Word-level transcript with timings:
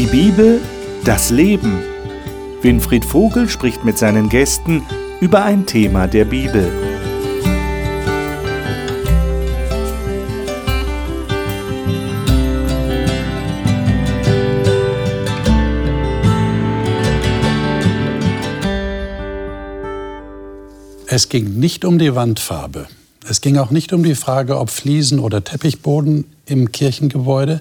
Die 0.00 0.06
Bibel, 0.06 0.62
das 1.04 1.28
Leben. 1.28 1.78
Winfried 2.62 3.04
Vogel 3.04 3.50
spricht 3.50 3.84
mit 3.84 3.98
seinen 3.98 4.30
Gästen 4.30 4.82
über 5.20 5.44
ein 5.44 5.66
Thema 5.66 6.06
der 6.06 6.24
Bibel. 6.24 6.72
Es 21.08 21.28
ging 21.28 21.58
nicht 21.58 21.84
um 21.84 21.98
die 21.98 22.14
Wandfarbe. 22.14 22.86
Es 23.28 23.42
ging 23.42 23.58
auch 23.58 23.70
nicht 23.70 23.92
um 23.92 24.02
die 24.02 24.14
Frage, 24.14 24.58
ob 24.58 24.70
Fliesen 24.70 25.18
oder 25.18 25.44
Teppichboden 25.44 26.24
im 26.46 26.72
Kirchengebäude. 26.72 27.60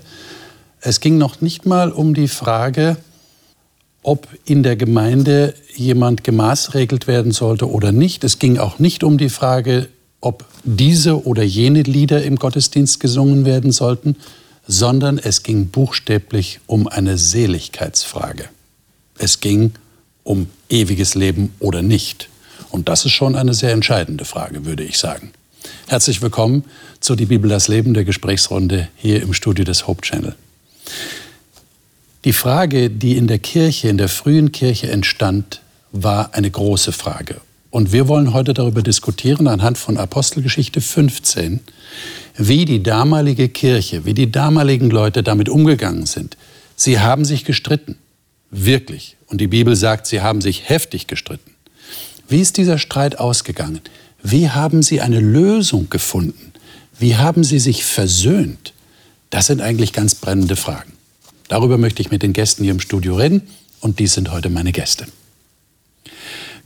Es 0.82 1.02
ging 1.02 1.18
noch 1.18 1.42
nicht 1.42 1.66
mal 1.66 1.92
um 1.92 2.14
die 2.14 2.30
Frage, 2.30 2.98
ob 4.02 4.28
in 4.46 4.64
der 4.64 4.78
Gemeinde 4.78 5.54
jemand 5.76 6.24
gemaßregelt 6.24 7.06
werden 7.06 7.32
sollte 7.32 7.70
oder 7.70 7.92
nicht. 7.92 8.24
Es 8.24 8.40
ging 8.40 8.58
auch 8.58 8.80
nicht 8.80 9.04
um 9.04 9.18
die 9.18 9.30
Frage, 9.30 9.90
ob 10.22 10.46
diese 10.64 11.26
oder 11.26 11.44
jene 11.44 11.84
Lieder 11.84 12.23
im 12.23 12.38
Gottesdienst 12.38 13.00
gesungen 13.00 13.46
werden 13.46 13.72
sollten, 13.72 14.16
sondern 14.68 15.18
es 15.18 15.44
ging 15.44 15.68
buchstäblich 15.68 16.60
um 16.66 16.88
eine 16.88 17.18
Seligkeitsfrage. 17.18 18.46
Es 19.18 19.42
ging 19.42 19.72
um 20.23 20.48
ewiges 20.70 21.16
Leben 21.16 21.54
oder 21.59 21.82
nicht. 21.82 22.30
Und 22.70 22.88
das 22.88 23.04
ist 23.04 23.12
schon 23.12 23.36
eine 23.36 23.54
sehr 23.54 23.72
entscheidende 23.72 24.26
Frage, 24.26 24.66
würde 24.66 24.84
ich 24.84 24.98
sagen. 24.98 25.32
Herzlich 25.88 26.22
willkommen 26.22 26.64
zu 27.00 27.16
Die 27.16 27.26
Bibel 27.26 27.50
das 27.50 27.68
Leben 27.68 27.94
der 27.94 28.06
Gesprächsrunde 28.06 28.88
hier 28.96 29.22
im 29.22 29.34
Studio 29.34 29.66
des 29.66 29.88
Hope 29.88 30.02
Channel. 30.02 30.36
Die 32.26 32.34
Frage, 32.34 32.90
die 32.90 33.16
in 33.16 33.28
der 33.28 33.40
Kirche, 33.40 33.88
in 33.88 33.98
der 33.98 34.09
frühen 34.09 34.52
Kirche 34.52 34.92
entstand, 34.92 35.62
war 35.92 36.34
eine 36.34 36.52
große 36.52 36.92
Frage. 36.92 37.42
Und 37.72 37.92
wir 37.92 38.08
wollen 38.08 38.34
heute 38.34 38.54
darüber 38.54 38.81
diskutieren, 38.81 39.48
anhand 39.48 39.78
von 39.78 39.98
Apostelgeschichte 39.98 40.81
15, 40.81 41.59
wie 42.36 42.66
die 42.66 42.81
damalige 42.81 43.48
Kirche, 43.48 44.06
wie 44.06 44.14
die 44.14 44.31
damaligen 44.31 44.90
Leute 44.90 45.23
damit 45.23 45.50
umgegangen 45.50 46.06
sind. 46.06 46.36
Sie 46.76 47.00
haben 47.00 47.26
sich 47.26 47.46
gestritten, 47.46 47.98
wirklich. 48.50 49.18
Und 49.28 49.40
die 49.40 49.48
Bibel 49.48 49.76
sagt, 49.76 50.08
sie 50.08 50.22
haben 50.22 50.42
sich 50.42 50.68
heftig 50.68 51.08
gestritten. 51.08 51.52
Wie 52.28 52.42
ist 52.42 52.58
dieser 52.58 52.78
Streit 52.78 53.20
ausgegangen? 53.20 53.81
Wie 54.24 54.50
haben 54.50 54.81
Sie 54.84 55.02
eine 55.02 55.20
Lösung 55.20 55.90
gefunden? 55.90 56.53
Wie 56.98 57.16
haben 57.16 57.44
Sie 57.44 57.59
sich 57.59 57.86
versöhnt? 57.86 58.74
Das 59.30 59.47
sind 59.47 59.61
eigentlich 59.61 59.94
ganz 59.94 60.16
brennende 60.16 60.55
Fragen. 60.55 60.94
Darüber 61.47 61.77
möchte 61.77 62.02
ich 62.02 62.11
mit 62.11 62.23
den 62.23 62.33
Gästen 62.33 62.63
hier 62.63 62.72
im 62.72 62.80
Studio 62.80 63.16
reden 63.16 63.47
und 63.81 63.99
dies 63.99 64.13
sind 64.13 64.31
heute 64.31 64.49
meine 64.49 64.72
Gäste. 64.72 65.08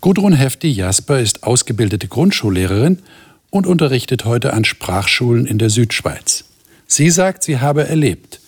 Gudrun 0.02 0.34
Hefti 0.34 0.70
Jasper 0.70 1.20
ist 1.20 1.44
ausgebildete 1.44 2.08
Grundschullehrerin 2.08 3.00
und 3.50 3.68
unterrichtet 3.68 4.26
heute 4.26 4.54
an 4.54 4.66
Sprachschulen 4.66 5.46
in 5.46 5.58
der 5.58 5.70
Südschweiz. 5.70 6.46
Sie 6.88 7.10
sagt, 7.10 7.44
sie 7.44 7.60
habe 7.60 7.88
erlebt, 7.88 8.40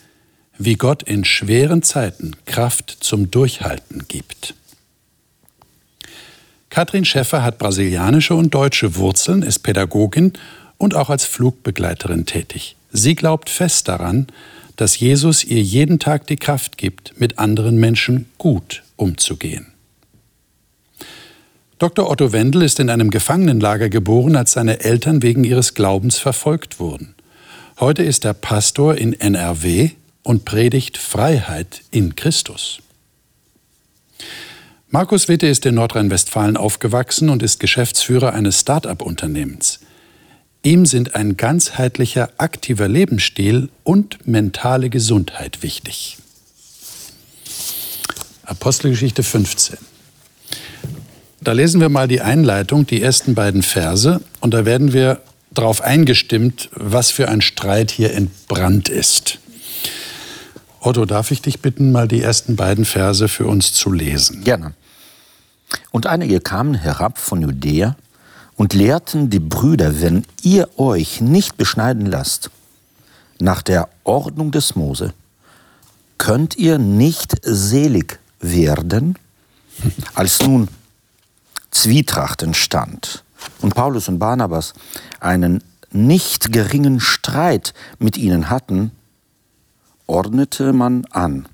wie 0.58 0.76
Gott 0.76 1.04
in 1.04 1.24
schweren 1.24 1.84
Zeiten 1.84 2.36
Kraft 2.46 2.98
zum 3.00 3.32
Durchhalten 3.32 4.06
gibt. 4.08 4.54
Katrin 6.70 7.06
Schäffer 7.06 7.44
hat 7.44 7.58
brasilianische 7.58 8.36
und 8.36 8.54
deutsche 8.54 8.96
Wurzeln, 8.96 9.42
ist 9.42 9.60
Pädagogin 9.60 10.34
und 10.78 10.94
auch 10.94 11.10
als 11.10 11.24
Flugbegleiterin 11.24 12.26
tätig. 12.26 12.76
Sie 12.96 13.16
glaubt 13.16 13.50
fest 13.50 13.90
daran, 13.90 14.28
dass 14.78 15.00
Jesus 15.00 15.44
ihr 15.44 15.62
jeden 15.62 16.00
Tag 16.00 16.28
die 16.28 16.38
Kraft 16.38 16.78
gibt, 16.78 17.20
mit 17.20 17.40
anderen 17.40 17.78
Menschen 17.78 18.28
gut 18.38 18.84
umzugehen. 18.96 19.68
Dr. 21.78 22.10
Otto 22.10 22.32
Wendel 22.32 22.62
ist 22.62 22.80
in 22.80 22.90
einem 22.90 23.10
Gefangenenlager 23.10 23.90
geboren, 23.90 24.38
als 24.38 24.54
seine 24.54 24.80
Eltern 24.80 25.22
wegen 25.24 25.44
ihres 25.44 25.74
Glaubens 25.74 26.18
verfolgt 26.20 26.80
wurden. 26.80 27.16
Heute 27.82 28.02
ist 28.02 28.24
er 28.24 28.34
Pastor 28.34 28.96
in 28.96 29.12
NRW 29.12 29.90
und 30.24 30.46
predigt 30.46 30.98
Freiheit 30.98 31.82
in 31.92 32.16
Christus. 32.16 32.80
Markus 34.88 35.28
Witte 35.28 35.48
ist 35.48 35.66
in 35.66 35.76
Nordrhein-Westfalen 35.76 36.56
aufgewachsen 36.56 37.28
und 37.28 37.44
ist 37.44 37.60
Geschäftsführer 37.60 38.32
eines 38.32 38.62
Start-up-Unternehmens. 38.62 39.82
Ihm 40.66 40.88
sind 40.88 41.14
ein 41.14 41.38
ganzheitlicher, 41.38 42.32
aktiver 42.40 42.88
Lebensstil 42.88 43.70
und 43.84 44.26
mentale 44.26 44.90
Gesundheit 44.90 45.62
wichtig. 45.62 46.18
Apostelgeschichte 48.46 49.22
15. 49.22 49.78
Da 51.42 51.52
lesen 51.52 51.82
wir 51.82 51.90
mal 51.90 52.08
die 52.08 52.22
Einleitung, 52.22 52.88
die 52.88 53.00
ersten 53.00 53.36
beiden 53.36 53.62
Verse, 53.62 54.22
und 54.40 54.56
da 54.56 54.66
werden 54.66 54.92
wir 54.92 55.22
darauf 55.52 55.82
eingestimmt, 55.82 56.72
was 56.74 57.12
für 57.12 57.30
ein 57.30 57.42
Streit 57.42 57.92
hier 57.92 58.16
entbrannt 58.16 58.90
ist. 58.90 59.38
Otto, 60.80 61.06
darf 61.06 61.30
ich 61.30 61.44
dich 61.44 61.60
bitten, 61.62 61.92
mal 61.92 62.08
die 62.08 62.24
ersten 62.24 62.56
beiden 62.56 62.86
Verse 62.86 63.28
für 63.28 63.46
uns 63.46 63.74
zu 63.74 63.92
lesen? 63.92 64.44
Gerne. 64.44 64.74
Und 65.92 66.08
einige 66.08 66.40
kamen 66.40 66.74
herab 66.74 67.20
von 67.20 67.44
Judäa 67.44 67.96
und 68.58 68.74
lehrten 68.74 69.30
die 69.30 69.40
Brüder, 69.40 70.02
wenn 70.02 70.26
ihr 70.42 70.70
euch 70.80 71.22
nicht 71.22 71.58
beschneiden 71.58 72.06
lasst, 72.06 72.50
nach 73.40 73.62
der 73.62 73.90
Ordnung 74.04 74.52
des 74.52 74.76
Mose, 74.76 75.14
könnt 76.18 76.56
ihr 76.56 76.78
nicht 76.78 77.36
selig 77.44 78.20
werden, 78.40 79.18
als 80.14 80.42
nun 80.42 80.70
Zwietracht 81.72 82.42
entstand 82.44 83.24
und 83.62 83.76
Paulus 83.76 84.08
und 84.08 84.20
Barnabas 84.20 84.74
einen 85.20 85.62
nicht 85.92 86.54
geringen 86.54 87.00
Streit 87.00 87.74
mit 88.00 88.18
ihnen 88.18 88.50
hatten, 88.50 88.92
ordnete 90.08 90.72
man 90.72 91.06
an, 91.12 91.48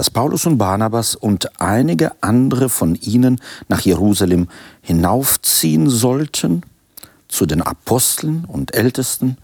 dass 0.00 0.08
Paulus 0.08 0.46
und 0.46 0.56
Barnabas 0.56 1.14
und 1.14 1.60
einige 1.60 2.12
andere 2.22 2.70
von 2.70 2.94
ihnen 2.94 3.38
nach 3.68 3.82
Jerusalem 3.82 4.48
hinaufziehen 4.80 5.90
sollten 5.90 6.62
zu 7.28 7.44
den 7.44 7.60
Aposteln 7.60 8.46
und 8.46 8.74
Ältesten 8.74 9.36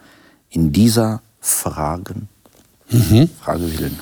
in 0.48 0.72
dieser 0.72 1.20
Fragen, 1.40 2.30
mhm. 2.88 3.28
Frage 3.38 3.70
willen. 3.78 4.00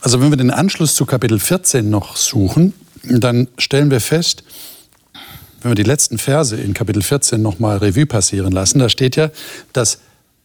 Also 0.00 0.20
wenn 0.20 0.30
wir 0.30 0.36
den 0.36 0.52
Anschluss 0.52 0.94
zu 0.94 1.04
Kapitel 1.04 1.40
14 1.40 1.90
noch 1.90 2.16
suchen, 2.16 2.74
dann 3.02 3.48
stellen 3.58 3.90
wir 3.90 4.00
fest, 4.00 4.44
wenn 5.62 5.72
wir 5.72 5.74
die 5.74 5.82
letzten 5.82 6.18
Verse 6.18 6.54
in 6.54 6.74
Kapitel 6.74 7.02
14 7.02 7.42
nochmal 7.42 7.78
Revue 7.78 8.06
passieren 8.06 8.52
lassen, 8.52 8.78
da 8.78 8.88
steht 8.88 9.16
ja, 9.16 9.30
dass 9.72 9.98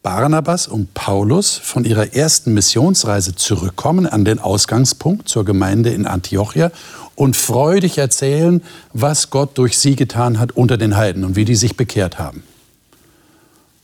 Barnabas 0.04 0.68
und 0.68 0.94
Paulus 0.94 1.58
von 1.58 1.86
ihrer 1.86 2.14
ersten 2.14 2.54
Missionsreise 2.54 3.36
zurückkommen 3.36 4.06
an 4.06 4.26
den 4.26 4.38
Ausgangspunkt 4.38 5.30
zur 5.30 5.46
Gemeinde 5.46 5.92
in 5.92 6.06
Antiochia 6.06 6.72
und 7.16 7.38
freudig 7.38 7.98
erzählen, 7.98 8.62
was 8.92 9.30
Gott 9.30 9.58
durch 9.58 9.78
sie 9.78 9.96
getan 9.96 10.40
hat 10.40 10.52
unter 10.52 10.78
den 10.78 10.98
Heiden 10.98 11.24
und 11.24 11.38
wie 11.38 11.46
die 11.46 11.56
sich 11.56 11.78
bekehrt 11.78 12.20
haben. 12.20 12.44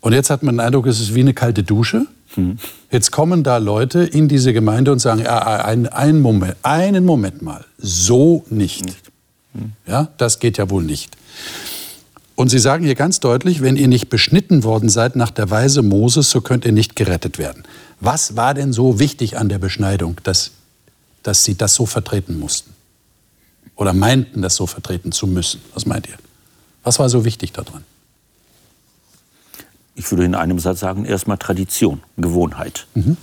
Und 0.01 0.11
jetzt 0.11 0.29
hat 0.29 0.43
man 0.43 0.55
den 0.55 0.59
Eindruck, 0.59 0.87
es 0.87 0.99
ist 0.99 1.15
wie 1.15 1.21
eine 1.21 1.33
kalte 1.33 1.63
Dusche. 1.63 2.05
Hm. 2.35 2.57
Jetzt 2.91 3.11
kommen 3.11 3.43
da 3.43 3.57
Leute 3.57 4.03
in 4.03 4.27
diese 4.27 4.51
Gemeinde 4.51 4.91
und 4.91 4.99
sagen, 4.99 5.21
ja, 5.21 5.39
ein, 5.63 5.87
ein 5.87 6.19
Moment, 6.19 6.57
einen 6.63 7.05
Moment 7.05 7.41
mal, 7.41 7.63
so 7.77 8.43
nicht. 8.49 8.85
Hm. 9.53 9.71
Ja, 9.87 10.09
das 10.17 10.39
geht 10.39 10.57
ja 10.57 10.69
wohl 10.69 10.83
nicht. 10.83 11.15
Und 12.39 12.47
sie 12.47 12.59
sagen 12.59 12.85
hier 12.85 12.95
ganz 12.95 13.19
deutlich, 13.19 13.61
wenn 13.61 13.75
ihr 13.75 13.89
nicht 13.89 14.07
beschnitten 14.07 14.63
worden 14.63 14.87
seid 14.87 15.17
nach 15.17 15.29
der 15.29 15.49
Weise 15.49 15.81
Moses, 15.81 16.29
so 16.29 16.39
könnt 16.39 16.63
ihr 16.63 16.71
nicht 16.71 16.95
gerettet 16.95 17.37
werden. 17.37 17.63
Was 17.99 18.37
war 18.37 18.53
denn 18.53 18.71
so 18.71 18.97
wichtig 18.97 19.37
an 19.37 19.49
der 19.49 19.59
Beschneidung, 19.59 20.21
dass, 20.23 20.51
dass 21.21 21.43
sie 21.43 21.55
das 21.55 21.75
so 21.75 21.85
vertreten 21.85 22.39
mussten? 22.39 22.71
Oder 23.75 23.91
meinten, 23.91 24.41
das 24.41 24.55
so 24.55 24.67
vertreten 24.67 25.11
zu 25.11 25.27
müssen? 25.27 25.59
Was 25.73 25.85
meint 25.85 26.07
ihr? 26.07 26.15
Was 26.81 26.97
war 26.97 27.09
so 27.09 27.25
wichtig 27.25 27.51
daran? 27.51 27.83
Ich 29.95 30.09
würde 30.09 30.23
in 30.23 30.33
einem 30.33 30.59
Satz 30.59 30.79
sagen, 30.79 31.03
erstmal 31.03 31.37
Tradition, 31.37 32.01
Gewohnheit. 32.15 32.87
Mhm. 32.93 33.17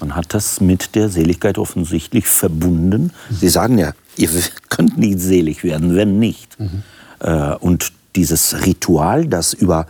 Man 0.00 0.16
hat 0.16 0.32
das 0.32 0.62
mit 0.62 0.94
der 0.94 1.10
Seligkeit 1.10 1.58
offensichtlich 1.58 2.26
verbunden. 2.26 3.12
Mhm. 3.28 3.36
Sie 3.36 3.50
sagen 3.50 3.76
ja, 3.76 3.92
ihr 4.16 4.30
könnt 4.70 4.96
nicht 4.96 5.20
selig 5.20 5.62
werden, 5.62 5.94
wenn 5.94 6.18
nicht. 6.18 6.58
Mhm. 6.58 6.82
Äh, 7.20 7.54
und 7.56 7.92
dieses 8.16 8.64
Ritual, 8.66 9.26
das 9.26 9.52
über 9.52 9.86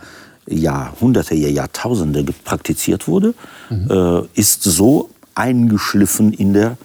Jahrhunderte, 0.47 1.35
Jahrtausende 1.35 2.25
praktiziert 2.43 3.07
wurde, 3.07 3.33
mhm. 3.69 3.89
äh, 3.89 4.39
ist 4.39 4.63
so 4.63 5.09
eingeschliffen 5.35 6.33
in 6.33 6.53
der 6.53 6.77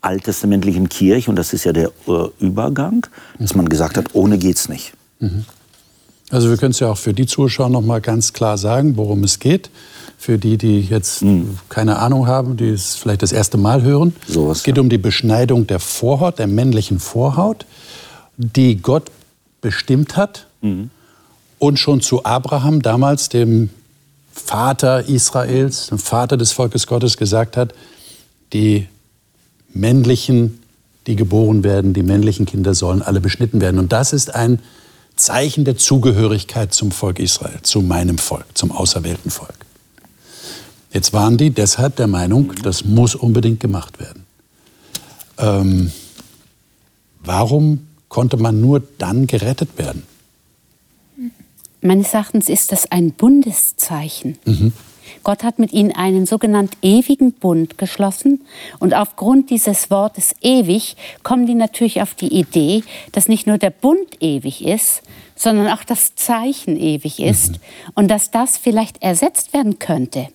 alttestamentlichen 0.00 0.88
Kirche, 0.88 1.30
und 1.30 1.36
das 1.36 1.52
ist 1.52 1.64
ja 1.64 1.72
der 1.72 1.90
äh, 2.06 2.28
Übergang, 2.38 3.06
dass 3.38 3.54
man 3.54 3.68
gesagt 3.68 3.96
hat, 3.96 4.14
ohne 4.14 4.38
geht's 4.38 4.68
nicht. 4.68 4.92
Mhm. 5.18 5.44
Also 6.30 6.50
wir 6.50 6.58
können 6.58 6.72
es 6.72 6.80
ja 6.80 6.90
auch 6.90 6.98
für 6.98 7.14
die 7.14 7.26
Zuschauer 7.26 7.70
noch 7.70 7.80
mal 7.80 8.00
ganz 8.00 8.32
klar 8.32 8.58
sagen, 8.58 8.96
worum 8.96 9.24
es 9.24 9.38
geht. 9.38 9.70
Für 10.18 10.36
die, 10.36 10.58
die 10.58 10.80
jetzt 10.80 11.22
mhm. 11.22 11.58
keine 11.68 11.98
Ahnung 11.98 12.26
haben, 12.26 12.56
die 12.56 12.68
es 12.68 12.96
vielleicht 12.96 13.22
das 13.22 13.32
erste 13.32 13.56
Mal 13.56 13.82
hören. 13.82 14.14
So 14.26 14.50
es 14.50 14.62
geht 14.62 14.76
ja. 14.76 14.82
um 14.82 14.88
die 14.88 14.98
Beschneidung 14.98 15.66
der 15.66 15.80
Vorhaut, 15.80 16.38
der 16.38 16.48
männlichen 16.48 16.98
Vorhaut, 16.98 17.66
die 18.36 18.76
Gott 18.76 19.10
bestimmt 19.60 20.16
hat 20.16 20.46
mhm. 20.60 20.90
und 21.58 21.78
schon 21.78 22.00
zu 22.00 22.24
Abraham, 22.24 22.82
damals 22.82 23.28
dem 23.28 23.70
Vater 24.32 25.08
Israels, 25.08 25.88
dem 25.88 25.98
Vater 25.98 26.36
des 26.36 26.52
Volkes 26.52 26.86
Gottes, 26.86 27.16
gesagt 27.16 27.56
hat, 27.56 27.74
die 28.52 28.86
männlichen, 29.74 30.62
die 31.06 31.16
geboren 31.16 31.64
werden, 31.64 31.92
die 31.92 32.02
männlichen 32.02 32.46
Kinder 32.46 32.74
sollen 32.74 33.02
alle 33.02 33.20
beschnitten 33.20 33.60
werden. 33.60 33.78
Und 33.78 33.92
das 33.92 34.12
ist 34.12 34.34
ein 34.34 34.60
Zeichen 35.16 35.64
der 35.64 35.76
Zugehörigkeit 35.76 36.72
zum 36.72 36.92
Volk 36.92 37.18
Israel, 37.18 37.60
zu 37.62 37.82
meinem 37.82 38.18
Volk, 38.18 38.46
zum 38.54 38.70
auserwählten 38.70 39.30
Volk. 39.30 39.54
Jetzt 40.92 41.12
waren 41.12 41.36
die 41.36 41.50
deshalb 41.50 41.96
der 41.96 42.06
Meinung, 42.06 42.52
das 42.62 42.84
muss 42.84 43.14
unbedingt 43.14 43.60
gemacht 43.60 43.98
werden. 44.00 44.24
Ähm, 45.36 45.92
warum 47.22 47.87
konnte 48.08 48.36
man 48.36 48.60
nur 48.60 48.82
dann 48.98 49.26
gerettet 49.26 49.78
werden? 49.78 50.04
Meines 51.80 52.12
Erachtens 52.12 52.48
ist 52.48 52.72
das 52.72 52.90
ein 52.90 53.12
Bundeszeichen. 53.12 54.36
Mhm. 54.44 54.72
Gott 55.22 55.42
hat 55.42 55.58
mit 55.58 55.72
ihnen 55.72 55.92
einen 55.92 56.26
sogenannten 56.26 56.76
ewigen 56.82 57.32
Bund 57.32 57.78
geschlossen. 57.78 58.42
Und 58.78 58.94
aufgrund 58.94 59.50
dieses 59.50 59.90
Wortes 59.90 60.34
ewig 60.40 60.96
kommen 61.22 61.46
die 61.46 61.54
natürlich 61.54 62.02
auf 62.02 62.14
die 62.14 62.32
Idee, 62.32 62.82
dass 63.12 63.28
nicht 63.28 63.46
nur 63.46 63.58
der 63.58 63.70
Bund 63.70 64.20
ewig 64.20 64.64
ist, 64.64 65.02
sondern 65.36 65.68
auch 65.68 65.84
das 65.84 66.14
Zeichen 66.14 66.76
ewig 66.76 67.20
ist 67.20 67.52
mhm. 67.52 67.56
und 67.94 68.08
dass 68.08 68.30
das 68.30 68.56
vielleicht 68.56 69.02
ersetzt 69.02 69.52
werden 69.52 69.78
könnte. 69.78 70.28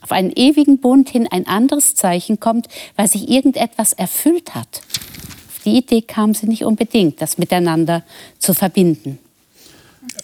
Auf 0.00 0.12
einen 0.12 0.32
ewigen 0.32 0.80
Bund 0.80 1.08
hin 1.08 1.28
ein 1.30 1.46
anderes 1.46 1.94
Zeichen 1.94 2.40
kommt, 2.40 2.68
weil 2.96 3.08
sich 3.08 3.28
irgendetwas 3.28 3.94
erfüllt 3.94 4.54
hat. 4.54 4.82
Die 5.64 5.78
Idee 5.78 6.02
kam 6.02 6.34
sie 6.34 6.46
nicht 6.46 6.64
unbedingt, 6.64 7.20
das 7.20 7.38
miteinander 7.38 8.02
zu 8.38 8.54
verbinden. 8.54 9.18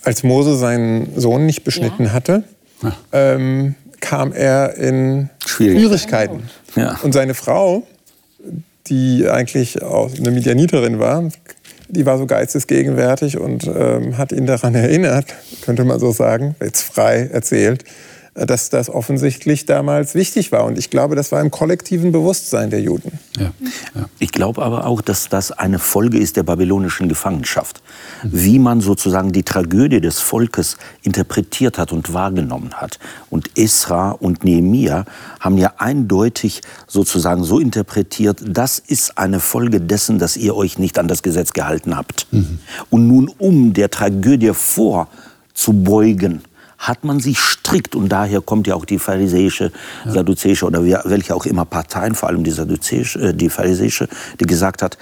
Als 0.02 0.22
Mose 0.22 0.56
seinen 0.56 1.18
Sohn 1.18 1.46
nicht 1.46 1.64
beschnitten 1.64 2.04
ja. 2.06 2.12
hatte, 2.12 2.44
ähm, 3.12 3.74
kam 4.00 4.32
er 4.32 4.76
in 4.76 5.28
Schwierigkeiten. 5.44 6.44
Ja. 6.76 6.98
Und 7.02 7.12
seine 7.12 7.34
Frau, 7.34 7.86
die 8.86 9.28
eigentlich 9.28 9.82
auch 9.82 10.10
eine 10.14 10.30
Medianiterin 10.30 10.98
war, 10.98 11.30
die 11.88 12.06
war 12.06 12.18
so 12.18 12.26
geistesgegenwärtig 12.26 13.38
und 13.38 13.66
ähm, 13.66 14.16
hat 14.16 14.32
ihn 14.32 14.46
daran 14.46 14.74
erinnert, 14.76 15.34
könnte 15.62 15.84
man 15.84 15.98
so 15.98 16.12
sagen, 16.12 16.54
jetzt 16.60 16.82
frei 16.82 17.28
erzählt, 17.32 17.84
dass 18.34 18.70
das 18.70 18.88
offensichtlich 18.88 19.66
damals 19.66 20.14
wichtig 20.14 20.52
war. 20.52 20.64
Und 20.64 20.78
ich 20.78 20.90
glaube, 20.90 21.16
das 21.16 21.32
war 21.32 21.40
im 21.40 21.50
kollektiven 21.50 22.12
Bewusstsein 22.12 22.70
der 22.70 22.80
Juden. 22.80 23.18
Ja, 23.36 23.52
ja. 23.94 24.08
Ich 24.18 24.32
glaube 24.32 24.62
aber 24.62 24.86
auch, 24.86 25.00
dass 25.00 25.28
das 25.28 25.50
eine 25.52 25.78
Folge 25.78 26.18
ist 26.18 26.36
der 26.36 26.44
babylonischen 26.44 27.08
Gefangenschaft. 27.08 27.82
Wie 28.22 28.58
man 28.58 28.80
sozusagen 28.80 29.32
die 29.32 29.42
Tragödie 29.42 30.00
des 30.00 30.20
Volkes 30.20 30.76
interpretiert 31.02 31.78
hat 31.78 31.92
und 31.92 32.14
wahrgenommen 32.14 32.74
hat. 32.74 32.98
Und 33.30 33.50
Esra 33.58 34.10
und 34.12 34.44
Nehemia 34.44 35.04
haben 35.40 35.58
ja 35.58 35.72
eindeutig 35.78 36.60
sozusagen 36.86 37.42
so 37.42 37.58
interpretiert, 37.58 38.40
das 38.46 38.78
ist 38.78 39.18
eine 39.18 39.40
Folge 39.40 39.80
dessen, 39.80 40.18
dass 40.18 40.36
ihr 40.36 40.54
euch 40.54 40.78
nicht 40.78 40.98
an 40.98 41.08
das 41.08 41.22
Gesetz 41.22 41.52
gehalten 41.52 41.96
habt. 41.96 42.26
Mhm. 42.30 42.60
Und 42.90 43.08
nun, 43.08 43.28
um 43.38 43.72
der 43.72 43.90
Tragödie 43.90 44.52
vorzubeugen, 44.52 46.42
hat 46.80 47.04
man 47.04 47.20
sich 47.20 47.38
strikt, 47.38 47.94
und 47.94 48.08
daher 48.08 48.40
kommt 48.40 48.66
ja 48.66 48.74
auch 48.74 48.86
die 48.86 48.98
pharisäische, 48.98 49.70
ja. 50.06 50.12
sadduzäische 50.12 50.64
oder 50.64 50.82
welche 50.82 51.34
auch 51.34 51.44
immer 51.44 51.66
Parteien, 51.66 52.14
vor 52.14 52.30
allem 52.30 52.42
die 52.42 52.50
sadduzäische, 52.50 53.20
äh, 53.20 53.34
die 53.34 53.50
pharisäische, 53.50 54.08
die 54.40 54.46
gesagt 54.46 54.82
hat, 54.82 54.96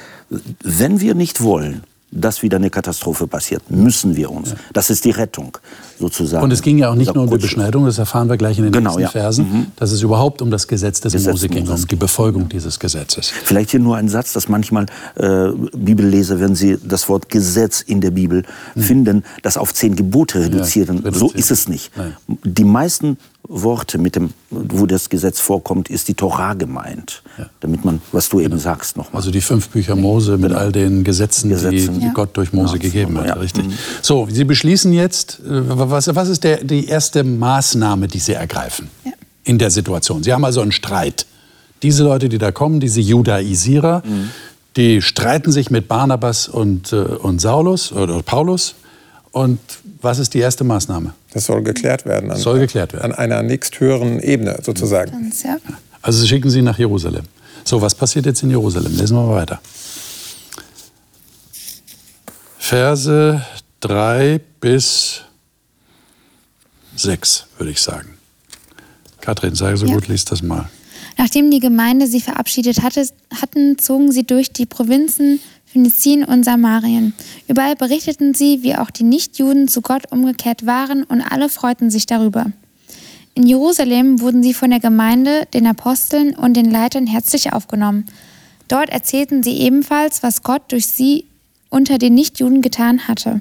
wenn 0.63 1.01
wir 1.01 1.15
nicht 1.15 1.41
wollen, 1.41 1.85
dass 2.11 2.43
wieder 2.43 2.57
eine 2.57 2.71
Katastrophe 2.71 3.27
passiert, 3.27 3.71
müssen 3.71 4.17
wir 4.17 4.31
uns. 4.31 4.51
Ja. 4.51 4.57
Das 4.73 4.91
ist 4.91 5.05
die 5.05 5.11
Rettung 5.11 5.59
sozusagen. 5.99 6.43
Und 6.43 6.53
es 6.53 6.63
ging 6.63 6.79
ja 6.79 6.91
auch 6.91 6.95
nicht 6.95 7.15
nur 7.15 7.25
um 7.25 7.31
die 7.31 7.37
Beschneidung, 7.37 7.85
das 7.85 7.99
erfahren 7.99 8.29
wir 8.29 8.37
gleich 8.37 8.59
in 8.59 8.65
den 8.65 8.73
genau, 8.73 8.97
nächsten 8.97 9.03
ja. 9.03 9.09
Versen, 9.09 9.45
mhm. 9.51 9.67
dass 9.77 9.93
es 9.93 10.03
überhaupt 10.03 10.41
um 10.41 10.51
das 10.51 10.67
Gesetz 10.67 11.01
des 11.01 11.13
Gesetz 11.13 11.33
Mose 11.33 11.49
ging, 11.49 11.69
um 11.69 11.87
die 11.87 11.97
Befolgung 11.97 12.49
dieses 12.49 12.79
Gesetzes. 12.79 13.29
Vielleicht 13.29 13.71
hier 13.71 13.81
nur 13.81 13.97
ein 13.97 14.09
Satz, 14.09 14.33
dass 14.33 14.49
manchmal 14.49 14.87
äh, 15.17 15.51
Bibelleser, 15.77 16.41
wenn 16.41 16.55
sie 16.55 16.79
das 16.83 17.09
Wort 17.09 17.29
Gesetz 17.29 17.83
in 17.83 18.01
der 18.01 18.11
Bibel 18.11 18.45
mhm. 18.75 18.81
finden, 18.81 19.25
das 19.43 19.57
auf 19.57 19.75
zehn 19.75 19.95
Gebote 19.97 20.41
reduzieren. 20.41 20.99
Ja, 20.99 21.05
reduzieren. 21.05 21.31
So 21.31 21.39
ist 21.39 21.51
es 21.51 21.69
nicht. 21.69 21.97
Nein. 21.97 22.17
Die 22.45 22.65
meisten 22.65 23.19
Worte, 23.49 23.97
mit 23.97 24.15
dem, 24.15 24.31
wo 24.50 24.85
das 24.85 25.09
Gesetz 25.09 25.41
vorkommt, 25.41 25.89
ist 25.89 26.09
die 26.09 26.15
Torah 26.15 26.53
gemeint. 26.53 27.23
Ja. 27.39 27.47
Damit 27.61 27.83
man, 27.83 28.03
was 28.12 28.29
du 28.29 28.41
eben 28.41 28.50
genau. 28.50 28.62
sagst, 28.62 28.99
nochmal. 28.99 29.17
Also 29.17 29.31
die 29.31 29.41
fünf 29.41 29.71
Bücher 29.71 29.97
Mose 29.97 30.37
mit 30.37 30.53
all 30.53 30.71
den 30.71 31.03
Gesetzen, 31.03 31.49
Gesetzen. 31.49 31.99
die 31.99 32.06
ja. 32.06 32.12
Gott 32.12 32.37
durch 32.37 32.53
Mose 32.53 32.75
ja. 32.75 32.83
gegeben 32.83 33.19
hat. 33.19 33.27
Ja. 33.27 33.35
Richtig. 33.35 33.67
Mhm. 33.67 33.73
So, 34.03 34.29
Sie 34.31 34.45
beschließen 34.45 34.93
jetzt, 34.93 35.41
äh, 35.41 35.45
was, 35.49 36.15
was 36.15 36.29
ist 36.29 36.45
der, 36.45 36.62
die 36.62 36.87
erste 36.87 37.25
Maßnahme, 37.25 38.06
die 38.06 38.19
Sie 38.19 38.35
ergreifen 38.35 38.91
in 39.45 39.59
der 39.59 39.71
Situation? 39.71 40.23
Sie 40.23 40.33
haben 40.33 40.45
also 40.45 40.61
einen 40.61 40.73
Streit. 40.73 41.25
Diese 41.83 42.05
Leute, 42.05 42.29
die 42.29 42.39
da 42.39 42.53
kommen, 42.53 42.81
diese 42.81 43.00
Judaisierer, 43.00 44.03
mhm. 44.05 44.31
die 44.77 45.00
streiten 45.00 45.53
sich 45.53 45.71
mit 45.71 45.89
Barnabas 45.89 46.49
und, 46.49 46.93
äh, 46.93 46.97
und 46.97 47.41
Saulus 47.41 47.93
oder 47.93 48.23
Paulus. 48.23 48.75
Und 49.33 49.61
was 50.01 50.19
ist 50.19 50.35
die 50.35 50.39
erste 50.39 50.65
Maßnahme? 50.65 51.15
Das 51.33 51.47
soll 51.47 51.63
geklärt 51.63 52.07
werden. 52.07 52.31
An, 52.31 52.39
soll 52.39 52.59
geklärt 52.59 52.93
werden. 52.93 53.13
An 53.13 53.15
einer 53.15 53.43
nächsthöheren 53.43 54.21
Ebene 54.21 54.59
sozusagen. 54.63 55.33
Also 56.03 56.21
Sie 56.21 56.29
schicken 56.29 56.51
sie 56.51 56.63
nach 56.63 56.79
Jerusalem. 56.79 57.25
So, 57.65 57.83
was 57.83 57.95
passiert 57.95 58.27
jetzt 58.27 58.43
in 58.43 58.51
Jerusalem? 58.51 58.97
Lesen 58.97 59.17
wir 59.17 59.25
mal 59.25 59.37
weiter. 59.37 59.61
Verse 62.59 63.43
3 63.81 64.41
bis 64.61 65.23
6, 66.97 67.47
würde 67.59 67.71
ich 67.71 67.81
sagen. 67.81 68.19
Kathrin, 69.21 69.55
sei 69.55 69.77
so 69.77 69.87
ja. 69.87 69.95
gut, 69.95 70.09
liest 70.09 70.33
das 70.33 70.43
mal. 70.43 70.69
Nachdem 71.17 71.51
die 71.51 71.61
Gemeinde 71.61 72.07
sie 72.07 72.21
verabschiedet 72.21 72.83
hatte, 72.83 73.07
hatten, 73.35 73.79
zogen 73.79 74.13
sie 74.13 74.25
durch 74.25 74.53
die 74.53 74.67
Provinzen 74.67 75.41
Phönizien 75.73 76.25
und 76.25 76.44
Samarien. 76.44 77.12
Überall 77.47 77.76
berichteten 77.76 78.35
sie, 78.35 78.62
wie 78.62 78.76
auch 78.76 78.91
die 78.91 79.05
Nichtjuden 79.05 79.69
zu 79.69 79.82
Gott 79.82 80.11
umgekehrt 80.11 80.67
waren 80.67 81.03
und 81.05 81.20
alle 81.20 81.49
freuten 81.49 81.91
sich 81.91 82.06
darüber. 82.06 82.47
In 83.35 83.47
Jerusalem 83.47 84.21
wurden 84.21 84.43
sie 84.43 84.54
von 84.54 84.71
der 84.71 84.81
Gemeinde, 84.81 85.47
den 85.54 85.66
Aposteln 85.66 86.35
und 86.35 86.54
den 86.54 86.71
Leitern 86.71 87.07
herzlich 87.07 87.52
aufgenommen. 87.52 88.07
Dort 88.66 88.90
erzählten 88.90 89.43
sie 89.43 89.59
ebenfalls, 89.59 90.23
was 90.23 90.43
Gott 90.43 90.62
durch 90.69 90.87
sie 90.87 91.26
unter 91.71 91.99
den 91.99 92.14
Nichtjuden 92.14 92.62
getan 92.62 93.07
hatte. 93.07 93.40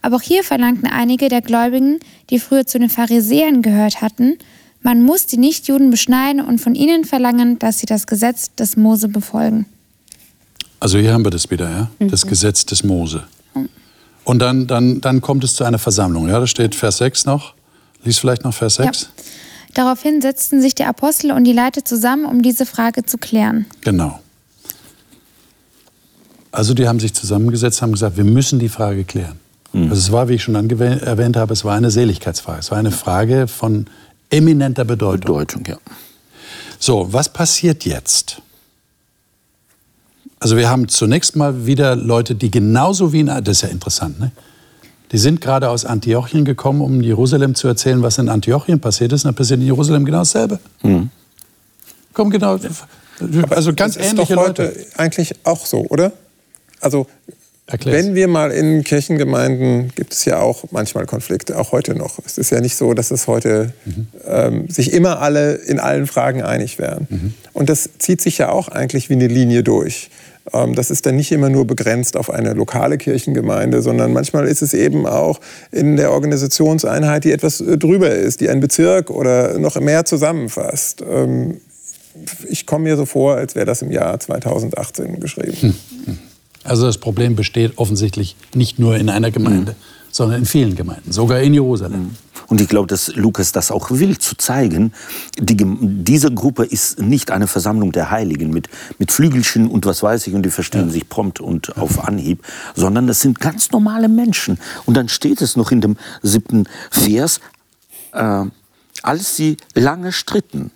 Aber 0.00 0.16
auch 0.16 0.22
hier 0.22 0.44
verlangten 0.44 0.88
einige 0.88 1.28
der 1.28 1.42
Gläubigen, 1.42 1.98
die 2.30 2.38
früher 2.38 2.66
zu 2.66 2.78
den 2.78 2.88
Pharisäern 2.88 3.62
gehört 3.62 4.00
hatten, 4.00 4.38
man 4.80 5.02
muss 5.02 5.26
die 5.26 5.38
Nichtjuden 5.38 5.90
beschneiden 5.90 6.40
und 6.40 6.60
von 6.60 6.74
ihnen 6.74 7.04
verlangen, 7.04 7.58
dass 7.58 7.80
sie 7.80 7.86
das 7.86 8.06
Gesetz 8.06 8.54
des 8.54 8.76
Mose 8.76 9.08
befolgen. 9.08 9.66
Also 10.80 10.98
hier 10.98 11.12
haben 11.12 11.24
wir 11.24 11.30
das 11.30 11.50
wieder, 11.50 11.70
ja? 11.70 11.90
Mhm. 11.98 12.10
Das 12.10 12.26
Gesetz 12.26 12.64
des 12.66 12.84
Mose. 12.84 13.24
Und 14.24 14.40
dann, 14.40 14.66
dann, 14.66 15.00
dann 15.00 15.22
kommt 15.22 15.42
es 15.42 15.54
zu 15.54 15.64
einer 15.64 15.78
Versammlung. 15.78 16.28
Ja, 16.28 16.38
da 16.38 16.46
steht 16.46 16.74
Vers 16.74 16.98
6 16.98 17.24
noch. 17.24 17.54
Lies 18.04 18.18
vielleicht 18.18 18.44
noch 18.44 18.52
Vers 18.52 18.74
6. 18.74 19.00
Ja. 19.00 19.08
Daraufhin 19.74 20.20
setzten 20.20 20.60
sich 20.60 20.74
die 20.74 20.84
Apostel 20.84 21.32
und 21.32 21.44
die 21.44 21.52
Leiter 21.52 21.82
zusammen, 21.84 22.26
um 22.26 22.42
diese 22.42 22.66
Frage 22.66 23.04
zu 23.04 23.16
klären. 23.16 23.64
Genau. 23.80 24.20
Also 26.52 26.74
die 26.74 26.86
haben 26.86 27.00
sich 27.00 27.14
zusammengesetzt, 27.14 27.80
haben 27.80 27.92
gesagt, 27.92 28.16
wir 28.16 28.24
müssen 28.24 28.58
die 28.58 28.68
Frage 28.68 29.04
klären. 29.04 29.38
Mhm. 29.72 29.84
Also 29.84 29.94
es 29.94 30.12
war, 30.12 30.28
wie 30.28 30.34
ich 30.34 30.42
schon 30.42 30.54
erwähnt 30.56 31.36
habe, 31.36 31.52
es 31.52 31.64
war 31.64 31.74
eine 31.74 31.90
Seligkeitsfrage. 31.90 32.60
Es 32.60 32.70
war 32.70 32.78
eine 32.78 32.90
Frage 32.90 33.48
von 33.48 33.86
eminenter 34.30 34.84
Bedeutung. 34.84 35.62
Bedeutung, 35.62 35.64
ja. 35.66 35.78
So, 36.78 37.12
was 37.12 37.32
passiert 37.32 37.84
jetzt? 37.84 38.42
Also 40.40 40.56
wir 40.56 40.68
haben 40.68 40.88
zunächst 40.88 41.36
mal 41.36 41.66
wieder 41.66 41.96
Leute, 41.96 42.34
die 42.34 42.50
genauso 42.50 43.12
wie 43.12 43.20
in, 43.20 43.26
das 43.26 43.48
ist 43.48 43.62
ja 43.62 43.68
interessant, 43.68 44.20
ne? 44.20 44.30
Die 45.10 45.18
sind 45.18 45.40
gerade 45.40 45.70
aus 45.70 45.86
Antiochien 45.86 46.44
gekommen, 46.44 46.82
um 46.82 47.00
Jerusalem 47.00 47.54
zu 47.54 47.66
erzählen, 47.66 48.02
was 48.02 48.18
in 48.18 48.28
Antiochien 48.28 48.78
passiert 48.78 49.12
ist. 49.12 49.24
Und 49.24 49.28
dann 49.28 49.34
passiert 49.36 49.60
in 49.60 49.64
Jerusalem 49.64 50.04
genau 50.04 50.18
dasselbe. 50.18 50.60
Mhm. 50.82 51.08
Kommen 52.12 52.30
genau, 52.30 52.58
also 53.48 53.72
ganz 53.72 53.94
das 53.94 54.06
ähnliche 54.06 54.34
ist 54.34 54.36
doch 54.36 54.36
heute 54.36 54.64
Leute. 54.64 54.86
eigentlich 54.96 55.34
auch 55.44 55.64
so, 55.64 55.86
oder? 55.88 56.12
Also 56.80 57.06
Erklär's. 57.70 57.96
Wenn 57.96 58.14
wir 58.14 58.28
mal 58.28 58.50
in 58.50 58.82
Kirchengemeinden, 58.82 59.92
gibt 59.94 60.14
es 60.14 60.24
ja 60.24 60.38
auch 60.40 60.64
manchmal 60.70 61.04
Konflikte, 61.04 61.58
auch 61.58 61.70
heute 61.70 61.94
noch. 61.94 62.18
Es 62.24 62.38
ist 62.38 62.48
ja 62.48 62.62
nicht 62.62 62.76
so, 62.76 62.94
dass 62.94 63.10
es 63.10 63.26
heute 63.26 63.74
mhm. 63.84 64.06
ähm, 64.26 64.70
sich 64.70 64.94
immer 64.94 65.20
alle 65.20 65.52
in 65.54 65.78
allen 65.78 66.06
Fragen 66.06 66.42
einig 66.42 66.78
wären. 66.78 67.06
Mhm. 67.10 67.34
Und 67.52 67.68
das 67.68 67.90
zieht 67.98 68.22
sich 68.22 68.38
ja 68.38 68.48
auch 68.48 68.68
eigentlich 68.68 69.10
wie 69.10 69.14
eine 69.14 69.26
Linie 69.26 69.62
durch. 69.62 70.08
Ähm, 70.52 70.74
das 70.74 70.90
ist 70.90 71.06
dann 71.06 71.16
nicht 71.16 71.32
immer 71.32 71.48
nur 71.48 71.66
begrenzt 71.66 72.16
auf 72.16 72.30
eine 72.30 72.54
lokale 72.54 72.98
Kirchengemeinde, 72.98 73.82
sondern 73.82 74.12
manchmal 74.12 74.46
ist 74.46 74.62
es 74.62 74.74
eben 74.74 75.06
auch 75.06 75.40
in 75.70 75.96
der 75.96 76.12
Organisationseinheit, 76.12 77.24
die 77.24 77.32
etwas 77.32 77.60
äh, 77.60 77.78
drüber 77.78 78.10
ist, 78.10 78.40
die 78.40 78.48
einen 78.48 78.60
Bezirk 78.60 79.10
oder 79.10 79.58
noch 79.58 79.78
mehr 79.80 80.04
zusammenfasst. 80.04 81.02
Ähm, 81.08 81.60
ich 82.48 82.66
komme 82.66 82.84
mir 82.84 82.96
so 82.96 83.06
vor, 83.06 83.36
als 83.36 83.54
wäre 83.54 83.66
das 83.66 83.82
im 83.82 83.92
Jahr 83.92 84.18
2018 84.18 85.20
geschrieben. 85.20 85.74
Hm. 86.04 86.18
Also 86.64 86.86
das 86.86 86.98
Problem 86.98 87.36
besteht 87.36 87.78
offensichtlich 87.78 88.36
nicht 88.54 88.78
nur 88.78 88.96
in 88.96 89.08
einer 89.08 89.30
Gemeinde, 89.30 89.72
mhm. 89.72 89.76
sondern 90.10 90.40
in 90.40 90.46
vielen 90.46 90.74
Gemeinden, 90.74 91.12
sogar 91.12 91.40
in 91.40 91.54
Jerusalem. 91.54 92.00
Mhm. 92.00 92.10
Und 92.48 92.62
ich 92.62 92.68
glaube, 92.68 92.86
dass 92.86 93.14
Lukas 93.14 93.52
das 93.52 93.70
auch 93.70 93.90
will, 93.90 94.18
zu 94.18 94.34
zeigen, 94.36 94.92
die, 95.38 95.56
diese 95.56 96.32
Gruppe 96.32 96.64
ist 96.64 96.98
nicht 96.98 97.30
eine 97.30 97.46
Versammlung 97.46 97.92
der 97.92 98.10
Heiligen 98.10 98.50
mit, 98.50 98.68
mit 98.98 99.12
Flügelchen 99.12 99.68
und 99.68 99.84
was 99.84 100.02
weiß 100.02 100.26
ich 100.26 100.34
und 100.34 100.42
die 100.42 100.50
verstehen 100.50 100.86
ja. 100.86 100.92
sich 100.92 101.08
prompt 101.08 101.40
und 101.40 101.76
auf 101.76 102.04
Anhieb, 102.04 102.42
sondern 102.74 103.06
das 103.06 103.20
sind 103.20 103.38
ganz 103.38 103.70
normale 103.70 104.08
Menschen. 104.08 104.58
Und 104.86 104.96
dann 104.96 105.10
steht 105.10 105.42
es 105.42 105.56
noch 105.56 105.70
in 105.70 105.82
dem 105.82 105.96
siebten 106.22 106.64
Vers, 106.90 107.40
äh, 108.12 108.44
als 109.02 109.36
sie 109.36 109.58
lange 109.74 110.12
stritten, 110.12 110.70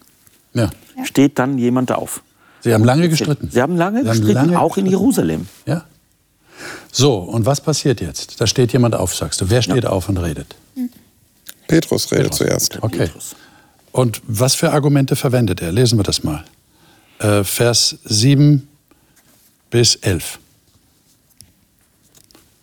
ja. 0.52 0.70
steht 1.04 1.38
dann 1.38 1.56
jemand 1.56 1.90
auf. 1.90 2.22
Sie 2.60 2.72
haben 2.74 2.84
lange 2.84 3.08
gestritten. 3.08 3.48
Sie 3.50 3.62
haben 3.62 3.76
lange 3.76 4.02
Sie 4.02 4.08
gestritten, 4.08 4.38
haben 4.38 4.46
lange 4.50 4.60
auch 4.60 4.68
gestritten. 4.74 4.86
in 4.86 4.92
Jerusalem. 4.92 5.46
Ja. 5.66 5.84
So, 6.92 7.16
und 7.16 7.46
was 7.46 7.62
passiert 7.62 8.02
jetzt? 8.02 8.40
Da 8.40 8.46
steht 8.46 8.72
jemand 8.74 8.94
auf, 8.94 9.14
sagst 9.14 9.40
du. 9.40 9.48
Wer 9.48 9.62
steht 9.62 9.84
ja. 9.84 9.90
auf 9.90 10.10
und 10.10 10.18
redet? 10.18 10.54
Petrus 11.72 12.12
redet 12.12 12.32
Petrus. 12.32 12.38
zuerst. 12.38 12.82
Okay. 12.82 13.08
Und 13.92 14.20
was 14.26 14.54
für 14.54 14.72
Argumente 14.72 15.16
verwendet 15.16 15.62
er? 15.62 15.72
Lesen 15.72 15.98
wir 15.98 16.02
das 16.02 16.22
mal. 16.22 16.44
Äh, 17.18 17.44
Vers 17.44 17.98
7 18.04 18.68
bis 19.70 19.94
11. 19.96 20.38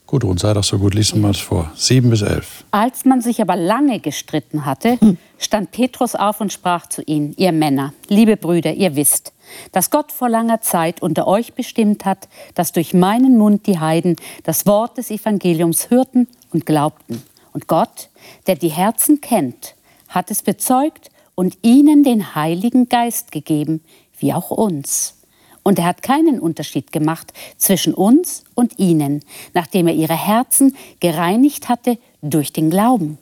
Gudrun, 0.05 0.37
sei 0.37 0.53
doch 0.53 0.63
so 0.63 0.77
gut, 0.77 0.93
lies 0.93 1.13
mal 1.15 1.29
das 1.29 1.39
vor. 1.39 1.71
7 1.75 2.09
bis 2.09 2.21
11. 2.21 2.65
Als 2.71 3.05
man 3.05 3.21
sich 3.21 3.41
aber 3.41 3.55
lange 3.55 3.99
gestritten 3.99 4.65
hatte, 4.65 4.97
stand 5.39 5.71
Petrus 5.71 6.13
auf 6.15 6.39
und 6.41 6.53
sprach 6.53 6.87
zu 6.87 7.01
ihnen, 7.03 7.33
ihr 7.37 7.51
Männer, 7.51 7.93
liebe 8.07 8.37
Brüder, 8.37 8.73
ihr 8.73 8.95
wisst, 8.95 9.33
dass 9.71 9.89
Gott 9.89 10.11
vor 10.11 10.29
langer 10.29 10.61
Zeit 10.61 11.01
unter 11.01 11.27
euch 11.27 11.53
bestimmt 11.53 12.05
hat, 12.05 12.27
dass 12.53 12.73
durch 12.73 12.93
meinen 12.93 13.37
Mund 13.37 13.65
die 13.65 13.79
Heiden 13.79 14.15
das 14.43 14.67
Wort 14.67 14.97
des 14.97 15.09
Evangeliums 15.09 15.89
hörten 15.89 16.27
und 16.51 16.65
glaubten. 16.67 17.23
Und 17.53 17.67
Gott, 17.67 18.09
der 18.47 18.55
die 18.55 18.69
Herzen 18.69 19.21
kennt, 19.21 19.75
hat 20.07 20.31
es 20.31 20.41
bezeugt 20.41 21.09
und 21.35 21.57
ihnen 21.61 22.03
den 22.03 22.35
Heiligen 22.35 22.89
Geist 22.89 23.31
gegeben, 23.31 23.81
wie 24.19 24.33
auch 24.33 24.51
uns. 24.51 25.15
Und 25.63 25.79
er 25.79 25.85
hat 25.85 26.01
keinen 26.01 26.39
Unterschied 26.39 26.91
gemacht 26.91 27.33
zwischen 27.57 27.93
uns 27.93 28.43
und 28.55 28.79
ihnen, 28.79 29.23
nachdem 29.53 29.87
er 29.87 29.93
ihre 29.93 30.17
Herzen 30.17 30.75
gereinigt 30.99 31.69
hatte 31.69 31.97
durch 32.21 32.51
den 32.53 32.69
Glauben. 32.69 33.17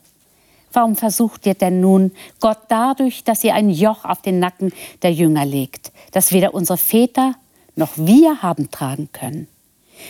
Warum 0.71 0.95
versucht 0.95 1.45
ihr 1.45 1.55
denn 1.55 1.81
nun 1.81 2.11
Gott 2.39 2.59
dadurch, 2.69 3.23
dass 3.23 3.43
ihr 3.43 3.53
ein 3.53 3.69
Joch 3.69 4.05
auf 4.05 4.21
den 4.21 4.39
Nacken 4.39 4.71
der 5.01 5.11
Jünger 5.11 5.45
legt, 5.45 5.91
das 6.11 6.31
weder 6.31 6.53
unsere 6.53 6.77
Väter 6.77 7.35
noch 7.75 7.91
wir 7.95 8.41
haben 8.41 8.69
tragen 8.69 9.09
können? 9.11 9.47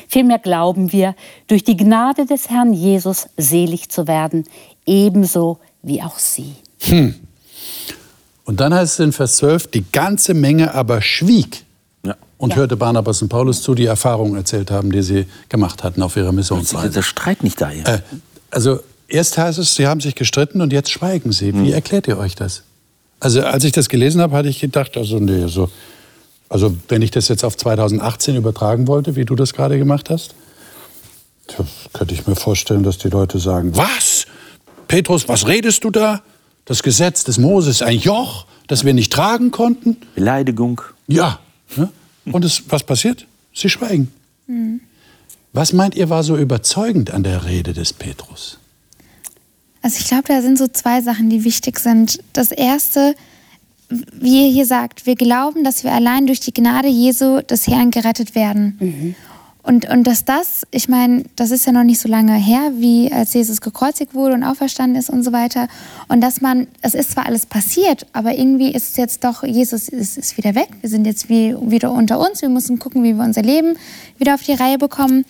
Vielmehr 0.08 0.40
glauben 0.40 0.92
wir, 0.92 1.16
durch 1.48 1.64
die 1.64 1.78
Gnade 1.78 2.26
des 2.26 2.50
Herrn 2.50 2.74
Jesus 2.74 3.30
selig 3.38 3.90
zu 3.90 4.08
werden, 4.08 4.46
ebenso 4.88 5.60
wie 5.84 6.02
auch 6.02 6.18
sie. 6.18 6.56
Hm. 6.82 7.14
Und 8.46 8.60
dann 8.60 8.74
heißt 8.74 8.94
es 8.94 9.06
in 9.06 9.12
Vers 9.12 9.38
12, 9.38 9.68
die 9.68 9.86
ganze 9.92 10.34
Menge 10.34 10.74
aber 10.74 11.02
schwieg 11.02 11.66
ja. 12.06 12.16
und 12.38 12.52
ja. 12.52 12.58
hörte 12.58 12.78
Barnabas 12.78 13.22
und 13.22 13.30
Paulus 13.30 13.62
zu, 13.62 13.76
die 13.76 13.86
Erfahrungen 13.86 14.36
erzählt 14.36 14.72
haben, 14.72 14.92
die 14.92 15.02
sie 15.02 15.26
gemacht 15.50 15.84
hatten 15.84 16.02
auf 16.02 16.16
ihrer 16.16 16.32
Missionsreise. 16.32 16.90
Der 16.90 17.02
Streit 17.04 17.44
nicht 17.44 17.60
da. 17.62 17.72
Äh, 17.72 18.00
also 18.50 18.80
erst 19.08 19.38
heißt 19.38 19.60
es, 19.60 19.76
sie 19.76 19.86
haben 19.86 20.02
sich 20.02 20.16
gestritten 20.16 20.62
und 20.62 20.74
jetzt 20.74 20.90
schweigen 20.90 21.32
sie. 21.32 21.54
Wie 21.54 21.68
hm. 21.68 21.74
erklärt 21.74 22.08
ihr 22.08 22.18
euch 22.18 22.36
das? 22.36 22.64
Also 23.20 23.42
als 23.42 23.64
ich 23.64 23.74
das 23.74 23.90
gelesen 23.90 24.22
habe, 24.22 24.36
hatte 24.36 24.50
ich 24.50 24.60
gedacht, 24.60 24.96
also 24.96 25.20
nee, 25.20 25.48
so 25.48 25.70
also 26.50 26.76
wenn 26.88 27.02
ich 27.02 27.12
das 27.12 27.28
jetzt 27.28 27.44
auf 27.44 27.58
2018 27.58 28.36
übertragen 28.36 28.88
wollte, 28.88 29.16
wie 29.16 29.26
du 29.26 29.36
das 29.36 29.54
gerade 29.54 29.78
gemacht 29.78 30.10
hast, 30.10 30.34
könnte 31.94 32.14
ich 32.14 32.28
mir 32.28 32.36
vorstellen, 32.36 32.84
dass 32.84 32.98
die 32.98 33.10
Leute 33.10 33.40
sagen, 33.40 33.76
was? 33.76 34.26
Petrus, 34.88 35.28
was 35.28 35.48
redest 35.48 35.84
du 35.84 35.90
da? 35.90 36.22
Das 36.66 36.84
Gesetz 36.84 37.24
des 37.24 37.38
Moses, 37.38 37.82
ein 37.82 37.98
Joch, 37.98 38.46
das 38.68 38.84
wir 38.84 38.94
nicht 38.94 39.12
tragen 39.12 39.52
konnten? 39.52 39.98
Beleidigung. 40.16 40.82
Ja. 41.08 41.40
Ne? 41.76 41.90
Und 42.26 42.44
es, 42.44 42.64
was 42.70 42.84
passiert? 42.84 43.26
Sie 43.54 43.70
schweigen. 43.70 44.12
Mhm. 44.48 44.82
Was 45.54 45.74
meint 45.74 45.96
ihr 45.96 46.10
war 46.10 46.24
so 46.24 46.38
überzeugend 46.38 47.12
an 47.12 47.24
der 47.24 47.46
Rede 47.46 47.74
des 47.74 47.94
Petrus? 47.94 48.60
Also 49.82 49.98
ich 50.00 50.08
glaube, 50.08 50.26
da 50.28 50.42
sind 50.42 50.58
so 50.58 50.68
zwei 50.68 51.02
Sachen, 51.02 51.30
die 51.30 51.44
wichtig 51.44 51.80
sind. 51.80 52.20
Das 52.34 52.52
erste, 52.52 53.16
wie 53.90 54.48
ihr 54.48 54.52
hier 54.52 54.66
sagt, 54.66 55.06
wir 55.06 55.16
glauben, 55.16 55.64
dass 55.64 55.84
wir 55.84 55.94
allein 55.94 56.28
durch 56.28 56.42
die 56.42 56.54
Gnade 56.54 56.90
Jesu 56.90 57.42
des 57.42 57.68
Herrn 57.68 57.92
gerettet 57.92 58.36
werden. 58.36 58.78
Mhm. 58.80 59.16
Und, 59.68 59.90
und 59.90 60.08
dass 60.08 60.24
das, 60.24 60.66
ich 60.72 60.88
meine, 60.88 61.26
das 61.36 61.52
ist 61.52 61.66
ja 61.66 61.74
noch 61.74 61.84
nicht 61.84 62.00
so 62.00 62.08
lange 62.08 62.36
her, 62.36 62.72
wie 62.78 63.12
als 63.12 63.34
Jesus 63.34 63.60
gekreuzigt 63.60 64.14
wurde 64.14 64.36
und 64.36 64.46
auferstanden 64.46 64.98
ist 64.98 65.10
und 65.10 65.24
so 65.24 65.34
weiter. 65.34 65.68
Und 66.08 66.22
dass 66.22 66.40
man, 66.40 66.68
es 66.82 66.94
ist 66.94 67.12
zwar 67.12 67.26
alles 67.26 67.46
passiert, 67.46 68.08
aber 68.14 68.34
irgendwie 68.34 68.72
ist 68.72 68.92
es 68.92 68.96
jetzt 68.96 69.26
doch, 69.26 69.44
Jesus 69.44 69.90
ist, 69.90 70.18
ist 70.18 70.38
wieder 70.38 70.56
weg. 70.56 70.70
Wir 70.80 70.90
sind 70.90 71.06
jetzt 71.06 71.28
wie, 71.28 71.54
wieder 71.60 71.92
unter 71.92 72.18
uns. 72.18 72.42
Wir 72.42 72.48
müssen 72.48 72.80
gucken, 72.80 73.04
wie 73.04 73.14
wir 73.14 73.26
unser 73.26 73.42
Leben 73.42 73.76
wieder 74.18 74.36
auf 74.36 74.44
die 74.44 74.54
Reihe 74.54 74.78
bekommen. 74.78 75.26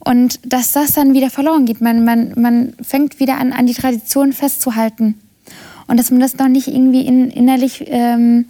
Und 0.00 0.40
dass 0.42 0.72
das 0.72 0.90
dann 0.90 1.14
wieder 1.14 1.30
verloren 1.30 1.64
geht. 1.64 1.80
Man, 1.80 2.04
man, 2.04 2.32
man 2.34 2.72
fängt 2.82 3.20
wieder 3.20 3.38
an, 3.38 3.52
an 3.52 3.66
die 3.66 3.74
Tradition 3.74 4.32
festzuhalten. 4.32 5.14
Und 5.86 6.00
dass 6.00 6.10
man 6.10 6.18
das 6.18 6.36
noch 6.36 6.48
nicht 6.48 6.66
irgendwie 6.66 7.06
in, 7.06 7.30
innerlich 7.30 7.84
ähm, 7.86 8.46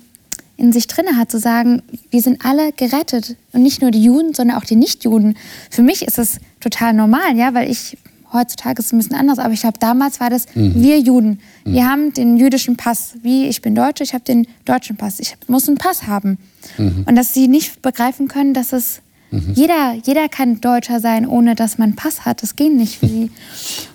in 0.57 0.73
sich 0.73 0.87
drinne 0.87 1.17
hat, 1.17 1.31
zu 1.31 1.39
sagen, 1.39 1.83
wir 2.11 2.23
sind 2.23 2.45
alle 2.45 2.73
gerettet. 2.73 3.37
Und 3.53 3.63
nicht 3.63 3.83
nur 3.83 3.91
die 3.91 4.03
Juden, 4.03 4.35
sondern 4.35 4.57
auch 4.57 4.65
die 4.65 4.77
Nichtjuden. 4.77 5.37
Für 5.71 5.83
mich 5.83 6.03
ist 6.03 6.19
es 6.19 6.39
total 6.61 6.95
normal, 6.95 7.37
ja, 7.37 7.53
weil 7.53 7.71
ich, 7.71 7.99
heutzutage 8.33 8.81
ist 8.81 8.87
es 8.87 8.93
ein 8.93 8.99
bisschen 8.99 9.17
anders, 9.17 9.39
aber 9.39 9.53
ich 9.53 9.61
glaube, 9.61 9.79
damals 9.79 10.19
war 10.21 10.31
das 10.31 10.47
mhm. 10.55 10.75
wir 10.77 10.99
Juden. 10.99 11.41
Mhm. 11.65 11.73
Wir 11.73 11.89
haben 11.89 12.13
den 12.13 12.37
jüdischen 12.39 12.77
Pass. 12.77 13.15
Wie, 13.23 13.47
ich 13.47 13.61
bin 13.61 13.75
Deutsche, 13.75 14.03
ich 14.03 14.15
habe 14.15 14.25
den 14.25 14.47
deutschen 14.65 14.97
Pass. 14.97 15.21
Ich 15.21 15.37
muss 15.47 15.69
einen 15.69 15.77
Pass 15.77 16.07
haben. 16.07 16.39
Mhm. 16.79 17.05
Und 17.07 17.17
dass 17.17 17.35
sie 17.35 17.49
nicht 17.49 17.83
begreifen 17.83 18.29
können, 18.29 18.55
dass 18.55 18.73
es 18.73 19.03
mhm. 19.31 19.53
Jeder, 19.55 19.95
jeder 20.05 20.29
kann 20.29 20.61
Deutscher 20.63 21.01
sein, 21.01 21.27
ohne 21.27 21.55
dass 21.55 21.77
man 21.77 21.91
einen 21.91 21.97
Pass 21.97 22.25
hat. 22.25 22.43
Das 22.43 22.57
geht 22.57 22.73
nicht 22.73 22.99
für 22.99 23.09
sie. 23.09 23.31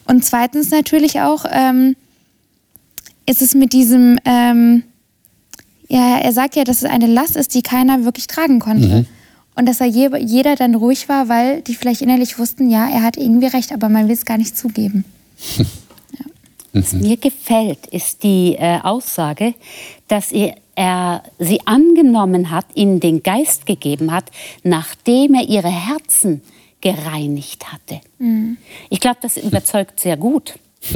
Und 0.05 0.23
zweitens 0.25 0.69
natürlich 0.69 1.21
auch, 1.21 1.45
ähm, 1.49 1.95
ist 3.25 3.41
es 3.41 3.55
mit 3.55 3.73
diesem, 3.73 4.19
ähm, 4.25 4.83
ja, 5.91 6.19
er 6.19 6.31
sagt 6.31 6.55
ja, 6.55 6.63
dass 6.63 6.77
es 6.77 6.85
eine 6.85 7.05
Last 7.05 7.35
ist, 7.35 7.53
die 7.53 7.61
keiner 7.61 8.05
wirklich 8.05 8.27
tragen 8.27 8.59
konnte. 8.59 8.87
Mhm. 8.87 9.05
Und 9.55 9.67
dass 9.67 9.81
er 9.81 9.87
je, 9.87 10.09
jeder 10.19 10.55
dann 10.55 10.75
ruhig 10.75 11.09
war, 11.09 11.27
weil 11.27 11.61
die 11.61 11.75
vielleicht 11.75 12.01
innerlich 12.01 12.39
wussten, 12.39 12.69
ja, 12.69 12.89
er 12.89 13.03
hat 13.03 13.17
irgendwie 13.17 13.47
recht, 13.47 13.73
aber 13.73 13.89
man 13.89 14.07
will 14.07 14.13
es 14.13 14.23
gar 14.23 14.37
nicht 14.37 14.57
zugeben. 14.57 15.03
ja. 15.57 15.65
Was 16.71 16.93
mir 16.93 17.17
gefällt, 17.17 17.87
ist 17.87 18.23
die 18.23 18.55
äh, 18.57 18.79
Aussage, 18.81 19.53
dass 20.07 20.31
er, 20.31 20.55
er 20.75 21.23
sie 21.37 21.59
angenommen 21.67 22.51
hat, 22.51 22.67
ihnen 22.73 23.01
den 23.01 23.21
Geist 23.21 23.65
gegeben 23.65 24.13
hat, 24.13 24.31
nachdem 24.63 25.33
er 25.33 25.49
ihre 25.49 25.67
Herzen 25.67 26.41
gereinigt 26.79 27.73
hatte. 27.73 27.99
Mhm. 28.17 28.55
Ich 28.89 29.01
glaube, 29.01 29.17
das 29.21 29.35
überzeugt 29.35 29.99
sehr 29.99 30.15
gut. 30.15 30.57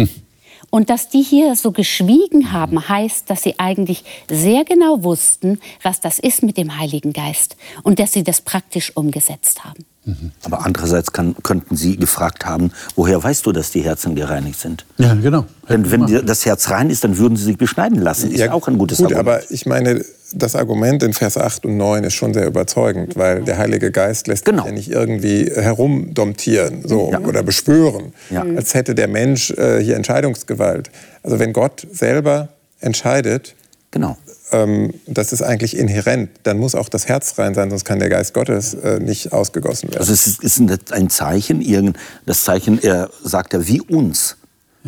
Und 0.75 0.89
dass 0.89 1.07
die 1.07 1.21
hier 1.21 1.55
so 1.55 1.71
geschwiegen 1.71 2.51
haben, 2.51 2.89
heißt, 2.89 3.29
dass 3.29 3.43
sie 3.43 3.55
eigentlich 3.59 4.03
sehr 4.29 4.65
genau 4.65 5.05
wussten, 5.05 5.61
was 5.81 6.01
das 6.01 6.19
ist 6.19 6.43
mit 6.43 6.57
dem 6.57 6.77
Heiligen 6.77 7.13
Geist 7.13 7.55
und 7.83 7.97
dass 7.97 8.11
sie 8.11 8.25
das 8.25 8.41
praktisch 8.41 8.91
umgesetzt 8.93 9.63
haben. 9.63 9.85
Mhm. 10.03 10.31
Aber 10.43 10.65
andererseits 10.65 11.13
kann, 11.13 11.33
könnten 11.43 11.77
Sie 11.77 11.95
gefragt 11.95 12.45
haben, 12.45 12.73
woher 12.97 13.23
weißt 13.23 13.45
du, 13.45 13.53
dass 13.53 13.71
die 13.71 13.85
Herzen 13.85 14.15
gereinigt 14.15 14.59
sind? 14.59 14.85
Ja, 14.97 15.13
genau. 15.13 15.45
Denn 15.69 15.89
wenn 15.91 16.25
das 16.25 16.45
Herz 16.45 16.69
rein 16.69 16.89
ist, 16.89 17.05
dann 17.05 17.17
würden 17.17 17.37
Sie 17.37 17.45
sich 17.45 17.57
beschneiden 17.57 18.01
lassen. 18.01 18.31
Ist 18.31 18.41
ja, 18.41 18.51
auch 18.51 18.67
ein 18.67 18.77
gutes 18.77 18.97
gut, 18.97 19.13
Argument. 19.13 19.29
aber 19.29 19.51
ich 19.51 19.65
meine, 19.65 20.03
das 20.33 20.55
Argument 20.55 21.03
in 21.03 21.13
Vers 21.13 21.37
8 21.37 21.65
und 21.65 21.77
9 21.77 22.03
ist 22.03 22.13
schon 22.13 22.33
sehr 22.33 22.47
überzeugend, 22.47 23.15
weil 23.15 23.43
der 23.43 23.57
Heilige 23.57 23.91
Geist 23.91 24.27
lässt 24.27 24.45
genau. 24.45 24.63
sich 24.63 24.69
ja 24.69 24.75
nicht 24.75 24.91
irgendwie 24.91 25.51
herumdomptieren 25.53 26.87
so, 26.87 27.09
ja. 27.11 27.19
oder 27.19 27.43
beschwören, 27.43 28.13
ja. 28.29 28.43
als 28.55 28.73
hätte 28.73 28.95
der 28.95 29.07
Mensch 29.07 29.51
äh, 29.51 29.81
hier 29.81 29.95
Entscheidungsgewalt. 29.95 30.89
Also 31.23 31.39
wenn 31.39 31.53
Gott 31.53 31.87
selber 31.91 32.49
entscheidet, 32.79 33.55
genau. 33.91 34.17
ähm, 34.51 34.93
das 35.05 35.31
ist 35.31 35.41
eigentlich 35.41 35.77
inhärent, 35.77 36.29
dann 36.43 36.57
muss 36.57 36.75
auch 36.75 36.89
das 36.89 37.07
Herz 37.07 37.37
rein 37.37 37.53
sein, 37.53 37.69
sonst 37.69 37.85
kann 37.85 37.99
der 37.99 38.09
Geist 38.09 38.33
Gottes 38.33 38.73
äh, 38.73 38.99
nicht 38.99 39.31
ausgegossen 39.31 39.89
werden. 39.89 39.99
Also 39.99 40.13
es 40.13 40.25
ist, 40.25 40.43
ist 40.43 40.59
ein 40.91 41.09
Zeichen, 41.09 41.95
das 42.25 42.43
Zeichen, 42.43 42.81
er 42.81 43.09
sagt 43.23 43.53
ja 43.53 43.67
wie 43.67 43.81
uns. 43.81 44.37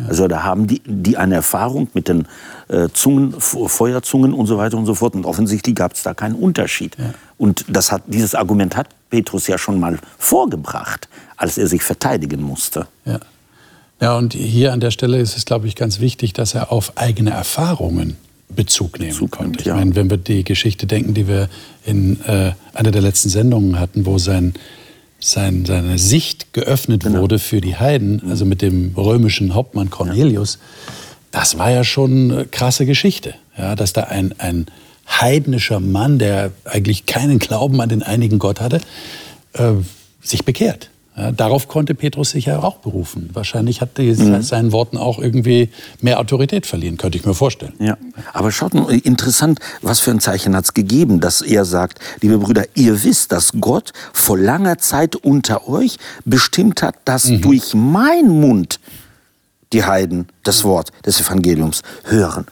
Also 0.06 0.28
da 0.28 0.44
haben 0.44 0.66
die, 0.66 0.80
die 0.84 1.16
eine 1.16 1.36
Erfahrung 1.36 1.88
mit 1.94 2.08
den 2.08 2.26
äh, 2.68 2.88
Zungen, 2.92 3.34
Feuerzungen 3.40 4.32
und 4.32 4.46
so 4.46 4.58
weiter 4.58 4.76
und 4.76 4.86
so 4.86 4.94
fort. 4.94 5.14
Und 5.14 5.24
offensichtlich 5.24 5.74
gab 5.74 5.94
es 5.94 6.02
da 6.02 6.14
keinen 6.14 6.34
Unterschied. 6.34 6.96
Ja. 6.98 7.14
Und 7.36 7.64
das 7.68 7.90
hat, 7.90 8.02
dieses 8.06 8.34
Argument 8.34 8.76
hat 8.76 8.88
Petrus 9.10 9.46
ja 9.46 9.58
schon 9.58 9.80
mal 9.80 9.98
vorgebracht, 10.18 11.08
als 11.36 11.58
er 11.58 11.66
sich 11.66 11.82
verteidigen 11.82 12.42
musste. 12.42 12.86
Ja. 13.04 13.18
Ja, 14.00 14.16
und 14.16 14.32
hier 14.32 14.72
an 14.72 14.78
der 14.78 14.92
Stelle 14.92 15.18
ist 15.18 15.36
es, 15.36 15.44
glaube 15.44 15.66
ich, 15.66 15.74
ganz 15.74 15.98
wichtig, 15.98 16.32
dass 16.32 16.54
er 16.54 16.70
auf 16.70 16.96
eigene 16.96 17.30
Erfahrungen 17.30 18.16
Bezug 18.48 18.98
nehmen 18.98 19.10
Bezug 19.10 19.32
konnte. 19.32 19.60
Ich 19.60 19.66
ja. 19.66 19.74
meine, 19.74 19.94
wenn 19.94 20.08
wir 20.08 20.16
die 20.16 20.44
Geschichte 20.44 20.86
denken, 20.86 21.14
die 21.14 21.28
wir 21.28 21.48
in 21.84 22.20
äh, 22.24 22.52
einer 22.74 22.90
der 22.90 23.02
letzten 23.02 23.28
Sendungen 23.28 23.78
hatten, 23.78 24.06
wo 24.06 24.18
sein, 24.18 24.54
sein, 25.20 25.64
seine 25.64 25.98
Sicht 25.98 26.52
geöffnet 26.52 27.02
genau. 27.02 27.20
wurde 27.20 27.38
für 27.38 27.60
die 27.60 27.76
Heiden, 27.76 28.20
mhm. 28.24 28.30
also 28.30 28.44
mit 28.44 28.62
dem 28.62 28.94
römischen 28.96 29.54
Hauptmann 29.54 29.90
Cornelius, 29.90 30.58
das 31.30 31.58
war 31.58 31.70
ja 31.70 31.84
schon 31.84 32.32
eine 32.32 32.44
krasse 32.46 32.86
Geschichte. 32.86 33.34
Ja, 33.56 33.74
dass 33.74 33.92
da 33.92 34.04
ein, 34.04 34.34
ein 34.38 34.66
heidnischer 35.08 35.80
Mann, 35.80 36.18
der 36.18 36.52
eigentlich 36.64 37.06
keinen 37.06 37.38
Glauben 37.38 37.80
an 37.80 37.88
den 37.88 38.02
einigen 38.02 38.38
Gott 38.38 38.60
hatte, 38.60 38.80
äh, 39.54 39.72
sich 40.22 40.44
bekehrt. 40.44 40.90
Ja, 41.18 41.32
darauf 41.32 41.66
konnte 41.66 41.94
Petrus 41.94 42.30
sich 42.30 42.46
ja 42.46 42.62
auch 42.62 42.76
berufen. 42.76 43.30
Wahrscheinlich 43.32 43.80
hat 43.80 43.98
die, 43.98 44.12
mhm. 44.12 44.40
seinen 44.42 44.70
Worten 44.70 44.96
auch 44.96 45.18
irgendwie 45.18 45.70
mehr 46.00 46.20
Autorität 46.20 46.64
verliehen, 46.64 46.96
könnte 46.96 47.18
ich 47.18 47.26
mir 47.26 47.34
vorstellen. 47.34 47.72
Ja, 47.80 47.96
aber 48.32 48.52
schaut 48.52 48.74
mal, 48.74 48.88
interessant, 48.90 49.58
was 49.82 49.98
für 49.98 50.12
ein 50.12 50.20
Zeichen 50.20 50.54
hat 50.54 50.64
es 50.64 50.74
gegeben, 50.74 51.18
dass 51.18 51.42
er 51.42 51.64
sagt, 51.64 51.98
liebe 52.20 52.38
Brüder, 52.38 52.64
ihr 52.74 53.02
wisst, 53.02 53.32
dass 53.32 53.52
Gott 53.60 53.92
vor 54.12 54.38
langer 54.38 54.78
Zeit 54.78 55.16
unter 55.16 55.68
euch 55.68 55.96
bestimmt 56.24 56.82
hat, 56.82 56.94
dass 57.04 57.28
mhm. 57.28 57.40
durch 57.42 57.74
meinen 57.74 58.40
Mund 58.40 58.78
die 59.72 59.84
Heiden 59.84 60.28
das 60.44 60.64
Wort 60.64 60.90
des 61.04 61.20
Evangeliums 61.20 61.82
hören. 62.04 62.46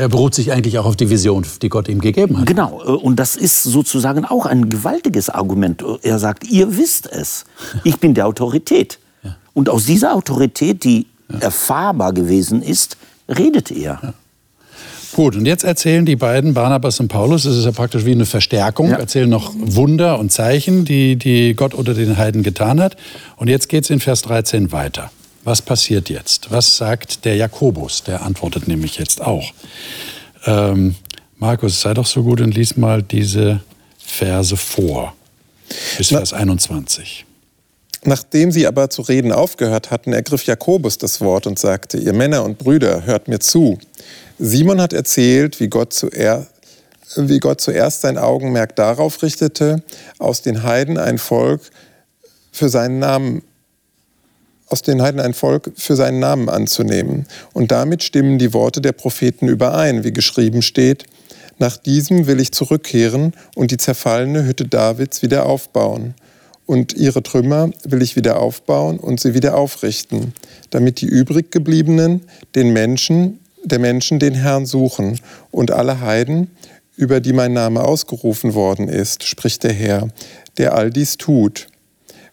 Er 0.00 0.08
beruht 0.08 0.34
sich 0.34 0.50
eigentlich 0.50 0.78
auch 0.78 0.86
auf 0.86 0.96
die 0.96 1.10
Vision, 1.10 1.44
die 1.60 1.68
Gott 1.68 1.86
ihm 1.86 2.00
gegeben 2.00 2.38
hat. 2.38 2.46
Genau, 2.46 2.80
äh, 2.82 2.86
und 2.86 3.16
das 3.16 3.36
ist 3.36 3.62
sozusagen 3.62 4.24
auch 4.24 4.46
ein 4.46 4.70
gewaltiges 4.70 5.28
Argument. 5.28 5.84
Er 6.00 6.18
sagt, 6.18 6.44
ihr 6.44 6.78
wisst 6.78 7.06
es, 7.06 7.44
ich 7.84 7.98
bin 7.98 8.14
die 8.14 8.22
Autorität. 8.22 8.98
Ja. 9.22 9.36
Und 9.52 9.68
aus 9.68 9.84
dieser 9.84 10.14
Autorität, 10.14 10.84
die 10.84 11.06
ja. 11.30 11.40
erfahrbar 11.40 12.14
gewesen 12.14 12.62
ist, 12.62 12.96
redet 13.28 13.70
er. 13.70 14.00
Ja. 14.02 14.14
Gut, 15.12 15.36
und 15.36 15.44
jetzt 15.44 15.64
erzählen 15.64 16.06
die 16.06 16.16
beiden, 16.16 16.54
Barnabas 16.54 16.98
und 16.98 17.08
Paulus, 17.08 17.42
das 17.42 17.56
ist 17.56 17.66
ja 17.66 17.72
praktisch 17.72 18.06
wie 18.06 18.12
eine 18.12 18.24
Verstärkung, 18.24 18.88
ja. 18.88 18.96
erzählen 18.96 19.28
noch 19.28 19.52
Wunder 19.54 20.18
und 20.18 20.32
Zeichen, 20.32 20.86
die, 20.86 21.16
die 21.16 21.52
Gott 21.52 21.74
unter 21.74 21.92
den 21.92 22.16
Heiden 22.16 22.42
getan 22.42 22.80
hat. 22.80 22.96
Und 23.36 23.48
jetzt 23.48 23.68
geht 23.68 23.84
es 23.84 23.90
in 23.90 24.00
Vers 24.00 24.22
13 24.22 24.72
weiter. 24.72 25.10
Was 25.42 25.62
passiert 25.62 26.10
jetzt? 26.10 26.50
Was 26.50 26.76
sagt 26.76 27.24
der 27.24 27.36
Jakobus? 27.36 28.02
Der 28.04 28.22
antwortet 28.22 28.68
nämlich 28.68 28.98
jetzt 28.98 29.22
auch. 29.22 29.52
Ähm, 30.44 30.96
Markus, 31.38 31.80
sei 31.80 31.94
doch 31.94 32.06
so 32.06 32.22
gut 32.22 32.40
und 32.40 32.54
lies 32.54 32.76
mal 32.76 33.02
diese 33.02 33.60
Verse 33.98 34.56
vor. 34.56 35.14
Bis 35.96 36.08
Vers 36.08 36.32
21. 36.32 37.24
Nachdem 38.04 38.50
sie 38.50 38.66
aber 38.66 38.90
zu 38.90 39.02
reden 39.02 39.32
aufgehört 39.32 39.90
hatten, 39.90 40.12
ergriff 40.12 40.44
Jakobus 40.44 40.98
das 40.98 41.20
Wort 41.20 41.46
und 41.46 41.58
sagte, 41.58 41.98
ihr 41.98 42.12
Männer 42.12 42.44
und 42.44 42.58
Brüder, 42.58 43.04
hört 43.04 43.28
mir 43.28 43.40
zu. 43.40 43.78
Simon 44.38 44.80
hat 44.80 44.92
erzählt, 44.92 45.60
wie 45.60 45.68
Gott, 45.68 45.92
zuer, 45.92 46.46
wie 47.16 47.38
Gott 47.38 47.60
zuerst 47.60 48.00
sein 48.00 48.16
Augenmerk 48.16 48.74
darauf 48.76 49.22
richtete, 49.22 49.82
aus 50.18 50.40
den 50.40 50.62
Heiden 50.62 50.96
ein 50.96 51.18
Volk 51.18 51.60
für 52.52 52.70
seinen 52.70 52.98
Namen 52.98 53.42
aus 54.70 54.82
den 54.82 55.02
Heiden 55.02 55.20
ein 55.20 55.34
Volk 55.34 55.72
für 55.76 55.96
seinen 55.96 56.20
Namen 56.20 56.48
anzunehmen. 56.48 57.26
Und 57.52 57.70
damit 57.70 58.02
stimmen 58.02 58.38
die 58.38 58.54
Worte 58.54 58.80
der 58.80 58.92
Propheten 58.92 59.48
überein, 59.48 60.04
wie 60.04 60.12
geschrieben 60.12 60.62
steht, 60.62 61.04
nach 61.58 61.76
diesem 61.76 62.26
will 62.26 62.40
ich 62.40 62.52
zurückkehren 62.52 63.34
und 63.54 63.70
die 63.70 63.76
zerfallene 63.76 64.46
Hütte 64.46 64.64
Davids 64.64 65.20
wieder 65.20 65.44
aufbauen. 65.44 66.14
Und 66.64 66.94
ihre 66.94 67.22
Trümmer 67.22 67.70
will 67.84 68.00
ich 68.00 68.16
wieder 68.16 68.38
aufbauen 68.38 68.98
und 68.98 69.20
sie 69.20 69.34
wieder 69.34 69.56
aufrichten, 69.58 70.32
damit 70.70 71.00
die 71.02 71.06
übrig 71.06 71.50
gebliebenen 71.50 72.22
den 72.54 72.72
Menschen, 72.72 73.40
der 73.62 73.78
Menschen 73.78 74.20
den 74.20 74.34
Herrn 74.34 74.64
suchen 74.64 75.20
und 75.50 75.70
alle 75.70 76.00
Heiden, 76.00 76.50
über 76.96 77.20
die 77.20 77.32
mein 77.32 77.52
Name 77.52 77.82
ausgerufen 77.82 78.54
worden 78.54 78.88
ist, 78.88 79.24
spricht 79.24 79.64
der 79.64 79.72
Herr, 79.72 80.08
der 80.58 80.74
all 80.74 80.90
dies 80.90 81.16
tut. 81.16 81.66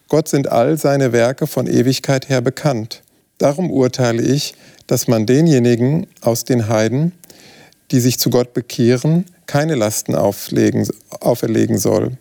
Gott 0.08 0.28
sind 0.28 0.50
all 0.50 0.78
seine 0.78 1.12
Werke 1.12 1.46
von 1.46 1.66
Ewigkeit 1.66 2.30
her 2.30 2.40
bekannt. 2.40 3.02
Darum 3.36 3.70
urteile 3.70 4.22
ich, 4.22 4.54
dass 4.86 5.06
man 5.06 5.26
denjenigen 5.26 6.06
aus 6.22 6.44
den 6.44 6.68
Heiden, 6.68 7.12
die 7.90 8.00
sich 8.00 8.18
zu 8.18 8.30
Gott 8.30 8.54
bekehren, 8.54 9.26
keine 9.46 9.74
Lasten 9.74 10.14
auflegen, 10.14 10.88
auferlegen 11.20 11.78
soll, 11.78 12.12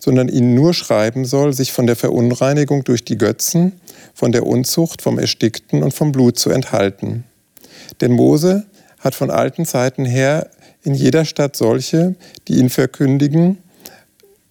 sondern 0.00 0.28
ihnen 0.28 0.54
nur 0.54 0.74
schreiben 0.74 1.24
soll, 1.24 1.52
sich 1.52 1.72
von 1.72 1.86
der 1.86 1.96
Verunreinigung 1.96 2.82
durch 2.82 3.04
die 3.04 3.16
Götzen, 3.16 3.80
von 4.12 4.32
der 4.32 4.44
Unzucht, 4.44 5.00
vom 5.00 5.18
Erstickten 5.18 5.84
und 5.84 5.94
vom 5.94 6.10
Blut 6.10 6.38
zu 6.38 6.50
enthalten. 6.50 7.24
Denn 8.00 8.12
Mose 8.12 8.66
hat 8.98 9.14
von 9.14 9.30
alten 9.30 9.66
Zeiten 9.66 10.04
her 10.04 10.50
in 10.82 10.94
jeder 10.94 11.24
Stadt 11.24 11.56
solche, 11.56 12.16
die 12.48 12.58
ihn 12.58 12.70
verkündigen, 12.70 13.58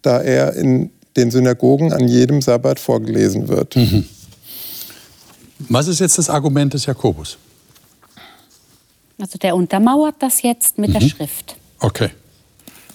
da 0.02 0.20
er 0.20 0.54
in 0.54 0.90
den 1.16 1.30
Synagogen 1.30 1.92
an 1.92 2.06
jedem 2.08 2.42
Sabbat 2.42 2.78
vorgelesen 2.78 3.48
wird. 3.48 3.76
Mhm. 3.76 4.06
Was 5.68 5.88
ist 5.88 6.00
jetzt 6.00 6.18
das 6.18 6.28
Argument 6.28 6.74
des 6.74 6.86
Jakobus? 6.86 7.38
Also 9.18 9.38
der 9.38 9.56
untermauert 9.56 10.16
das 10.18 10.42
jetzt 10.42 10.78
mit 10.78 10.90
mhm. 10.90 10.94
der 10.94 11.00
Schrift. 11.08 11.56
Okay. 11.80 12.10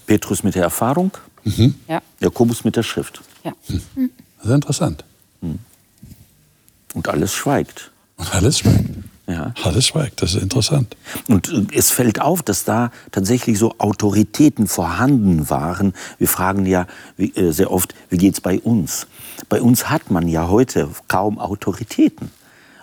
Petrus 0.06 0.44
mit 0.44 0.56
der 0.56 0.64
Erfahrung, 0.64 1.12
mhm. 1.44 1.76
ja. 1.88 2.02
Jakobus 2.20 2.64
mit 2.64 2.76
der 2.76 2.84
Schrift. 2.84 3.22
Ja. 3.44 3.54
Mhm. 3.68 4.12
Das 4.38 4.46
ist 4.48 4.54
interessant. 4.54 5.04
Mhm. 5.42 5.60
Und 6.94 7.08
alles 7.08 7.34
schweigt. 7.34 7.92
Und 8.18 8.34
alles 8.36 8.60
schweigt. 8.60 8.90
Ja. 9.32 9.54
Alles 9.64 9.86
schweigt, 9.88 10.22
das 10.22 10.36
ist 10.36 10.42
interessant. 10.42 10.98
Und 11.28 11.50
äh, 11.50 11.66
es 11.74 11.90
fällt 11.90 12.20
auf, 12.20 12.44
dass 12.44 12.66
da 12.66 12.92
tatsächlich 13.12 13.58
so 13.58 13.76
Autoritäten 13.78 14.68
vorhanden 14.68 15.50
waren. 15.50 15.94
Wir 16.18 16.28
fragen 16.28 16.66
ja 16.66 16.86
äh, 17.18 17.52
sehr 17.52 17.72
oft, 17.72 17.96
wie 18.10 18.18
geht 18.18 18.34
es 18.34 18.42
bei 18.42 18.60
uns? 18.60 19.08
Bei 19.48 19.62
uns 19.62 19.90
hat 19.90 20.12
man 20.12 20.28
ja 20.28 20.50
heute 20.50 20.90
kaum 21.08 21.40
Autoritäten. 21.40 22.30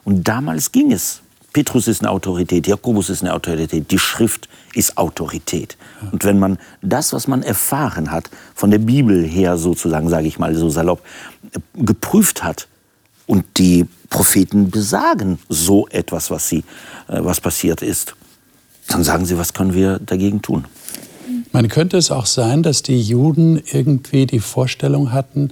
Und 0.05 0.27
damals 0.27 0.73
ging 0.73 0.91
es. 0.91 1.21
Petrus 1.53 1.89
ist 1.89 2.03
eine 2.03 2.11
Autorität, 2.11 2.67
Jakobus 2.67 3.11
ist 3.11 3.23
eine 3.23 3.35
Autorität, 3.35 3.91
die 3.91 3.99
Schrift 3.99 4.49
ist 4.75 4.97
Autorität. 4.97 5.77
Und 6.13 6.25
wenn 6.25 6.39
man 6.39 6.59
das, 6.83 7.13
was 7.13 7.27
man 7.27 7.43
erfahren 7.43 8.11
hat, 8.11 8.31
von 8.55 8.71
der 8.71 8.79
Bibel 8.79 9.25
her 9.25 9.57
sozusagen, 9.57 10.09
sage 10.09 10.29
ich 10.29 10.39
mal 10.39 10.55
so 10.55 10.71
salopp, 10.71 11.03
äh, 11.53 11.59
geprüft 11.75 12.45
hat 12.45 12.69
und 13.29 13.45
die 13.59 13.87
Propheten 14.11 14.71
besagen 14.71 15.39
so 15.49 15.87
etwas, 15.89 16.31
was, 16.31 16.49
sie, 16.49 16.65
äh, 17.09 17.19
was 17.21 17.41
passiert 17.41 17.83
ist. 17.83 18.17
Dann 18.89 19.05
sagen 19.05 19.27
sie, 19.27 19.39
was 19.39 19.53
können 19.53 19.75
wir 19.75 20.01
dagegen 20.01 20.43
tun? 20.43 20.65
Man 21.53 21.69
könnte 21.69 21.99
es 21.99 22.11
auch 22.11 22.27
sein, 22.27 22.63
dass 22.63 22.83
die 22.83 23.01
Juden 23.01 23.63
irgendwie 23.71 24.27
die 24.27 24.41
Vorstellung 24.41 25.13
hatten, 25.13 25.51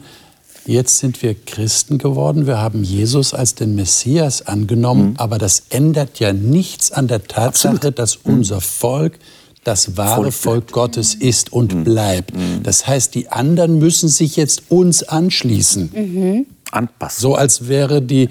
jetzt 0.65 0.99
sind 0.99 1.23
wir 1.23 1.35
Christen 1.35 1.99
geworden, 1.99 2.47
wir 2.47 2.59
haben 2.59 2.83
Jesus 2.83 3.35
als 3.35 3.55
den 3.55 3.75
Messias 3.75 4.47
angenommen, 4.47 5.11
mhm. 5.11 5.17
aber 5.19 5.37
das 5.37 5.65
ändert 5.69 6.19
ja 6.19 6.33
nichts 6.33 6.91
an 6.93 7.09
der 7.09 7.25
Tatsache, 7.25 7.77
Absolut. 7.77 7.99
dass 7.99 8.25
mhm. 8.25 8.35
unser 8.35 8.61
Volk 8.63 9.19
das 9.65 9.99
wahre 9.99 10.33
Volk, 10.33 10.35
Volk 10.35 10.73
Gottes 10.73 11.15
ist 11.15 11.53
und 11.53 11.75
mhm. 11.75 11.85
bleibt. 11.85 12.35
Mhm. 12.35 12.63
Das 12.63 12.87
heißt, 12.87 13.15
die 13.15 13.29
anderen 13.29 13.79
müssen 13.79 14.09
sich 14.09 14.37
jetzt 14.37 14.71
uns 14.71 15.03
anschließen. 15.03 15.91
Mhm 15.95 16.47
anpassen. 16.73 17.21
So 17.21 17.35
als 17.35 17.69
wäre 17.69 18.03
die, 18.03 18.29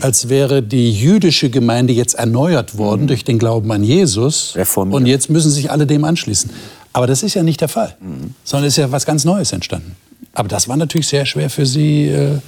als 0.00 0.28
wäre 0.28 0.62
die 0.62 0.92
jüdische 0.92 1.50
Gemeinde 1.50 1.92
jetzt 1.92 2.14
erneuert 2.14 2.76
worden 2.78 3.02
mhm. 3.02 3.06
durch 3.08 3.24
den 3.24 3.38
Glauben 3.38 3.70
an 3.72 3.84
Jesus. 3.84 4.54
Reformiert. 4.56 5.00
Und 5.00 5.06
jetzt 5.06 5.30
müssen 5.30 5.50
sich 5.50 5.70
alle 5.70 5.86
dem 5.86 6.04
anschließen. 6.04 6.50
Aber 6.92 7.06
das 7.06 7.22
ist 7.22 7.34
ja 7.34 7.42
nicht 7.42 7.60
der 7.60 7.68
Fall, 7.68 7.96
mhm. 8.00 8.34
sondern 8.44 8.68
es 8.68 8.74
ist 8.74 8.78
ja 8.78 8.92
was 8.92 9.06
ganz 9.06 9.24
Neues 9.24 9.52
entstanden. 9.52 9.96
Aber 10.32 10.48
das 10.48 10.68
war 10.68 10.76
natürlich 10.76 11.06
sehr 11.06 11.26
schwer 11.26 11.48
für 11.48 11.66
sie 11.66 12.08
äh, 12.08 12.38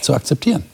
zu 0.00 0.14
akzeptieren. 0.14 0.64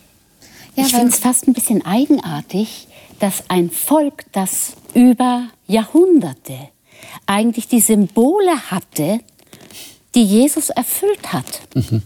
Ja, 0.75 0.85
ich 0.85 0.93
finde 0.93 1.09
es 1.09 1.19
fast 1.19 1.47
ein 1.47 1.53
bisschen 1.53 1.85
eigenartig, 1.85 2.87
dass 3.19 3.43
ein 3.49 3.69
Volk, 3.69 4.25
das 4.31 4.73
über 4.93 5.47
Jahrhunderte 5.67 6.55
eigentlich 7.25 7.67
die 7.67 7.81
Symbole 7.81 8.71
hatte, 8.71 9.19
die 10.15 10.23
Jesus 10.23 10.69
erfüllt 10.69 11.33
hat. 11.33 11.61
Mhm 11.73 12.01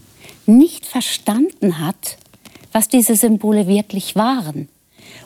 nicht 0.46 0.86
verstanden 0.86 1.78
hat, 1.78 2.18
was 2.72 2.88
diese 2.88 3.16
Symbole 3.16 3.66
wirklich 3.66 4.16
waren. 4.16 4.68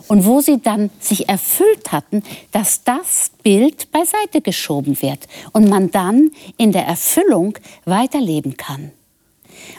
Und 0.06 0.24
wo 0.24 0.40
sie 0.40 0.60
dann 0.60 0.90
sich 1.00 1.28
erfüllt 1.28 1.92
hatten, 1.92 2.22
dass 2.50 2.82
das 2.82 3.30
Bild 3.42 3.92
beiseite 3.92 4.40
geschoben 4.40 5.00
wird 5.02 5.28
und 5.52 5.68
man 5.68 5.90
dann 5.90 6.30
in 6.56 6.72
der 6.72 6.86
Erfüllung 6.86 7.58
weiterleben 7.84 8.56
kann. 8.56 8.90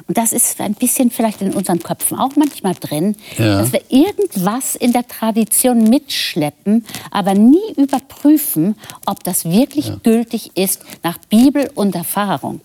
Und 0.07 0.17
das 0.17 0.31
ist 0.31 0.59
ein 0.61 0.73
bisschen 0.73 1.11
vielleicht 1.11 1.41
in 1.41 1.53
unseren 1.53 1.79
Köpfen 1.79 2.17
auch 2.17 2.35
manchmal 2.35 2.75
drin, 2.75 3.15
ja. 3.37 3.59
dass 3.59 3.73
wir 3.73 3.81
irgendwas 3.89 4.75
in 4.75 4.93
der 4.93 5.07
Tradition 5.07 5.83
mitschleppen, 5.83 6.85
aber 7.11 7.33
nie 7.33 7.73
überprüfen, 7.75 8.75
ob 9.05 9.23
das 9.23 9.45
wirklich 9.45 9.87
ja. 9.87 9.99
gültig 10.03 10.51
ist 10.55 10.81
nach 11.03 11.17
Bibel 11.29 11.69
und 11.75 11.95
Erfahrung. 11.95 12.61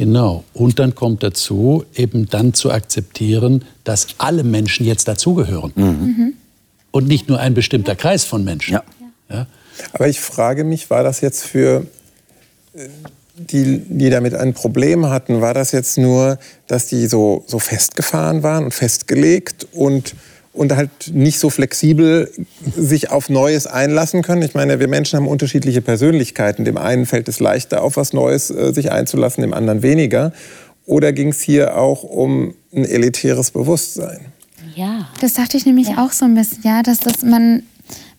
Genau. 0.00 0.44
Und 0.54 0.78
dann 0.78 0.94
kommt 0.94 1.22
dazu, 1.22 1.84
eben 1.94 2.26
dann 2.26 2.54
zu 2.54 2.72
akzeptieren, 2.72 3.66
dass 3.84 4.06
alle 4.16 4.44
Menschen 4.44 4.86
jetzt 4.86 5.08
dazugehören. 5.08 5.72
Mhm. 5.74 5.84
mhm. 5.84 6.34
Und 6.90 7.06
nicht 7.06 7.28
nur 7.28 7.38
ein 7.38 7.52
bestimmter 7.52 7.94
Kreis 7.94 8.24
von 8.24 8.42
Menschen. 8.42 8.72
Ja. 8.72 8.82
ja. 9.28 9.46
Aber 9.92 10.08
ich 10.08 10.18
frage 10.18 10.64
mich, 10.64 10.88
war 10.88 11.02
das 11.02 11.20
jetzt 11.20 11.44
für 11.44 11.86
äh, 12.72 12.88
die, 13.36 13.82
die 13.86 14.08
damit 14.08 14.32
ein 14.32 14.54
Problem 14.54 15.04
hatten, 15.04 15.42
war 15.42 15.52
das 15.52 15.70
jetzt 15.70 15.98
nur, 15.98 16.38
dass 16.66 16.86
die 16.86 17.06
so, 17.06 17.44
so 17.46 17.58
festgefahren 17.58 18.42
waren 18.42 18.64
und 18.64 18.72
festgelegt 18.72 19.66
und, 19.70 20.14
und 20.52 20.74
halt 20.74 20.90
nicht 21.12 21.38
so 21.38 21.50
flexibel 21.50 22.30
sich 22.76 23.10
auf 23.10 23.28
Neues 23.28 23.66
einlassen 23.66 24.22
können? 24.22 24.42
Ich 24.42 24.54
meine, 24.54 24.80
wir 24.80 24.88
Menschen 24.88 25.18
haben 25.18 25.28
unterschiedliche 25.28 25.80
Persönlichkeiten. 25.80 26.64
Dem 26.64 26.76
einen 26.76 27.06
fällt 27.06 27.28
es 27.28 27.40
leichter, 27.40 27.82
auf 27.82 27.96
was 27.96 28.12
Neues 28.12 28.50
äh, 28.50 28.72
sich 28.72 28.90
einzulassen, 28.90 29.42
dem 29.42 29.54
anderen 29.54 29.82
weniger. 29.82 30.32
Oder 30.86 31.12
ging 31.12 31.28
es 31.28 31.40
hier 31.40 31.78
auch 31.78 32.02
um 32.02 32.54
ein 32.74 32.84
elitäres 32.84 33.50
Bewusstsein? 33.50 34.32
Ja. 34.74 35.08
Das 35.20 35.34
dachte 35.34 35.56
ich 35.56 35.66
nämlich 35.66 35.90
ja. 35.90 36.04
auch 36.04 36.12
so 36.12 36.24
ein 36.24 36.34
bisschen, 36.34 36.62
ja, 36.62 36.82
dass 36.82 36.98
das 36.98 37.22
man 37.22 37.62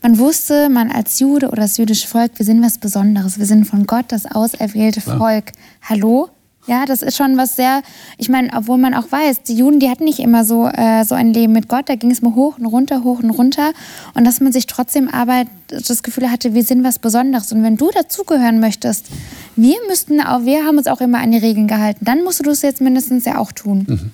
man 0.01 0.17
wusste, 0.17 0.69
man 0.69 0.91
als 0.91 1.19
Jude 1.19 1.47
oder 1.49 1.61
das 1.61 1.77
jüdische 1.77 2.07
Volk, 2.07 2.31
wir 2.37 2.45
sind 2.45 2.63
was 2.63 2.79
Besonderes. 2.79 3.37
Wir 3.37 3.45
sind 3.45 3.65
von 3.65 3.85
Gott 3.85 4.05
das 4.07 4.25
auserwählte 4.25 4.99
Volk. 4.99 5.51
Hallo? 5.83 6.29
Ja, 6.67 6.85
das 6.85 7.01
ist 7.01 7.17
schon 7.17 7.37
was 7.37 7.55
sehr, 7.55 7.81
ich 8.17 8.29
meine, 8.29 8.49
obwohl 8.55 8.77
man 8.77 8.93
auch 8.93 9.11
weiß, 9.11 9.43
die 9.43 9.55
Juden, 9.55 9.79
die 9.79 9.89
hatten 9.89 10.03
nicht 10.03 10.19
immer 10.19 10.45
so, 10.45 10.67
äh, 10.67 11.03
so 11.05 11.15
ein 11.15 11.33
Leben 11.33 11.53
mit 11.53 11.67
Gott, 11.67 11.89
da 11.89 11.95
ging 11.95 12.11
es 12.11 12.21
mal 12.21 12.35
hoch 12.35 12.59
und 12.59 12.67
runter, 12.67 13.03
hoch 13.03 13.19
und 13.19 13.31
runter. 13.31 13.71
Und 14.13 14.25
dass 14.25 14.41
man 14.41 14.51
sich 14.51 14.67
trotzdem 14.67 15.09
aber 15.09 15.45
das 15.67 16.03
Gefühl 16.03 16.29
hatte, 16.29 16.53
wir 16.53 16.63
sind 16.63 16.83
was 16.83 16.99
Besonderes. 16.99 17.51
Und 17.51 17.63
wenn 17.63 17.77
du 17.77 17.89
dazugehören 17.89 18.59
möchtest, 18.59 19.07
wir 19.55 19.77
müssten 19.87 20.21
auch, 20.21 20.45
wir 20.45 20.63
haben 20.65 20.77
uns 20.77 20.87
auch 20.87 21.01
immer 21.01 21.19
an 21.19 21.31
die 21.31 21.39
Regeln 21.39 21.67
gehalten, 21.67 22.05
dann 22.05 22.23
musst 22.23 22.45
du 22.45 22.51
es 22.51 22.61
jetzt 22.61 22.79
mindestens 22.79 23.25
ja 23.25 23.39
auch 23.39 23.51
tun. 23.51 23.85
Mhm. 23.87 24.11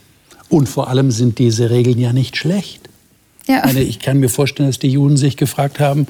Und 0.50 0.70
vor 0.70 0.88
allem 0.88 1.12
sind 1.12 1.40
diese 1.40 1.70
Regeln 1.70 2.00
ja 2.00 2.14
nicht 2.14 2.38
schlecht. 2.38 2.88
Ja. 3.48 3.62
Meine, 3.66 3.82
ich 3.82 4.00
kann 4.00 4.20
mir 4.20 4.30
vorstellen, 4.30 4.70
dass 4.70 4.80
die 4.80 4.90
Juden 4.90 5.18
sich 5.18 5.38
gefragt 5.38 5.80
haben, 5.80 6.08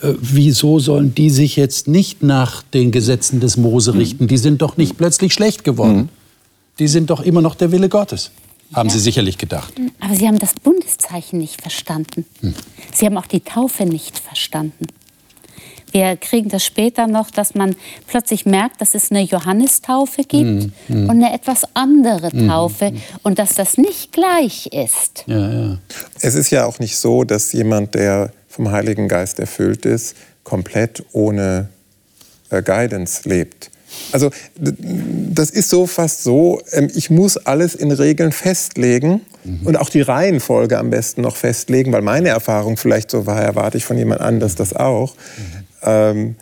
äh, 0.00 0.14
wieso 0.20 0.78
sollen 0.78 1.14
die 1.14 1.30
sich 1.30 1.56
jetzt 1.56 1.86
nicht 1.86 2.22
nach 2.22 2.62
den 2.62 2.90
Gesetzen 2.90 3.40
des 3.40 3.56
Mose 3.56 3.92
mhm. 3.92 3.98
richten? 3.98 4.26
Die 4.26 4.38
sind 4.38 4.62
doch 4.62 4.76
nicht 4.76 4.96
plötzlich 4.96 5.34
schlecht 5.34 5.64
geworden. 5.64 5.96
Mhm. 5.96 6.08
Die 6.78 6.88
sind 6.88 7.10
doch 7.10 7.20
immer 7.20 7.42
noch 7.42 7.54
der 7.54 7.72
Wille 7.72 7.88
Gottes. 7.88 8.30
Haben 8.72 8.88
ja. 8.88 8.94
Sie 8.94 9.00
sicherlich 9.00 9.38
gedacht. 9.38 9.72
Aber 10.00 10.14
Sie 10.14 10.26
haben 10.26 10.38
das 10.38 10.54
Bundeszeichen 10.54 11.38
nicht 11.38 11.60
verstanden. 11.60 12.26
Hm. 12.40 12.54
Sie 12.92 13.06
haben 13.06 13.16
auch 13.16 13.26
die 13.26 13.40
Taufe 13.40 13.86
nicht 13.86 14.18
verstanden. 14.18 14.86
Wir 15.92 16.16
kriegen 16.16 16.48
das 16.48 16.64
später 16.64 17.06
noch, 17.06 17.30
dass 17.30 17.54
man 17.54 17.76
plötzlich 18.06 18.46
merkt, 18.46 18.80
dass 18.80 18.94
es 18.94 19.10
eine 19.10 19.22
Johannistaufe 19.22 20.22
gibt 20.22 20.72
mm, 20.88 21.04
mm. 21.04 21.08
und 21.08 21.10
eine 21.10 21.32
etwas 21.32 21.62
andere 21.74 22.30
mhm. 22.34 22.48
Taufe 22.48 22.90
mm. 22.90 23.00
und 23.22 23.38
dass 23.38 23.54
das 23.54 23.78
nicht 23.78 24.12
gleich 24.12 24.66
ist. 24.66 25.24
Ja, 25.26 25.50
ja. 25.50 25.78
Es 26.20 26.34
ist 26.34 26.50
ja 26.50 26.66
auch 26.66 26.78
nicht 26.78 26.96
so, 26.96 27.24
dass 27.24 27.52
jemand, 27.52 27.94
der 27.94 28.32
vom 28.48 28.70
Heiligen 28.70 29.08
Geist 29.08 29.38
erfüllt 29.38 29.86
ist, 29.86 30.16
komplett 30.44 31.04
ohne 31.12 31.68
äh, 32.50 32.62
Guidance 32.62 33.28
lebt. 33.28 33.70
Also 34.12 34.30
das 34.56 35.50
ist 35.50 35.70
so 35.70 35.86
fast 35.86 36.22
so, 36.22 36.60
ähm, 36.72 36.90
ich 36.94 37.10
muss 37.10 37.36
alles 37.36 37.74
in 37.74 37.90
Regeln 37.90 38.32
festlegen 38.32 39.22
mhm. 39.44 39.66
und 39.66 39.76
auch 39.76 39.88
die 39.88 40.02
Reihenfolge 40.02 40.78
am 40.78 40.90
besten 40.90 41.22
noch 41.22 41.36
festlegen, 41.36 41.92
weil 41.92 42.02
meine 42.02 42.28
Erfahrung 42.28 42.76
vielleicht 42.76 43.10
so 43.10 43.26
war, 43.26 43.40
erwarte 43.40 43.78
ich 43.78 43.84
von 43.84 43.96
jemand 43.96 44.20
anders 44.20 44.54
das 44.54 44.74
auch. 44.74 45.14
Ähm, 45.82 46.36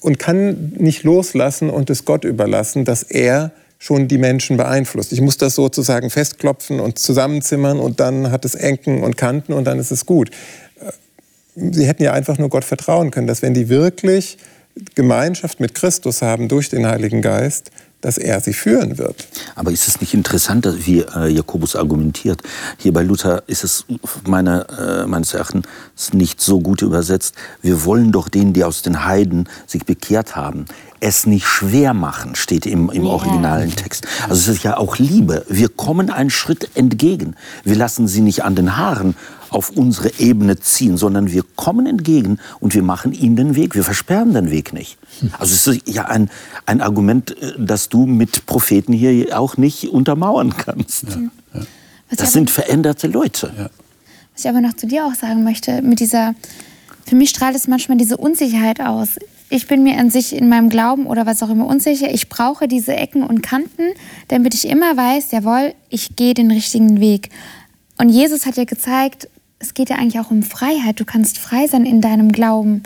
und 0.00 0.18
kann 0.18 0.72
nicht 0.76 1.04
loslassen 1.04 1.70
und 1.70 1.90
es 1.90 2.04
Gott 2.04 2.24
überlassen, 2.24 2.84
dass 2.84 3.02
er 3.02 3.52
schon 3.78 4.08
die 4.08 4.18
Menschen 4.18 4.56
beeinflusst. 4.56 5.12
Ich 5.12 5.20
muss 5.20 5.36
das 5.36 5.54
sozusagen 5.54 6.10
festklopfen 6.10 6.80
und 6.80 6.98
zusammenzimmern 6.98 7.78
und 7.78 8.00
dann 8.00 8.30
hat 8.30 8.44
es 8.44 8.54
Enken 8.54 9.04
und 9.04 9.16
Kanten 9.16 9.52
und 9.52 9.64
dann 9.64 9.78
ist 9.78 9.92
es 9.92 10.04
gut. 10.04 10.30
Äh, 10.80 11.70
sie 11.72 11.86
hätten 11.86 12.02
ja 12.02 12.12
einfach 12.12 12.38
nur 12.38 12.48
Gott 12.48 12.64
vertrauen 12.64 13.10
können, 13.10 13.26
dass 13.26 13.42
wenn 13.42 13.54
die 13.54 13.68
wirklich 13.68 14.38
Gemeinschaft 14.94 15.60
mit 15.60 15.74
Christus 15.74 16.22
haben 16.22 16.48
durch 16.48 16.68
den 16.68 16.86
Heiligen 16.86 17.22
Geist, 17.22 17.70
dass 18.00 18.18
er 18.18 18.40
sie 18.40 18.52
führen 18.52 18.98
wird. 18.98 19.26
Aber 19.54 19.72
ist 19.72 19.88
es 19.88 20.00
nicht 20.00 20.14
interessant, 20.14 20.66
wie 20.86 21.00
äh, 21.00 21.28
Jakobus 21.28 21.76
argumentiert? 21.76 22.42
Hier 22.76 22.92
bei 22.92 23.02
Luther 23.02 23.42
ist 23.46 23.64
es 23.64 23.84
meine, 24.26 24.66
äh, 24.68 25.06
meines 25.06 25.34
Erachtens 25.34 25.66
nicht 26.12 26.40
so 26.40 26.60
gut 26.60 26.82
übersetzt. 26.82 27.34
Wir 27.60 27.84
wollen 27.84 28.12
doch 28.12 28.28
denen, 28.28 28.52
die 28.52 28.64
aus 28.64 28.82
den 28.82 29.04
Heiden 29.04 29.48
sich 29.66 29.84
bekehrt 29.84 30.36
haben, 30.36 30.66
es 31.00 31.26
nicht 31.26 31.46
schwer 31.46 31.94
machen, 31.94 32.34
steht 32.34 32.66
im, 32.66 32.90
im 32.90 33.06
originalen 33.06 33.74
Text. 33.74 34.06
Also 34.28 34.50
es 34.50 34.58
ist 34.58 34.64
ja 34.64 34.76
auch 34.76 34.98
Liebe. 34.98 35.44
Wir 35.48 35.68
kommen 35.68 36.10
einen 36.10 36.30
Schritt 36.30 36.70
entgegen. 36.74 37.34
Wir 37.64 37.76
lassen 37.76 38.08
sie 38.08 38.20
nicht 38.20 38.44
an 38.44 38.54
den 38.54 38.76
Haaren 38.76 39.14
auf 39.50 39.70
unsere 39.70 40.12
Ebene 40.18 40.58
ziehen, 40.58 40.96
sondern 40.96 41.32
wir 41.32 41.42
kommen 41.56 41.86
entgegen 41.86 42.38
und 42.60 42.74
wir 42.74 42.82
machen 42.82 43.12
ihnen 43.12 43.36
den 43.36 43.54
Weg. 43.56 43.74
Wir 43.74 43.84
versperren 43.84 44.34
den 44.34 44.50
Weg 44.50 44.72
nicht. 44.72 44.98
Also 45.38 45.54
es 45.54 45.66
ist 45.66 45.88
ja 45.88 46.04
ein, 46.04 46.30
ein 46.66 46.80
Argument, 46.80 47.30
äh, 47.40 47.54
das 47.58 47.88
du 47.88 48.06
mit 48.06 48.46
Propheten 48.46 48.92
hier 48.92 49.38
auch 49.38 49.56
nicht 49.56 49.88
untermauern 49.88 50.54
kannst. 50.56 51.04
Ja, 51.04 51.60
ja. 51.60 51.66
Das 52.16 52.32
sind 52.32 52.50
veränderte 52.50 53.06
Leute. 53.06 53.52
Ja. 53.56 53.70
Was 54.34 54.44
ich 54.44 54.48
aber 54.48 54.60
noch 54.60 54.74
zu 54.74 54.86
dir 54.86 55.04
auch 55.04 55.14
sagen 55.14 55.44
möchte, 55.44 55.82
mit 55.82 56.00
dieser, 56.00 56.34
für 57.06 57.16
mich 57.16 57.30
strahlt 57.30 57.56
es 57.56 57.66
manchmal 57.66 57.98
diese 57.98 58.16
Unsicherheit 58.16 58.80
aus. 58.80 59.16
Ich 59.50 59.66
bin 59.66 59.82
mir 59.82 59.96
an 59.98 60.10
sich 60.10 60.34
in 60.34 60.48
meinem 60.48 60.68
Glauben 60.68 61.06
oder 61.06 61.24
was 61.24 61.42
auch 61.42 61.48
immer 61.48 61.66
unsicher. 61.66 62.12
Ich 62.12 62.28
brauche 62.28 62.68
diese 62.68 62.94
Ecken 62.94 63.22
und 63.22 63.42
Kanten, 63.42 63.94
damit 64.28 64.52
ich 64.54 64.68
immer 64.68 64.96
weiß, 64.96 65.32
jawohl, 65.32 65.74
ich 65.88 66.16
gehe 66.16 66.34
den 66.34 66.50
richtigen 66.50 67.00
Weg. 67.00 67.30
Und 67.96 68.10
Jesus 68.10 68.44
hat 68.44 68.56
ja 68.56 68.64
gezeigt, 68.64 69.28
es 69.58 69.72
geht 69.72 69.88
ja 69.90 69.96
eigentlich 69.96 70.20
auch 70.20 70.30
um 70.30 70.42
Freiheit. 70.42 71.00
Du 71.00 71.04
kannst 71.04 71.38
frei 71.38 71.66
sein 71.66 71.86
in 71.86 72.00
deinem 72.00 72.30
Glauben. 72.30 72.82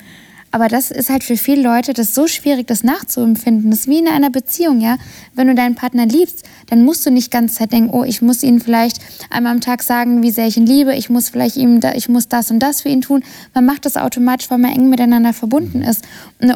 Aber 0.53 0.69
das 0.69 0.91
ist 0.91 1.09
halt 1.09 1.25
für 1.25 1.39
viele 1.39 1.63
Leute 1.63 1.95
das 1.95 2.15
so 2.15 2.27
schwierig, 2.27 2.67
das 2.67 2.85
nachzuempfinden. 2.85 3.71
Das 3.71 3.81
ist 3.81 3.89
wie 3.89 3.99
in 3.99 4.07
einer 4.07 4.29
Beziehung, 4.29 4.83
ja. 4.83 4.99
Wenn 5.35 5.47
du 5.47 5.55
deinen 5.55 5.75
Partner 5.75 6.05
liebst, 6.05 6.45
dann 6.69 6.85
musst 6.85 7.07
du 7.07 7.11
nicht 7.11 7.31
ganz 7.31 7.55
Zeit 7.55 7.73
denken, 7.73 7.91
oh, 7.91 8.05
ich 8.05 8.21
muss 8.21 8.43
ihn 8.43 8.61
vielleicht 8.61 8.99
einmal 9.31 9.53
am 9.53 9.63
Tag 9.63 9.83
sagen, 9.83 10.23
wie 10.23 10.31
sehr 10.31 10.47
ich 10.47 10.59
ihn 10.59 10.67
liebe. 10.67 10.95
Ich 10.95 11.09
muss 11.09 11.31
vielleicht 11.31 11.57
ihm, 11.57 11.81
da, 11.81 11.95
ich 11.95 12.11
muss 12.11 12.29
das 12.29 12.51
und 12.51 12.59
das 12.61 12.83
für 12.83 12.91
ihn 12.91 13.01
tun. 13.01 13.25
Man 13.55 13.65
macht 13.65 13.87
das 13.87 13.97
automatisch, 13.97 14.51
weil 14.51 14.59
man 14.59 14.73
eng 14.73 14.91
miteinander 14.91 15.33
verbunden 15.33 15.81
ist. 15.81 16.05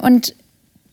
Und 0.03 0.35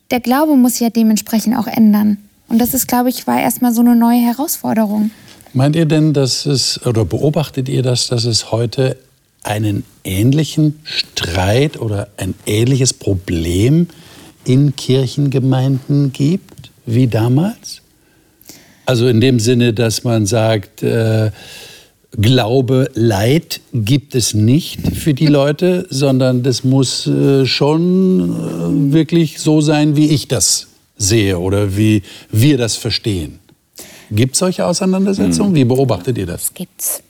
der 0.10 0.22
Glaube 0.22 0.56
muss 0.56 0.74
sich 0.74 0.82
ja 0.82 0.90
dementsprechend 0.90 1.58
auch 1.58 1.68
ändern. 1.68 2.18
Und 2.48 2.60
das 2.60 2.74
ist, 2.74 2.88
glaube 2.88 3.10
ich, 3.10 3.28
war 3.28 3.42
erstmal 3.42 3.74
so 3.74 3.82
eine 3.82 3.98
neue 3.98 4.20
Herausforderung. 4.20 5.12
Meint 5.54 5.76
ihr 5.76 5.86
denn, 5.86 6.14
dass 6.14 6.46
es, 6.46 6.80
oder 6.86 7.04
beobachtet 7.04 7.68
ihr 7.68 7.84
das, 7.84 8.08
dass 8.08 8.24
es 8.24 8.52
heute 8.52 8.96
einen 9.44 9.84
ähnlichen 10.04 10.80
Streit 10.84 11.80
oder 11.80 12.10
ein 12.18 12.34
ähnliches 12.46 12.94
Problem 12.94 13.88
in 14.46 14.76
Kirchengemeinden 14.76 16.12
gibt 16.14 16.72
wie 16.86 17.08
damals? 17.08 17.82
Also 18.86 19.08
in 19.08 19.22
dem 19.22 19.40
Sinne, 19.40 19.74
dass 19.74 20.04
man 20.04 20.26
sagt, 20.26 20.84
äh, 20.84 21.32
Glaube, 22.16 22.92
Leid 22.94 23.60
gibt 23.74 24.14
es 24.14 24.36
nicht 24.36 24.96
für 24.96 25.16
die 25.16 25.26
Leute, 25.26 25.88
sondern 25.90 26.44
das 26.44 26.64
muss 26.64 27.08
äh, 27.08 27.48
schon 27.48 28.30
äh, 28.30 28.94
wirklich 28.94 29.40
so 29.40 29.62
sein, 29.62 29.96
wie 29.96 30.10
ich 30.10 30.28
das 30.28 30.68
sehe 30.96 31.40
oder 31.40 31.76
wie 31.76 32.04
wir 32.32 32.60
das 32.60 32.76
verstehen. 32.76 33.40
Gibt 34.16 34.34
es 34.34 34.40
solche 34.40 34.66
Auseinandersetzungen? 34.66 35.50
Hm. 35.50 35.56
Wie 35.56 35.66
beobachtet 35.66 36.18
ihr 36.18 36.26
das? 36.26 36.42
Das 36.42 36.54
gibt's. 36.54 37.04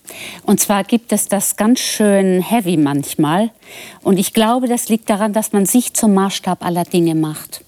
Und 0.44 0.60
zwar 0.60 0.84
gibt 0.84 1.12
es 1.12 1.28
das 1.28 1.56
ganz 1.56 1.80
schön 1.80 2.42
heavy 2.42 2.78
manchmal. 2.78 3.50
Und 4.02 4.18
ich 4.18 4.34
glaube, 4.34 4.68
das 4.68 4.90
liegt 4.90 5.10
daran, 5.10 5.34
dass 5.34 5.54
man 5.54 5.66
sich 5.66 5.94
zum 5.94 6.14
Maßstab 6.14 6.64
aller 6.64 6.84
Dinge 6.84 7.16
macht. 7.16 7.62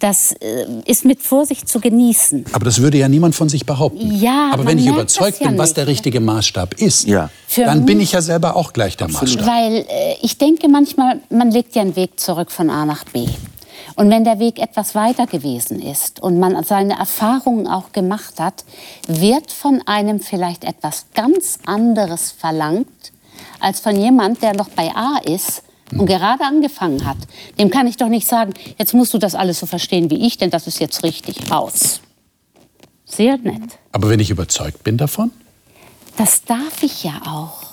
Das 0.00 0.32
äh, 0.32 0.66
ist 0.84 1.04
mit 1.04 1.22
Vorsicht 1.22 1.68
zu 1.68 1.80
genießen. 1.80 2.44
Aber 2.52 2.64
das 2.64 2.82
würde 2.82 2.98
ja 2.98 3.08
niemand 3.08 3.34
von 3.34 3.48
sich 3.48 3.64
behaupten. 3.64 4.14
Ja, 4.14 4.50
aber 4.52 4.66
wenn 4.66 4.78
ich 4.78 4.86
überzeugt 4.86 5.40
ja 5.40 5.48
bin, 5.48 5.58
was 5.58 5.72
der 5.72 5.86
richtige 5.86 6.20
Maßstab 6.20 6.74
ist, 6.74 7.06
ja. 7.06 7.30
dann 7.56 7.86
bin 7.86 8.00
ich 8.00 8.12
ja 8.12 8.20
selber 8.20 8.56
auch 8.56 8.72
gleich 8.72 8.96
der 8.96 9.06
Absolut. 9.06 9.36
Maßstab. 9.36 9.46
Weil 9.46 9.76
äh, 9.88 10.16
ich 10.20 10.36
denke 10.38 10.68
manchmal, 10.68 11.20
man 11.30 11.50
legt 11.50 11.74
ja 11.74 11.82
einen 11.82 11.96
Weg 11.96 12.20
zurück 12.20 12.50
von 12.50 12.68
A 12.68 12.84
nach 12.84 13.04
B. 13.04 13.26
Und 13.94 14.10
wenn 14.10 14.24
der 14.24 14.38
Weg 14.38 14.58
etwas 14.58 14.94
weiter 14.94 15.26
gewesen 15.26 15.80
ist 15.80 16.20
und 16.20 16.38
man 16.38 16.62
seine 16.64 16.98
Erfahrungen 16.98 17.66
auch 17.66 17.92
gemacht 17.92 18.40
hat, 18.40 18.64
wird 19.06 19.52
von 19.52 19.82
einem 19.86 20.20
vielleicht 20.20 20.64
etwas 20.64 21.06
ganz 21.14 21.58
anderes 21.64 22.32
verlangt, 22.32 23.12
als 23.60 23.80
von 23.80 23.96
jemand, 23.96 24.42
der 24.42 24.54
noch 24.54 24.68
bei 24.68 24.90
A 24.94 25.18
ist 25.24 25.62
und 25.92 26.02
mhm. 26.02 26.06
gerade 26.06 26.44
angefangen 26.44 27.04
hat. 27.04 27.18
Dem 27.58 27.70
kann 27.70 27.86
ich 27.86 27.96
doch 27.96 28.08
nicht 28.08 28.26
sagen, 28.26 28.54
jetzt 28.78 28.94
musst 28.94 29.14
du 29.14 29.18
das 29.18 29.34
alles 29.34 29.60
so 29.60 29.66
verstehen 29.66 30.10
wie 30.10 30.26
ich, 30.26 30.36
denn 30.36 30.50
das 30.50 30.66
ist 30.66 30.80
jetzt 30.80 31.02
richtig 31.02 31.52
aus. 31.52 32.00
Sehr 33.04 33.38
nett. 33.38 33.78
Aber 33.92 34.08
wenn 34.10 34.20
ich 34.20 34.30
überzeugt 34.30 34.82
bin 34.82 34.98
davon? 34.98 35.30
Das 36.16 36.44
darf 36.44 36.82
ich 36.82 37.04
ja 37.04 37.20
auch. 37.26 37.65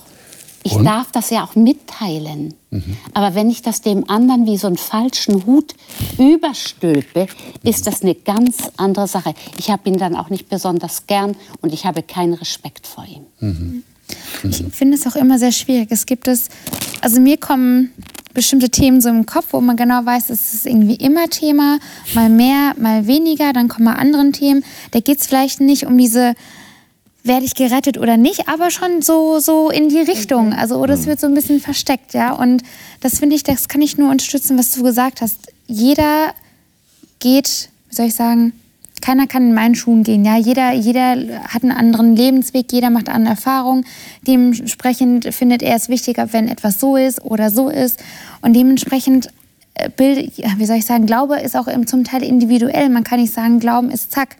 Ich 0.63 0.73
Und? 0.73 0.85
darf 0.85 1.11
das 1.11 1.29
ja 1.29 1.43
auch 1.43 1.55
mitteilen. 1.55 2.53
Mhm. 2.71 2.97
Aber 3.13 3.35
wenn 3.35 3.49
ich 3.49 3.61
das 3.61 3.81
dem 3.81 4.09
anderen 4.09 4.45
wie 4.45 4.57
so 4.57 4.67
einen 4.67 4.77
falschen 4.77 5.45
Hut 5.45 5.75
überstülpe, 6.17 7.27
ist 7.63 7.85
das 7.85 8.01
eine 8.01 8.15
ganz 8.15 8.57
andere 8.77 9.07
Sache. 9.07 9.33
Ich 9.57 9.69
habe 9.69 9.89
ihn 9.89 9.97
dann 9.97 10.15
auch 10.15 10.29
nicht 10.29 10.49
besonders 10.49 11.05
gern 11.05 11.35
und 11.61 11.73
ich 11.73 11.85
habe 11.85 12.01
keinen 12.01 12.33
Respekt 12.33 12.87
vor 12.87 13.05
ihm. 13.05 13.25
Mhm. 13.39 13.83
Ich 14.43 14.63
finde 14.71 14.97
es 14.97 15.07
auch 15.07 15.15
immer 15.15 15.39
sehr 15.39 15.51
schwierig. 15.51 15.87
Es 15.91 16.05
gibt 16.05 16.27
es, 16.27 16.49
also 17.01 17.19
mir 17.19 17.37
kommen 17.37 17.91
bestimmte 18.33 18.69
Themen 18.69 18.99
so 18.99 19.09
im 19.09 19.25
Kopf, 19.25 19.47
wo 19.51 19.61
man 19.61 19.77
genau 19.77 20.05
weiß, 20.05 20.29
es 20.29 20.53
ist 20.53 20.65
irgendwie 20.65 20.95
immer 20.95 21.29
Thema, 21.29 21.79
mal 22.15 22.29
mehr, 22.29 22.73
mal 22.77 23.05
weniger, 23.05 23.53
dann 23.53 23.67
kommen 23.67 23.85
mal 23.85 23.95
andere 23.95 24.31
Themen. 24.31 24.63
Da 24.91 24.99
geht 24.99 25.19
es 25.19 25.27
vielleicht 25.27 25.61
nicht 25.61 25.85
um 25.85 25.97
diese 25.97 26.33
werde 27.23 27.45
ich 27.45 27.55
gerettet 27.55 27.97
oder 27.97 28.17
nicht, 28.17 28.49
aber 28.49 28.69
schon 28.69 29.01
so, 29.01 29.39
so 29.39 29.69
in 29.69 29.89
die 29.89 29.99
Richtung. 29.99 30.53
Also, 30.53 30.75
oder 30.75 30.93
es 30.93 31.01
mhm. 31.01 31.05
wird 31.07 31.19
so 31.21 31.27
ein 31.27 31.33
bisschen 31.33 31.61
versteckt, 31.61 32.13
ja. 32.13 32.33
Und 32.33 32.63
das 32.99 33.19
finde 33.19 33.35
ich, 33.35 33.43
das 33.43 33.67
kann 33.69 33.81
ich 33.81 33.97
nur 33.97 34.11
unterstützen, 34.11 34.57
was 34.57 34.71
du 34.71 34.83
gesagt 34.83 35.21
hast. 35.21 35.37
Jeder 35.67 36.33
geht, 37.19 37.69
wie 37.89 37.95
soll 37.95 38.07
ich 38.07 38.15
sagen, 38.15 38.53
keiner 39.03 39.27
kann 39.27 39.49
in 39.49 39.53
meinen 39.53 39.75
Schuhen 39.75 40.03
gehen. 40.03 40.23
Ja? 40.23 40.37
Jeder, 40.37 40.71
jeder 40.71 41.41
hat 41.49 41.63
einen 41.63 41.71
anderen 41.71 42.15
Lebensweg, 42.15 42.71
jeder 42.71 42.89
macht 42.89 43.09
andere 43.09 43.33
Erfahrungen. 43.35 43.85
Dementsprechend 44.25 45.33
findet 45.33 45.61
er 45.61 45.75
es 45.75 45.89
wichtiger, 45.89 46.31
wenn 46.31 46.47
etwas 46.47 46.79
so 46.79 46.95
ist 46.95 47.23
oder 47.23 47.49
so 47.49 47.69
ist. 47.69 48.01
Und 48.41 48.53
dementsprechend 48.53 49.29
äh, 49.73 49.89
Bild, 49.89 50.31
wie 50.57 50.65
soll 50.65 50.77
ich 50.77 50.85
sagen, 50.85 51.05
Glaube 51.05 51.39
ist 51.39 51.55
auch 51.57 51.67
zum 51.85 52.05
Teil 52.05 52.23
individuell. 52.23 52.87
Man 52.89 53.03
kann 53.03 53.19
nicht 53.19 53.33
sagen, 53.33 53.59
Glauben 53.59 53.91
ist 53.91 54.13
zack. 54.13 54.37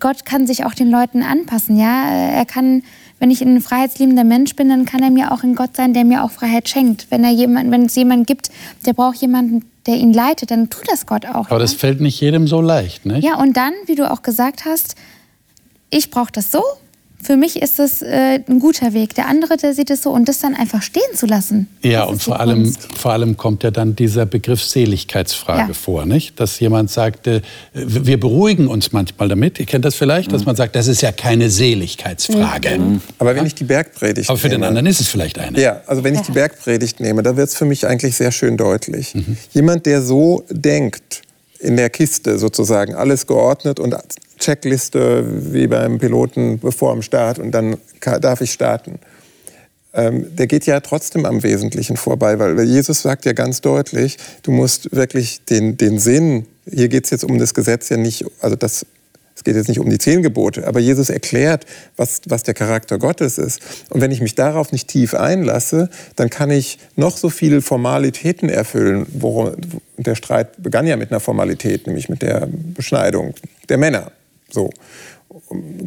Gott 0.00 0.24
kann 0.24 0.46
sich 0.46 0.64
auch 0.64 0.74
den 0.74 0.90
Leuten 0.90 1.22
anpassen, 1.22 1.78
ja. 1.78 2.08
Er 2.08 2.46
kann, 2.46 2.82
wenn 3.18 3.30
ich 3.30 3.42
ein 3.42 3.60
freiheitsliebender 3.60 4.24
Mensch 4.24 4.56
bin, 4.56 4.68
dann 4.68 4.84
kann 4.84 5.02
er 5.02 5.10
mir 5.10 5.32
auch 5.32 5.42
ein 5.42 5.54
Gott 5.54 5.76
sein, 5.76 5.94
der 5.94 6.04
mir 6.04 6.24
auch 6.24 6.30
Freiheit 6.30 6.68
schenkt. 6.68 7.10
Wenn 7.10 7.24
er 7.24 7.30
jemand, 7.30 7.70
wenn 7.70 7.86
es 7.86 7.94
jemanden 7.94 8.24
gibt, 8.24 8.50
der 8.86 8.92
braucht 8.92 9.16
jemanden, 9.16 9.64
der 9.86 9.96
ihn 9.96 10.12
leitet, 10.12 10.50
dann 10.50 10.70
tut 10.70 10.90
das 10.90 11.06
Gott 11.06 11.26
auch. 11.26 11.46
Aber 11.46 11.52
ja? 11.52 11.58
das 11.58 11.74
fällt 11.74 12.00
nicht 12.00 12.20
jedem 12.20 12.46
so 12.46 12.60
leicht, 12.60 13.04
ne? 13.04 13.20
Ja, 13.20 13.36
und 13.36 13.56
dann, 13.56 13.72
wie 13.86 13.94
du 13.94 14.10
auch 14.10 14.22
gesagt 14.22 14.64
hast, 14.64 14.96
ich 15.90 16.10
brauche 16.10 16.32
das 16.32 16.50
so 16.50 16.62
für 17.24 17.36
mich 17.36 17.60
ist 17.60 17.78
das 17.78 18.02
äh, 18.02 18.40
ein 18.46 18.60
guter 18.60 18.92
Weg. 18.92 19.14
Der 19.14 19.26
andere, 19.26 19.56
der 19.56 19.74
sieht 19.74 19.90
es 19.90 20.02
so 20.02 20.10
und 20.10 20.28
das 20.28 20.38
dann 20.38 20.54
einfach 20.54 20.82
stehen 20.82 21.02
zu 21.14 21.26
lassen. 21.26 21.68
Ja, 21.82 22.04
und 22.04 22.22
vor 22.22 22.38
allem, 22.38 22.72
vor 22.96 23.12
allem 23.12 23.36
kommt 23.36 23.62
ja 23.62 23.70
dann 23.70 23.96
dieser 23.96 24.26
Begriff 24.26 24.62
Seligkeitsfrage 24.62 25.68
ja. 25.68 25.74
vor, 25.74 26.06
nicht? 26.06 26.38
Dass 26.38 26.60
jemand 26.60 26.90
sagt, 26.90 27.26
äh, 27.26 27.40
wir 27.72 28.20
beruhigen 28.20 28.68
uns 28.68 28.92
manchmal 28.92 29.28
damit. 29.28 29.58
Ihr 29.58 29.66
kennt 29.66 29.84
das 29.84 29.94
vielleicht, 29.94 30.32
dass 30.32 30.42
mhm. 30.42 30.46
man 30.46 30.56
sagt, 30.56 30.76
das 30.76 30.86
ist 30.86 31.00
ja 31.00 31.12
keine 31.12 31.50
Seligkeitsfrage. 31.50 32.78
Mhm. 32.78 33.00
Aber 33.18 33.34
wenn 33.34 33.46
ich 33.46 33.54
die 33.54 33.64
Bergpredigt 33.64 34.28
Aber 34.28 34.38
für 34.38 34.48
nehme, 34.48 34.60
den 34.60 34.68
anderen 34.68 34.86
ist 34.86 35.00
es 35.00 35.08
vielleicht 35.08 35.38
eine. 35.38 35.60
Ja, 35.60 35.80
also 35.86 36.04
wenn 36.04 36.14
ich 36.14 36.20
die 36.20 36.32
Bergpredigt 36.32 37.00
nehme, 37.00 37.22
da 37.22 37.36
wird 37.36 37.48
es 37.48 37.56
für 37.56 37.64
mich 37.64 37.86
eigentlich 37.86 38.16
sehr 38.16 38.32
schön 38.32 38.56
deutlich. 38.56 39.14
Mhm. 39.14 39.36
Jemand, 39.52 39.86
der 39.86 40.02
so 40.02 40.44
denkt, 40.50 41.22
in 41.58 41.76
der 41.76 41.90
Kiste 41.90 42.38
sozusagen, 42.38 42.94
alles 42.94 43.26
geordnet 43.26 43.80
und 43.80 43.96
Checkliste 44.38 45.52
wie 45.52 45.66
beim 45.66 45.98
Piloten 45.98 46.58
bevor 46.58 46.92
dem 46.92 47.02
Start 47.02 47.38
und 47.38 47.52
dann 47.52 47.76
darf 48.00 48.40
ich 48.40 48.52
starten. 48.52 48.98
Ähm, 49.94 50.34
der 50.34 50.48
geht 50.48 50.66
ja 50.66 50.80
trotzdem 50.80 51.24
am 51.24 51.42
Wesentlichen 51.42 51.96
vorbei, 51.96 52.38
weil 52.40 52.60
Jesus 52.64 53.02
sagt 53.02 53.24
ja 53.26 53.32
ganz 53.32 53.60
deutlich, 53.60 54.16
du 54.42 54.50
musst 54.50 54.94
wirklich 54.94 55.44
den, 55.44 55.76
den 55.76 56.00
Sinn, 56.00 56.46
hier 56.68 56.88
geht 56.88 57.04
es 57.04 57.10
jetzt 57.10 57.24
um 57.24 57.38
das 57.38 57.54
Gesetz 57.54 57.90
ja 57.90 57.96
nicht, 57.96 58.24
also 58.40 58.56
das, 58.56 58.84
es 59.36 59.44
geht 59.44 59.54
jetzt 59.54 59.68
nicht 59.68 59.78
um 59.78 59.88
die 59.88 59.98
zehn 59.98 60.22
Gebote, 60.22 60.66
aber 60.66 60.80
Jesus 60.80 61.10
erklärt, 61.10 61.64
was, 61.96 62.22
was 62.26 62.42
der 62.42 62.54
Charakter 62.54 62.98
Gottes 62.98 63.38
ist. 63.38 63.60
Und 63.90 64.00
wenn 64.00 64.10
ich 64.10 64.20
mich 64.20 64.34
darauf 64.34 64.72
nicht 64.72 64.88
tief 64.88 65.14
einlasse, 65.14 65.90
dann 66.16 66.28
kann 66.28 66.50
ich 66.50 66.78
noch 66.96 67.16
so 67.16 67.30
viele 67.30 67.62
Formalitäten 67.62 68.48
erfüllen. 68.48 69.06
Worum, 69.12 69.52
der 69.96 70.16
Streit 70.16 70.60
begann 70.60 70.88
ja 70.88 70.96
mit 70.96 71.12
einer 71.12 71.20
Formalität, 71.20 71.86
nämlich 71.86 72.08
mit 72.08 72.22
der 72.22 72.48
Beschneidung 72.50 73.34
der 73.68 73.78
Männer. 73.78 74.10
So. 74.50 74.70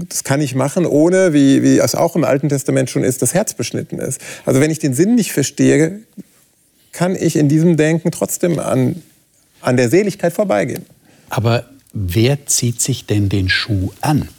Das 0.10 0.24
kann 0.24 0.42
ich 0.42 0.56
machen, 0.56 0.86
ohne, 0.86 1.34
wie, 1.34 1.64
wie 1.64 1.78
es 1.78 1.96
auch 1.96 2.16
im 2.16 2.24
Alten 2.24 2.50
Testament 2.50 2.90
schon 2.90 3.04
ist, 3.04 3.22
das 3.22 3.34
Herz 3.34 3.54
beschnitten 3.54 4.00
ist. 4.00 4.20
Also 4.46 4.60
wenn 4.60 4.72
ich 4.72 4.80
den 4.80 4.94
Sinn 4.94 5.16
nicht 5.16 5.32
verstehe, 5.32 6.02
kann 6.92 7.16
ich 7.16 7.36
in 7.36 7.48
diesem 7.48 7.78
Denken 7.78 8.12
trotzdem 8.12 8.60
an, 8.60 9.02
an 9.62 9.78
der 9.78 9.90
Seligkeit 9.90 10.34
vorbeigehen. 10.34 10.86
Aber 11.30 11.66
wer 11.94 12.46
zieht 12.46 12.82
sich 12.82 13.06
denn 13.06 13.30
den 13.30 13.50
Schuh 13.50 13.92
an? 14.02 14.30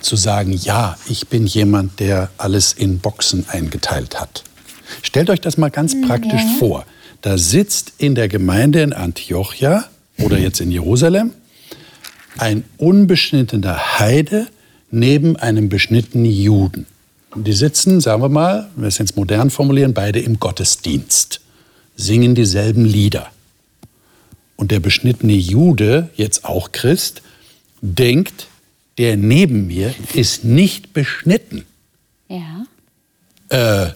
Zu 0.00 0.16
sagen, 0.16 0.52
ja, 0.52 0.98
ich 1.08 1.28
bin 1.28 1.46
jemand, 1.46 1.98
der 1.98 2.30
alles 2.36 2.74
in 2.74 2.98
Boxen 2.98 3.46
eingeteilt 3.48 4.20
hat. 4.20 4.44
Stellt 5.02 5.30
euch 5.30 5.40
das 5.40 5.56
mal 5.56 5.70
ganz 5.70 5.98
praktisch 6.02 6.42
ja. 6.42 6.56
vor. 6.58 6.86
Da 7.22 7.38
sitzt 7.38 7.94
in 7.96 8.14
der 8.14 8.28
Gemeinde 8.28 8.82
in 8.82 8.92
Antiochia 8.92 9.84
oder 10.18 10.38
jetzt 10.38 10.60
in 10.60 10.70
Jerusalem 10.70 11.32
ein 12.38 12.64
unbeschnittener 12.78 13.98
Heide 13.98 14.48
neben 14.90 15.36
einem 15.36 15.68
beschnittenen 15.68 16.26
Juden. 16.26 16.86
Die 17.34 17.52
sitzen, 17.52 18.00
sagen 18.00 18.22
wir 18.22 18.28
mal, 18.28 18.70
wenn 18.74 18.84
wir 18.84 18.88
es 18.88 18.98
jetzt 18.98 19.16
modern 19.16 19.50
formulieren, 19.50 19.92
beide 19.92 20.20
im 20.20 20.38
Gottesdienst, 20.38 21.40
singen 21.96 22.34
dieselben 22.34 22.84
Lieder. 22.84 23.30
Und 24.56 24.70
der 24.70 24.80
beschnittene 24.80 25.32
Jude, 25.32 26.10
jetzt 26.14 26.44
auch 26.44 26.70
Christ, 26.70 27.22
denkt, 27.80 28.46
der 28.98 29.16
neben 29.16 29.66
mir 29.66 29.94
ist 30.14 30.44
nicht 30.44 30.92
beschnitten. 30.92 31.64
Ja. 32.28 32.66
Äh, 33.48 33.92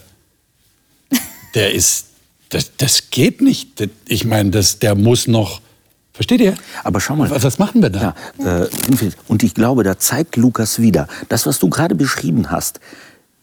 der 1.55 1.73
ist, 1.73 2.07
das, 2.49 2.71
das 2.77 3.09
geht 3.09 3.41
nicht. 3.41 3.89
Ich 4.07 4.25
meine, 4.25 4.51
der 4.51 4.95
muss 4.95 5.27
noch 5.27 5.61
Versteht 6.13 6.41
ihr? 6.41 6.55
Aber 6.83 6.99
schau 6.99 7.15
mal. 7.15 7.29
Was 7.29 7.59
machen 7.59 7.81
wir 7.81 7.89
da? 7.89 8.15
Ja, 8.39 8.63
äh, 8.63 8.69
und 9.27 9.43
ich 9.43 9.53
glaube, 9.53 9.83
da 9.83 9.97
zeigt 9.97 10.35
Lukas 10.35 10.79
wieder, 10.79 11.07
das, 11.29 11.45
was 11.45 11.59
du 11.59 11.69
gerade 11.69 11.95
beschrieben 11.95 12.51
hast, 12.51 12.79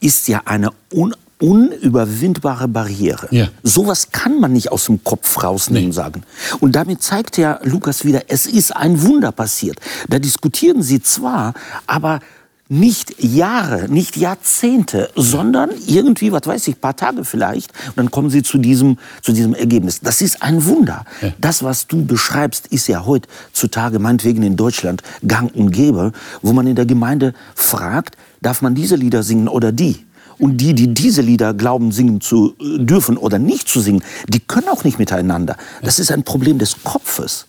ist 0.01 0.29
ja 0.29 0.43
eine 0.45 0.71
un 0.93 1.15
unüberwindbare 1.39 2.67
Barriere. 2.67 3.29
Ja. 3.31 3.49
Sowas 3.63 4.11
kann 4.11 4.41
man 4.41 4.55
nicht 4.55 4.73
aus 4.73 4.87
dem 4.87 5.05
Kopf 5.05 5.43
rausnehmen, 5.43 5.89
nee. 5.89 5.95
sagen. 5.95 6.23
Und 6.61 6.73
damit 6.73 7.03
zeigt 7.03 7.37
ja 7.37 7.61
Lukas 7.63 8.05
wieder, 8.05 8.23
es 8.29 8.47
ist 8.47 8.75
ein 8.75 9.03
Wunder 9.03 9.33
passiert. 9.33 9.79
Da 10.09 10.19
diskutieren 10.19 10.83
sie 10.83 11.03
zwar, 11.03 11.53
aber 11.87 12.21
nicht 12.69 13.23
Jahre, 13.23 13.89
nicht 13.89 14.17
Jahrzehnte, 14.17 15.11
sondern 15.15 15.71
irgendwie, 15.87 16.33
was 16.33 16.47
weiß 16.47 16.69
ich, 16.69 16.81
paar 16.81 16.97
Tage 16.97 17.25
vielleicht. 17.25 17.73
Und 17.89 17.97
dann 17.97 18.11
kommen 18.11 18.31
sie 18.31 18.43
zu 18.43 18.59
diesem, 18.59 18.99
zu 19.23 19.33
diesem 19.33 19.55
Ergebnis. 19.55 20.01
Das 20.01 20.21
ist 20.21 20.43
ein 20.43 20.65
Wunder. 20.65 21.05
Ja. 21.23 21.33
Das, 21.41 21.63
was 21.63 21.87
du 21.87 22.05
beschreibst, 22.05 22.67
ist 22.69 22.89
ja 22.89 23.07
heutzutage, 23.07 23.99
meinetwegen 23.99 24.43
in 24.43 24.57
Deutschland, 24.57 25.03
gang 25.27 25.55
und 25.55 25.71
gäbe, 25.71 26.13
wo 26.43 26.53
man 26.53 26.67
in 26.67 26.75
der 26.75 26.87
Gemeinde 26.87 27.35
fragt, 27.55 28.17
darf 28.43 28.63
man 28.63 28.75
diese 28.75 28.97
Lieder 28.97 29.23
singen 29.23 29.49
oder 29.49 29.71
die? 29.71 30.05
Und 30.39 30.59
die, 30.59 30.75
die 30.75 30.93
diese 30.93 31.23
Lieder 31.23 31.55
glauben, 31.55 31.93
singen 31.93 32.21
zu 32.21 32.55
äh, 32.61 32.85
dürfen 32.85 33.17
oder 33.17 33.39
nicht 33.39 33.69
zu 33.69 33.81
singen, 33.81 34.03
die 34.29 34.41
können 34.41 34.69
auch 34.69 34.85
nicht 34.85 34.99
miteinander. 34.99 35.57
Das 35.83 35.99
ist 35.99 36.13
ein 36.13 36.25
Problem 36.25 36.59
des 36.59 36.77
Kopfes. 36.85 37.47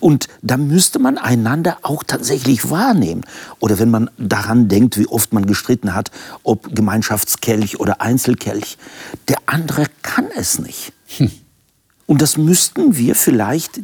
Und 0.00 0.28
da 0.42 0.56
müsste 0.56 0.98
man 0.98 1.18
einander 1.18 1.78
auch 1.82 2.02
tatsächlich 2.04 2.70
wahrnehmen. 2.70 3.22
Oder 3.60 3.78
wenn 3.78 3.90
man 3.90 4.10
daran 4.18 4.68
denkt, 4.68 4.98
wie 4.98 5.06
oft 5.06 5.32
man 5.32 5.46
gestritten 5.46 5.94
hat, 5.94 6.10
ob 6.42 6.74
Gemeinschaftskelch 6.74 7.80
oder 7.80 8.00
Einzelkelch. 8.00 8.78
Der 9.28 9.38
andere 9.46 9.86
kann 10.02 10.26
es 10.36 10.58
nicht. 10.58 10.92
Hm. 11.16 11.30
Und 12.06 12.22
das 12.22 12.36
müssten 12.36 12.96
wir 12.96 13.14
vielleicht, 13.14 13.80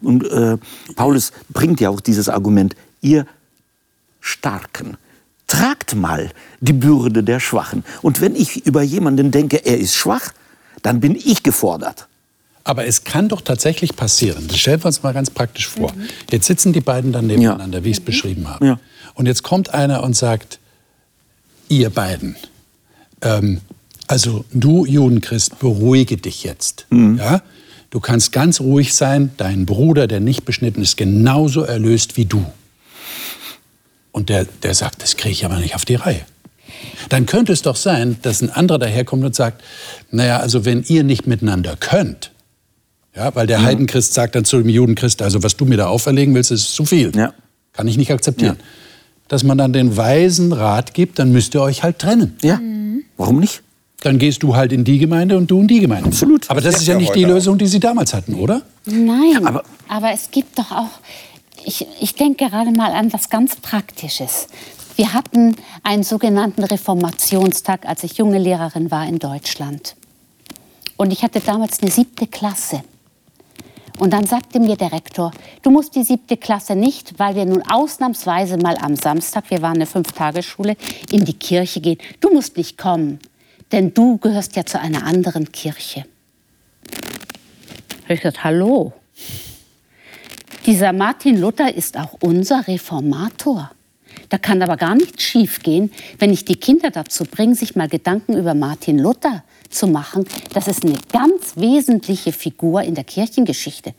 und 0.00 0.24
äh, 0.24 0.58
Paulus 0.94 1.32
bringt 1.50 1.80
ja 1.80 1.90
auch 1.90 2.00
dieses 2.00 2.28
Argument, 2.28 2.76
ihr 3.00 3.26
Starken, 4.20 4.96
tragt 5.46 5.94
mal 5.94 6.30
die 6.60 6.72
Bürde 6.72 7.22
der 7.22 7.40
Schwachen. 7.40 7.84
Und 8.00 8.20
wenn 8.20 8.34
ich 8.36 8.64
über 8.66 8.82
jemanden 8.82 9.30
denke, 9.30 9.64
er 9.66 9.78
ist 9.78 9.94
schwach, 9.94 10.32
dann 10.82 11.00
bin 11.00 11.14
ich 11.14 11.42
gefordert. 11.42 12.08
Aber 12.64 12.86
es 12.86 13.04
kann 13.04 13.28
doch 13.28 13.42
tatsächlich 13.42 13.94
passieren. 13.94 14.48
Das 14.48 14.58
stellen 14.58 14.82
wir 14.82 14.86
uns 14.86 15.02
mal 15.02 15.12
ganz 15.12 15.28
praktisch 15.28 15.68
vor. 15.68 15.92
Mhm. 15.92 16.08
Jetzt 16.30 16.46
sitzen 16.46 16.72
die 16.72 16.80
beiden 16.80 17.12
dann 17.12 17.26
nebeneinander, 17.26 17.78
ja. 17.78 17.84
wie 17.84 17.90
ich 17.90 17.98
es 17.98 18.00
mhm. 18.00 18.06
beschrieben 18.06 18.48
habe. 18.48 18.66
Ja. 18.66 18.80
Und 19.12 19.26
jetzt 19.26 19.42
kommt 19.42 19.74
einer 19.74 20.02
und 20.02 20.16
sagt, 20.16 20.58
ihr 21.68 21.90
beiden, 21.90 22.36
ähm, 23.20 23.60
also 24.06 24.44
du 24.52 24.86
Judenchrist, 24.86 25.58
beruhige 25.58 26.16
dich 26.16 26.42
jetzt. 26.42 26.86
Mhm. 26.88 27.18
Ja? 27.18 27.42
Du 27.90 28.00
kannst 28.00 28.32
ganz 28.32 28.60
ruhig 28.60 28.94
sein, 28.94 29.30
dein 29.36 29.66
Bruder, 29.66 30.06
der 30.06 30.20
nicht 30.20 30.44
beschnitten 30.44 30.82
ist, 30.82 30.96
genauso 30.96 31.62
erlöst 31.62 32.16
wie 32.16 32.24
du. 32.24 32.44
Und 34.10 34.30
der, 34.30 34.46
der 34.62 34.74
sagt, 34.74 35.02
das 35.02 35.16
kriege 35.16 35.32
ich 35.32 35.44
aber 35.44 35.58
nicht 35.58 35.74
auf 35.74 35.84
die 35.84 35.96
Reihe. 35.96 36.22
Dann 37.08 37.26
könnte 37.26 37.52
es 37.52 37.62
doch 37.62 37.76
sein, 37.76 38.16
dass 38.22 38.42
ein 38.42 38.50
anderer 38.50 38.78
daherkommt 38.78 39.24
und 39.24 39.34
sagt, 39.34 39.62
naja, 40.10 40.38
also 40.38 40.64
wenn 40.64 40.82
ihr 40.82 41.04
nicht 41.04 41.26
miteinander 41.26 41.76
könnt, 41.76 42.30
ja, 43.16 43.34
weil 43.34 43.46
der 43.46 43.58
ja. 43.58 43.64
Heidenchrist 43.64 44.14
sagt 44.14 44.34
dann 44.34 44.44
zu 44.44 44.58
dem 44.58 44.68
Judenchrist, 44.68 45.22
also 45.22 45.42
was 45.42 45.56
du 45.56 45.64
mir 45.64 45.76
da 45.76 45.86
auferlegen 45.86 46.34
willst, 46.34 46.50
ist 46.50 46.74
zu 46.74 46.84
viel. 46.84 47.12
Ja. 47.14 47.32
Kann 47.72 47.88
ich 47.88 47.96
nicht 47.96 48.12
akzeptieren. 48.12 48.56
Ja. 48.58 48.64
Dass 49.28 49.42
man 49.42 49.56
dann 49.56 49.72
den 49.72 49.96
Weisen 49.96 50.52
Rat 50.52 50.94
gibt, 50.94 51.18
dann 51.18 51.32
müsst 51.32 51.54
ihr 51.54 51.62
euch 51.62 51.82
halt 51.82 51.98
trennen. 51.98 52.36
Ja. 52.42 52.56
Mhm. 52.56 53.04
Warum 53.16 53.40
nicht? 53.40 53.62
Dann 54.00 54.18
gehst 54.18 54.42
du 54.42 54.54
halt 54.54 54.72
in 54.72 54.84
die 54.84 54.98
Gemeinde 54.98 55.36
und 55.36 55.50
du 55.50 55.60
in 55.60 55.68
die 55.68 55.80
Gemeinde. 55.80 56.08
Absolut. 56.08 56.50
Aber 56.50 56.60
das, 56.60 56.74
das 56.74 56.82
ist 56.82 56.88
ja 56.88 56.96
nicht 56.96 57.14
die 57.14 57.24
Lösung, 57.24 57.56
die 57.56 57.66
sie 57.66 57.80
damals 57.80 58.12
hatten, 58.12 58.34
oder? 58.34 58.62
Nein. 58.84 59.46
Aber, 59.46 59.62
aber 59.88 60.10
es 60.12 60.30
gibt 60.30 60.58
doch 60.58 60.70
auch, 60.72 60.90
ich, 61.64 61.86
ich 62.00 62.14
denke 62.14 62.48
gerade 62.48 62.70
mal 62.72 62.92
an 62.92 63.12
was 63.12 63.30
ganz 63.30 63.56
Praktisches. 63.56 64.48
Wir 64.96 65.14
hatten 65.14 65.56
einen 65.82 66.02
sogenannten 66.02 66.62
Reformationstag, 66.62 67.86
als 67.86 68.04
ich 68.04 68.18
junge 68.18 68.38
Lehrerin 68.38 68.90
war 68.90 69.06
in 69.08 69.18
Deutschland. 69.18 69.96
Und 70.96 71.12
ich 71.12 71.22
hatte 71.22 71.40
damals 71.40 71.80
eine 71.80 71.90
siebte 71.90 72.26
Klasse. 72.26 72.82
Und 73.98 74.12
dann 74.12 74.26
sagte 74.26 74.58
mir 74.58 74.76
der 74.76 74.92
Rektor, 74.92 75.30
du 75.62 75.70
musst 75.70 75.94
die 75.94 76.02
siebte 76.02 76.36
Klasse 76.36 76.74
nicht, 76.74 77.18
weil 77.18 77.36
wir 77.36 77.44
nun 77.44 77.62
ausnahmsweise 77.62 78.56
mal 78.56 78.76
am 78.78 78.96
Samstag, 78.96 79.50
wir 79.50 79.62
waren 79.62 79.76
eine 79.76 79.86
Fünftagesschule, 79.86 80.76
in 81.12 81.24
die 81.24 81.34
Kirche 81.34 81.80
gehen. 81.80 81.98
Du 82.20 82.32
musst 82.32 82.56
nicht 82.56 82.76
kommen, 82.76 83.20
denn 83.70 83.94
du 83.94 84.18
gehörst 84.18 84.56
ja 84.56 84.66
zu 84.66 84.80
einer 84.80 85.04
anderen 85.06 85.52
Kirche. 85.52 86.06
Ich 88.08 88.20
gesagt, 88.20 88.42
hallo. 88.42 88.92
Dieser 90.66 90.92
Martin 90.92 91.40
Luther 91.40 91.74
ist 91.74 91.96
auch 91.96 92.14
unser 92.20 92.66
Reformator. 92.66 93.70
Da 94.28 94.38
kann 94.38 94.62
aber 94.62 94.76
gar 94.76 94.94
nichts 94.94 95.22
schiefgehen, 95.22 95.92
wenn 96.18 96.32
ich 96.32 96.44
die 96.44 96.56
Kinder 96.56 96.90
dazu 96.90 97.24
bringe, 97.24 97.54
sich 97.54 97.76
mal 97.76 97.88
Gedanken 97.88 98.36
über 98.36 98.54
Martin 98.54 98.98
Luther 98.98 99.44
zu 99.74 99.86
machen. 99.86 100.24
Das 100.52 100.68
ist 100.68 100.84
eine 100.84 100.98
ganz 101.12 101.56
wesentliche 101.56 102.32
Figur 102.32 102.82
in 102.82 102.94
der 102.94 103.04
Kirchengeschichte. 103.04 103.94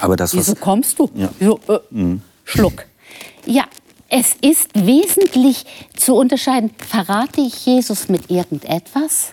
Aber 0.00 0.16
das, 0.16 0.34
Wieso 0.34 0.54
kommst 0.54 0.98
du? 0.98 1.10
Ja. 1.14 1.30
So, 1.40 1.60
äh, 1.68 1.78
mhm. 1.90 2.22
Schluck. 2.44 2.84
Ja, 3.46 3.64
es 4.08 4.34
ist 4.40 4.70
wesentlich 4.74 5.64
zu 5.96 6.14
unterscheiden, 6.14 6.70
verrate 6.78 7.40
ich 7.40 7.66
Jesus 7.66 8.08
mit 8.08 8.30
irgendetwas 8.30 9.32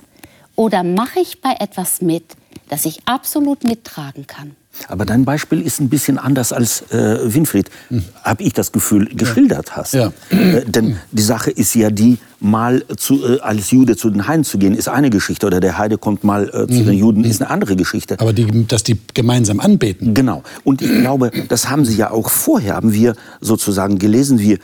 oder 0.55 0.83
mache 0.83 1.19
ich 1.19 1.41
bei 1.41 1.55
etwas 1.59 2.01
mit, 2.01 2.23
das 2.69 2.86
ich 2.86 2.99
absolut 3.05 3.63
mittragen 3.63 4.25
kann? 4.27 4.55
Aber 4.88 5.05
dein 5.05 5.23
Beispiel 5.23 5.62
ist 5.62 5.79
ein 5.79 5.89
bisschen 5.89 6.17
anders 6.17 6.51
als 6.51 6.81
äh, 6.91 7.19
Winfried, 7.23 7.69
hm. 7.89 8.03
habe 8.23 8.43
ich 8.43 8.53
das 8.53 8.71
Gefühl, 8.71 9.05
geschildert 9.05 9.75
hast. 9.75 9.93
Ja. 9.93 10.12
Äh, 10.29 10.65
denn 10.65 10.97
die 11.12 11.21
Sache 11.21 11.51
ist 11.51 11.75
ja 11.75 11.89
die, 11.89 12.17
mal 12.39 12.83
zu, 12.97 13.23
äh, 13.23 13.39
als 13.39 13.71
Jude 13.71 13.95
zu 13.95 14.09
den 14.09 14.27
Heiden 14.27 14.43
zu 14.43 14.57
gehen, 14.57 14.75
ist 14.75 14.89
eine 14.89 15.09
Geschichte. 15.09 15.45
Oder 15.47 15.59
der 15.59 15.77
Heide 15.77 15.97
kommt 15.97 16.23
mal 16.23 16.49
äh, 16.49 16.67
zu 16.67 16.81
mhm. 16.81 16.86
den 16.86 16.93
Juden, 16.93 17.23
ist 17.23 17.41
eine 17.41 17.49
andere 17.49 17.75
Geschichte. 17.75 18.19
Aber 18.19 18.33
die, 18.33 18.67
dass 18.67 18.83
die 18.83 18.99
gemeinsam 19.13 19.59
anbeten. 19.59 20.13
Genau. 20.13 20.43
Und 20.63 20.81
ich 20.81 20.91
glaube, 20.91 21.31
das 21.47 21.69
haben 21.69 21.86
sie 21.86 21.95
ja 21.95 22.12
auch 22.12 22.29
vorher, 22.29 22.75
haben 22.75 22.93
wir 22.93 23.15
sozusagen 23.41 23.97
gelesen, 23.99 24.39
wie 24.39 24.59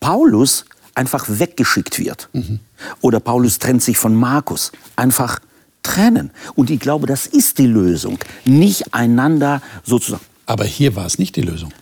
Paulus 0.00 0.64
einfach 0.94 1.26
weggeschickt 1.28 1.98
wird. 1.98 2.28
Mhm. 2.32 2.58
Oder 3.00 3.20
Paulus 3.20 3.58
trennt 3.58 3.82
sich 3.82 3.98
von 3.98 4.14
Markus. 4.14 4.72
Einfach 4.96 5.38
trennen. 5.82 6.30
Und 6.54 6.70
ich 6.70 6.80
glaube, 6.80 7.06
das 7.06 7.26
ist 7.26 7.58
die 7.58 7.66
Lösung. 7.66 8.18
Nicht 8.44 8.94
einander 8.94 9.62
sozusagen. 9.84 10.24
Aber 10.44 10.64
hier 10.64 10.96
war 10.96 11.06
es 11.06 11.18
nicht 11.18 11.36
die 11.36 11.40
Lösung. 11.40 11.72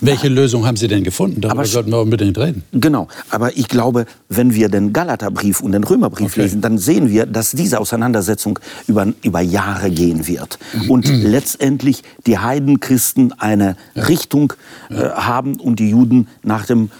Welche 0.00 0.28
Lösung 0.28 0.66
haben 0.66 0.76
Sie 0.76 0.88
denn 0.88 1.04
gefunden? 1.04 1.40
Darüber 1.40 1.60
aber, 1.60 1.68
sollten 1.68 1.90
wir 1.92 2.00
unbedingt 2.00 2.36
reden. 2.36 2.64
Genau. 2.72 3.06
Aber 3.30 3.56
ich 3.56 3.68
glaube, 3.68 4.06
wenn 4.28 4.54
wir 4.54 4.68
den 4.68 4.92
Galaterbrief 4.92 5.60
und 5.60 5.72
den 5.72 5.84
Römerbrief 5.84 6.32
okay. 6.32 6.42
lesen, 6.42 6.60
dann 6.60 6.78
sehen 6.78 7.10
wir, 7.10 7.26
dass 7.26 7.52
diese 7.52 7.78
Auseinandersetzung 7.80 8.58
über, 8.88 9.06
über 9.22 9.40
Jahre 9.40 9.90
gehen 9.90 10.26
wird. 10.26 10.58
Und 10.88 11.08
mhm. 11.08 11.22
letztendlich 11.22 12.02
die 12.26 12.38
Heidenchristen 12.38 13.32
eine 13.38 13.76
ja. 13.94 14.02
Richtung 14.02 14.52
äh, 14.90 14.96
haben 14.96 15.60
und 15.60 15.78
die 15.78 15.88
Juden 15.88 16.26
nach 16.42 16.66
dem 16.66 16.90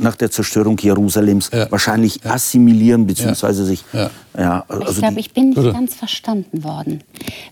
nach 0.00 0.16
der 0.16 0.30
Zerstörung 0.30 0.78
Jerusalems 0.78 1.50
ja. 1.52 1.70
wahrscheinlich 1.70 2.20
ja. 2.24 2.32
assimilieren 2.32 3.06
bzw. 3.06 3.52
sich. 3.52 3.84
Ja. 3.92 4.10
Ja, 4.36 4.64
also 4.68 4.92
ich 4.92 4.98
glaube, 4.98 5.18
ich 5.18 5.32
bin 5.32 5.50
nicht 5.50 5.72
ganz 5.72 5.96
verstanden 5.96 6.62
worden, 6.62 7.02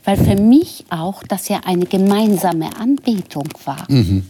weil 0.04 0.16
für 0.16 0.36
mich 0.36 0.84
auch 0.88 1.24
das 1.24 1.48
ja 1.48 1.60
eine 1.64 1.84
gemeinsame 1.84 2.76
Anbetung 2.78 3.48
war. 3.64 3.84
Mhm. 3.88 4.24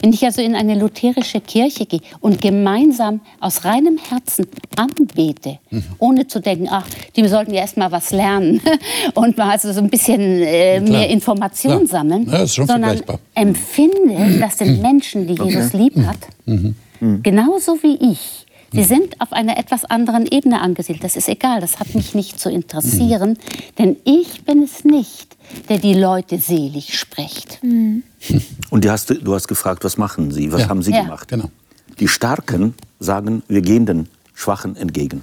Wenn 0.00 0.12
ich 0.12 0.24
also 0.24 0.42
in 0.42 0.54
eine 0.54 0.74
lutherische 0.78 1.40
Kirche 1.40 1.86
gehe 1.86 2.00
und 2.20 2.40
gemeinsam 2.40 3.20
aus 3.40 3.64
reinem 3.64 3.96
Herzen 3.96 4.46
anbete, 4.76 5.58
mhm. 5.70 5.84
ohne 5.98 6.26
zu 6.26 6.40
denken, 6.40 6.68
ach, 6.70 6.86
die 7.16 7.26
sollten 7.28 7.54
ja 7.54 7.62
erst 7.62 7.76
mal 7.76 7.90
was 7.90 8.10
lernen 8.10 8.60
und 9.14 9.36
mal 9.38 9.50
also 9.50 9.72
so 9.72 9.80
ein 9.80 9.88
bisschen 9.88 10.20
äh, 10.20 10.80
mehr 10.80 11.08
Informationen 11.08 11.86
sammeln, 11.86 12.28
ja, 12.30 12.46
sondern 12.46 13.00
empfinde, 13.34 14.38
dass 14.40 14.56
den 14.56 14.82
Menschen, 14.82 15.26
die 15.26 15.34
Jesus 15.34 15.72
lieb 15.72 15.96
hat, 16.04 16.18
mhm 16.44 16.74
mhm. 17.00 17.22
genauso 17.22 17.82
wie 17.82 17.96
ich. 18.12 18.46
Sie 18.70 18.84
sind 18.84 19.18
auf 19.20 19.32
einer 19.32 19.56
etwas 19.56 19.86
anderen 19.86 20.26
Ebene 20.26 20.60
angesiedelt. 20.60 21.02
Das 21.02 21.16
ist 21.16 21.28
egal, 21.28 21.60
das 21.60 21.80
hat 21.80 21.94
mich 21.94 22.14
nicht 22.14 22.38
zu 22.38 22.50
interessieren, 22.50 23.30
mhm. 23.30 23.76
denn 23.78 23.96
ich 24.04 24.44
bin 24.44 24.62
es 24.62 24.84
nicht, 24.84 25.36
der 25.70 25.78
die 25.78 25.94
Leute 25.94 26.38
selig 26.38 26.98
spricht. 26.98 27.62
Mhm. 27.62 28.02
Und 28.70 28.84
du 28.84 28.90
hast, 28.90 29.10
du 29.10 29.34
hast 29.34 29.48
gefragt, 29.48 29.84
was 29.84 29.96
machen 29.96 30.30
Sie? 30.30 30.52
Was 30.52 30.62
ja. 30.62 30.68
haben 30.68 30.82
Sie 30.82 30.92
ja. 30.92 31.02
gemacht? 31.02 31.28
Genau. 31.28 31.50
Die 31.98 32.08
Starken 32.08 32.74
sagen, 33.00 33.42
wir 33.48 33.62
gehen 33.62 33.86
den 33.86 34.08
Schwachen 34.34 34.76
entgegen. 34.76 35.22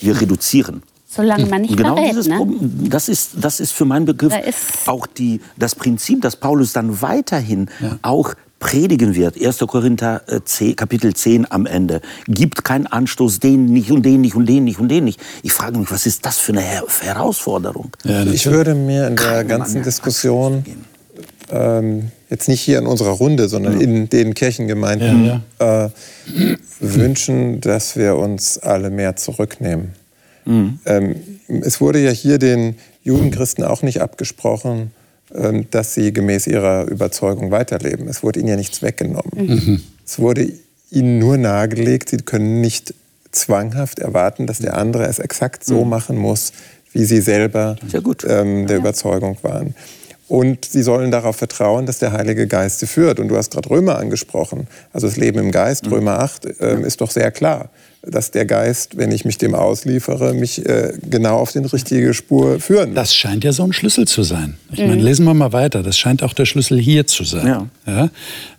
Wir 0.00 0.20
reduzieren. 0.20 0.82
Solange 1.06 1.44
man 1.44 1.60
nicht 1.60 1.76
genau 1.76 1.94
verrät, 1.94 2.12
dieses 2.12 2.26
ne? 2.26 2.36
Problem, 2.36 2.88
das 2.88 3.10
ist, 3.10 3.32
das 3.38 3.60
ist 3.60 3.72
für 3.72 3.84
meinen 3.84 4.06
Begriff 4.06 4.32
da 4.32 4.92
auch 4.92 5.06
die, 5.06 5.42
das 5.58 5.74
Prinzip, 5.74 6.22
dass 6.22 6.36
Paulus 6.36 6.72
dann 6.72 7.02
weiterhin 7.02 7.68
ja. 7.80 7.98
auch 8.00 8.34
predigen 8.62 9.16
wird, 9.16 9.34
1. 9.44 9.58
Korinther 9.66 10.22
10, 10.44 10.70
äh, 10.70 10.74
Kapitel 10.74 11.12
10 11.12 11.50
am 11.50 11.66
Ende, 11.66 12.00
gibt 12.28 12.62
keinen 12.62 12.86
Anstoß, 12.86 13.40
den 13.40 13.66
nicht 13.66 13.90
und 13.90 14.04
den 14.04 14.20
nicht 14.20 14.36
und 14.36 14.48
den 14.48 14.62
nicht 14.62 14.78
und 14.78 14.88
den 14.88 15.04
nicht. 15.04 15.20
Ich 15.42 15.52
frage 15.52 15.78
mich, 15.78 15.90
was 15.90 16.06
ist 16.06 16.24
das 16.24 16.38
für 16.38 16.52
eine 16.52 16.62
Herausforderung? 16.62 17.90
Ja, 18.04 18.22
ich 18.22 18.46
würde 18.46 18.76
mir 18.76 19.08
in 19.08 19.16
der 19.16 19.42
ganzen 19.42 19.82
Diskussion, 19.82 20.64
ähm, 21.50 22.12
jetzt 22.30 22.48
nicht 22.48 22.60
hier 22.60 22.78
in 22.78 22.86
unserer 22.86 23.10
Runde, 23.10 23.48
sondern 23.48 23.80
ja. 23.80 23.84
in 23.84 24.08
den 24.08 24.32
Kirchengemeinden, 24.32 25.24
ja, 25.24 25.42
ja. 25.60 25.86
Äh, 25.86 25.90
wünschen, 26.78 27.60
dass 27.60 27.96
wir 27.96 28.16
uns 28.16 28.58
alle 28.58 28.90
mehr 28.90 29.16
zurücknehmen. 29.16 29.90
Mhm. 30.44 30.78
Ähm, 30.86 31.16
es 31.48 31.80
wurde 31.80 31.98
ja 31.98 32.12
hier 32.12 32.38
den 32.38 32.76
Judenchristen 33.02 33.64
auch 33.64 33.82
nicht 33.82 34.00
abgesprochen, 34.00 34.92
dass 35.70 35.94
sie 35.94 36.12
gemäß 36.12 36.46
ihrer 36.46 36.86
Überzeugung 36.88 37.50
weiterleben. 37.50 38.08
Es 38.08 38.22
wurde 38.22 38.40
ihnen 38.40 38.48
ja 38.48 38.56
nichts 38.56 38.82
weggenommen. 38.82 39.32
Mhm. 39.34 39.80
Es 40.04 40.18
wurde 40.18 40.52
ihnen 40.90 41.18
nur 41.18 41.38
nahegelegt, 41.38 42.10
sie 42.10 42.18
können 42.18 42.60
nicht 42.60 42.94
zwanghaft 43.30 43.98
erwarten, 43.98 44.46
dass 44.46 44.58
der 44.58 44.76
andere 44.76 45.06
es 45.06 45.18
exakt 45.18 45.64
so 45.64 45.84
mhm. 45.84 45.90
machen 45.90 46.16
muss, 46.18 46.52
wie 46.92 47.04
sie 47.04 47.20
selber 47.20 47.76
ähm, 48.28 48.66
der 48.66 48.76
ja. 48.76 48.80
Überzeugung 48.80 49.38
waren. 49.42 49.74
Und 50.28 50.64
sie 50.64 50.82
sollen 50.82 51.10
darauf 51.10 51.36
vertrauen, 51.36 51.84
dass 51.84 51.98
der 51.98 52.12
Heilige 52.12 52.46
Geist 52.46 52.80
sie 52.80 52.86
führt. 52.86 53.20
Und 53.20 53.28
du 53.28 53.36
hast 53.36 53.52
gerade 53.52 53.68
Römer 53.68 53.98
angesprochen. 53.98 54.66
Also 54.92 55.06
das 55.06 55.16
Leben 55.16 55.38
im 55.38 55.50
Geist, 55.50 55.86
mhm. 55.86 55.92
Römer 55.92 56.20
8, 56.20 56.60
äh, 56.60 56.80
ist 56.80 57.00
doch 57.00 57.10
sehr 57.10 57.30
klar 57.30 57.70
dass 58.04 58.32
der 58.32 58.46
Geist, 58.46 58.96
wenn 58.96 59.12
ich 59.12 59.24
mich 59.24 59.38
dem 59.38 59.54
ausliefere, 59.54 60.34
mich 60.34 60.66
äh, 60.66 60.92
genau 61.08 61.36
auf 61.36 61.52
die 61.52 61.58
richtige 61.58 62.14
Spur 62.14 62.58
führen. 62.58 62.94
Das 62.94 63.14
scheint 63.14 63.44
ja 63.44 63.52
so 63.52 63.62
ein 63.62 63.72
Schlüssel 63.72 64.08
zu 64.08 64.24
sein. 64.24 64.56
Ich 64.72 64.80
mhm. 64.80 64.88
meine, 64.88 65.02
lesen 65.02 65.24
wir 65.24 65.34
mal 65.34 65.52
weiter. 65.52 65.82
Das 65.82 65.96
scheint 65.96 66.22
auch 66.22 66.34
der 66.34 66.44
Schlüssel 66.44 66.80
hier 66.80 67.06
zu 67.06 67.22
sein. 67.22 67.46
Ja. 67.86 68.10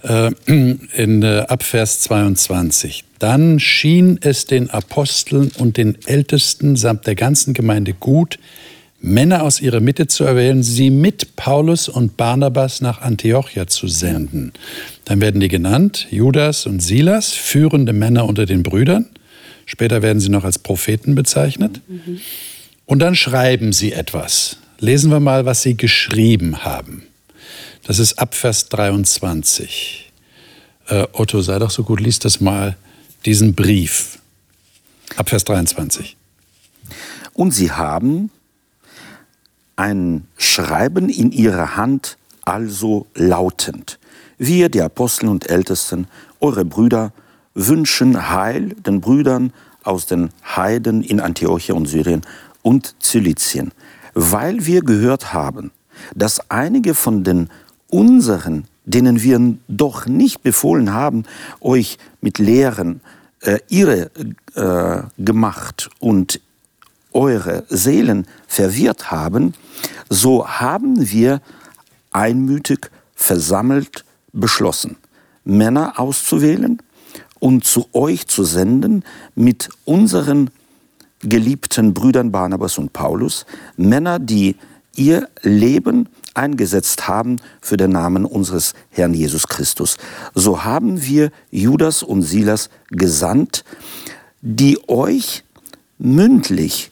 ja? 0.03 0.27
Äh, 0.27 0.31
in 0.95 1.23
äh, 1.23 1.45
Abvers 1.47 1.99
22. 2.01 3.03
Dann 3.19 3.59
schien 3.59 4.17
es 4.21 4.45
den 4.45 4.69
Aposteln 4.69 5.51
und 5.57 5.75
den 5.75 5.97
Ältesten 6.05 6.77
samt 6.77 7.05
der 7.05 7.15
ganzen 7.15 7.53
Gemeinde 7.53 7.93
gut, 7.93 8.39
Männer 9.05 9.43
aus 9.43 9.59
ihrer 9.59 9.81
Mitte 9.81 10.07
zu 10.07 10.23
erwählen, 10.23 10.63
sie 10.63 10.89
mit 10.89 11.35
Paulus 11.35 11.89
und 11.89 12.15
Barnabas 12.15 12.79
nach 12.79 13.01
Antiochia 13.01 13.67
zu 13.67 13.89
senden. 13.89 14.53
Dann 15.03 15.19
werden 15.19 15.41
die 15.41 15.49
genannt, 15.49 16.07
Judas 16.09 16.65
und 16.65 16.79
Silas, 16.79 17.33
führende 17.33 17.91
Männer 17.91 18.25
unter 18.25 18.45
den 18.45 18.63
Brüdern. 18.63 19.07
Später 19.65 20.01
werden 20.01 20.21
sie 20.21 20.29
noch 20.29 20.45
als 20.45 20.57
Propheten 20.57 21.15
bezeichnet. 21.15 21.81
Und 22.85 22.99
dann 22.99 23.15
schreiben 23.15 23.73
sie 23.73 23.91
etwas. 23.91 24.55
Lesen 24.79 25.11
wir 25.11 25.19
mal, 25.19 25.45
was 25.45 25.63
sie 25.63 25.75
geschrieben 25.75 26.63
haben. 26.63 27.03
Das 27.85 27.99
ist 27.99 28.19
ab 28.19 28.35
Vers 28.35 28.69
23. 28.69 30.13
Äh, 30.87 31.07
Otto, 31.11 31.41
sei 31.41 31.59
doch 31.59 31.71
so 31.71 31.83
gut, 31.83 31.99
lies 31.99 32.19
das 32.19 32.39
mal, 32.39 32.77
diesen 33.25 33.53
Brief. 33.53 34.19
Ab 35.17 35.27
Vers 35.27 35.43
23. 35.43 36.15
Und 37.33 37.51
sie 37.51 37.71
haben 37.71 38.29
ein 39.75 40.27
Schreiben 40.37 41.09
in 41.09 41.31
ihrer 41.31 41.75
Hand, 41.75 42.17
also 42.43 43.07
lautend. 43.15 43.99
Wir, 44.37 44.69
die 44.69 44.81
Apostel 44.81 45.29
und 45.29 45.49
Ältesten, 45.49 46.07
eure 46.39 46.65
Brüder, 46.65 47.13
wünschen 47.53 48.29
Heil 48.31 48.69
den 48.69 49.01
Brüdern 49.01 49.53
aus 49.83 50.05
den 50.05 50.29
Heiden 50.43 51.03
in 51.03 51.19
Antiochia 51.19 51.75
und 51.75 51.87
Syrien 51.87 52.21
und 52.61 52.95
Zilizien, 52.99 53.71
weil 54.13 54.65
wir 54.65 54.81
gehört 54.81 55.33
haben, 55.33 55.71
dass 56.15 56.49
einige 56.49 56.93
von 56.93 57.23
den 57.23 57.49
unseren 57.89 58.65
denen 58.85 59.21
wir 59.21 59.57
doch 59.67 60.05
nicht 60.05 60.43
befohlen 60.43 60.93
haben, 60.93 61.23
euch 61.61 61.97
mit 62.21 62.39
Lehren 62.39 63.01
äh, 63.41 63.59
irre 63.69 64.11
äh, 64.55 65.03
gemacht 65.21 65.89
und 65.99 66.41
eure 67.13 67.65
Seelen 67.69 68.27
verwirrt 68.47 69.11
haben, 69.11 69.53
so 70.09 70.47
haben 70.47 71.11
wir 71.11 71.41
einmütig 72.11 72.91
versammelt 73.15 74.05
beschlossen, 74.31 74.97
Männer 75.43 75.99
auszuwählen 75.99 76.81
und 77.39 77.65
zu 77.65 77.87
euch 77.93 78.27
zu 78.27 78.43
senden 78.43 79.03
mit 79.35 79.69
unseren 79.85 80.49
geliebten 81.19 81.93
Brüdern 81.93 82.31
Barnabas 82.31 82.77
und 82.77 82.93
Paulus, 82.93 83.45
Männer, 83.77 84.19
die 84.19 84.55
ihr 84.95 85.29
Leben 85.41 86.09
eingesetzt 86.33 87.07
haben 87.07 87.37
für 87.61 87.77
den 87.77 87.91
Namen 87.91 88.25
unseres 88.25 88.73
Herrn 88.89 89.13
Jesus 89.13 89.47
Christus. 89.47 89.97
So 90.33 90.63
haben 90.63 91.03
wir 91.03 91.31
Judas 91.51 92.03
und 92.03 92.21
Silas 92.21 92.69
gesandt, 92.89 93.63
die 94.41 94.77
euch 94.87 95.43
mündlich 95.97 96.91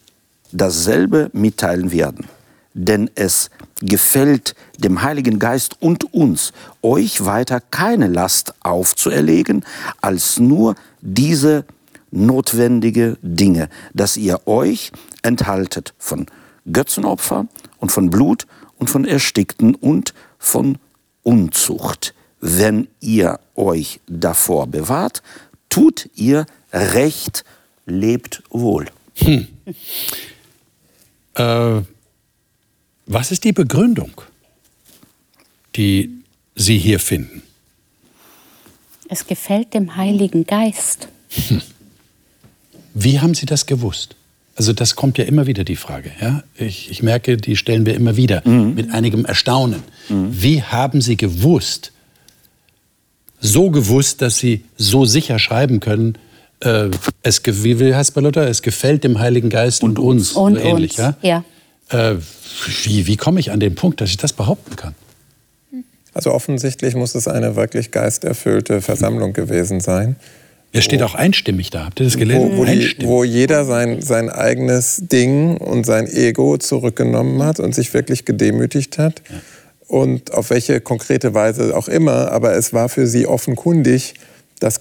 dasselbe 0.52 1.30
mitteilen 1.34 1.92
werden. 1.92 2.26
Denn 2.74 3.10
es 3.16 3.50
gefällt 3.82 4.56
dem 4.78 5.02
Heiligen 5.02 5.40
Geist 5.40 5.82
und 5.82 6.14
uns, 6.14 6.54
euch 6.82 7.26
weiter 7.26 7.60
keine 7.60 8.08
Last 8.08 8.54
aufzuerlegen, 8.62 9.66
als 10.00 10.40
nur 10.40 10.76
diese 11.02 11.66
notwendige 12.12 13.18
Dinge, 13.22 13.70
dass 13.94 14.18
ihr 14.18 14.48
euch 14.48 14.92
enthaltet 15.22 15.94
von 15.98 16.28
Götzenopfer 16.72 17.48
und 17.80 17.92
von 17.92 18.10
Blut 18.10 18.48
und 18.78 18.90
von 18.90 19.06
Erstickten 19.06 19.76
und 19.76 20.14
von 20.38 20.78
Unzucht. 21.24 22.14
Wenn 22.40 22.88
ihr 23.00 23.40
euch 23.56 24.00
davor 24.08 24.68
bewahrt, 24.68 25.22
tut 25.70 26.10
ihr 26.16 26.46
Recht, 26.74 27.44
lebt 27.86 28.44
wohl. 28.50 28.88
Hm. 29.16 29.48
Äh, 31.36 31.82
was 33.06 33.32
ist 33.32 33.44
die 33.44 33.54
Begründung, 33.54 34.22
die 35.76 36.10
Sie 36.56 36.78
hier 36.78 37.00
finden? 37.00 37.44
Es 39.10 39.28
gefällt 39.28 39.74
dem 39.74 39.96
Heiligen 39.96 40.46
Geist. 40.46 41.08
Hm. 41.30 41.62
Wie 42.94 43.20
haben 43.20 43.34
Sie 43.34 43.46
das 43.46 43.66
gewusst? 43.66 44.16
Also 44.56 44.74
das 44.74 44.96
kommt 44.96 45.18
ja 45.18 45.26
immer 45.26 45.48
wieder 45.48 45.64
die 45.64 45.76
Frage. 45.76 46.12
Ja? 46.22 46.44
Ich, 46.56 46.92
ich 46.92 47.02
merke, 47.02 47.38
die 47.38 47.56
stellen 47.56 47.86
wir 47.86 47.96
immer 47.96 48.18
wieder 48.18 48.42
mhm. 48.46 48.76
mit 48.76 48.92
einigem 48.92 49.26
Erstaunen. 49.26 49.84
Mhm. 50.10 50.28
Wie 50.30 50.62
haben 50.62 51.02
Sie 51.02 51.18
gewusst, 51.18 51.94
so 53.40 53.72
gewusst, 53.72 54.22
dass 54.22 54.38
Sie 54.38 54.64
so 54.78 55.06
sicher 55.06 55.40
schreiben 55.40 55.80
können, 55.80 56.18
äh, 56.62 56.90
es, 57.24 57.42
wie, 57.46 57.80
wie 57.80 57.96
heißt 57.96 58.14
bei 58.14 58.22
Luther, 58.22 58.48
es 58.48 58.62
gefällt 58.62 59.04
dem 59.04 59.20
Heiligen 59.20 59.50
Geist 59.50 59.84
und, 59.84 60.00
und 60.00 60.06
uns, 60.06 60.32
und 60.34 60.56
so 60.56 60.62
ähnlich. 60.62 60.98
Uns. 61.00 61.18
Ja? 61.22 61.44
ja. 61.90 62.12
Äh, 62.12 62.18
wie, 62.84 63.08
wie 63.08 63.18
komme 63.18 63.40
ich 63.40 63.52
an 63.52 63.60
den 63.60 63.76
Punkt, 63.76 64.02
dass 64.02 64.10
ich 64.10 64.18
das 64.18 64.34
behaupten 64.34 64.76
kann? 64.76 64.96
Also 66.14 66.32
offensichtlich 66.32 66.96
muss 66.96 67.16
es 67.16 67.28
eine 67.28 67.56
wirklich 67.56 67.92
geisterfüllte 67.92 68.82
Versammlung 68.82 69.34
gewesen 69.34 69.80
sein. 69.80 70.18
Er 70.74 70.82
steht 70.82 71.02
auch 71.04 71.16
einstimmig 71.16 71.70
da. 71.70 71.86
Habt 71.86 72.00
ihr 72.00 72.06
das 72.06 72.18
gelesen? 72.18 72.52
Wo, 72.54 72.58
wo, 72.58 72.66
die, 72.66 72.96
wo, 73.02 73.24
jeder 73.24 73.66
sein, 73.66 74.02
sein 74.02 74.30
eigenes 74.30 75.04
Ding 75.12 75.58
und 75.58 75.86
sein 75.86 76.08
Ego 76.08 76.58
zurückgenommen 76.58 77.44
hat 77.44 77.60
und 77.60 77.76
sich 77.76 77.94
wirklich 77.94 78.24
gedemütigt 78.24 78.98
hat. 78.98 79.22
Ja. 79.30 79.36
Und 79.88 80.34
auf 80.34 80.50
welche 80.50 80.80
konkrete 80.80 81.34
Weise 81.34 81.76
auch 81.76 81.90
immer, 81.90 82.32
aber 82.32 82.54
es 82.54 82.72
war 82.72 82.88
für 82.88 83.08
sie 83.08 83.28
offenkundig, 83.28 84.14
das 84.62 84.80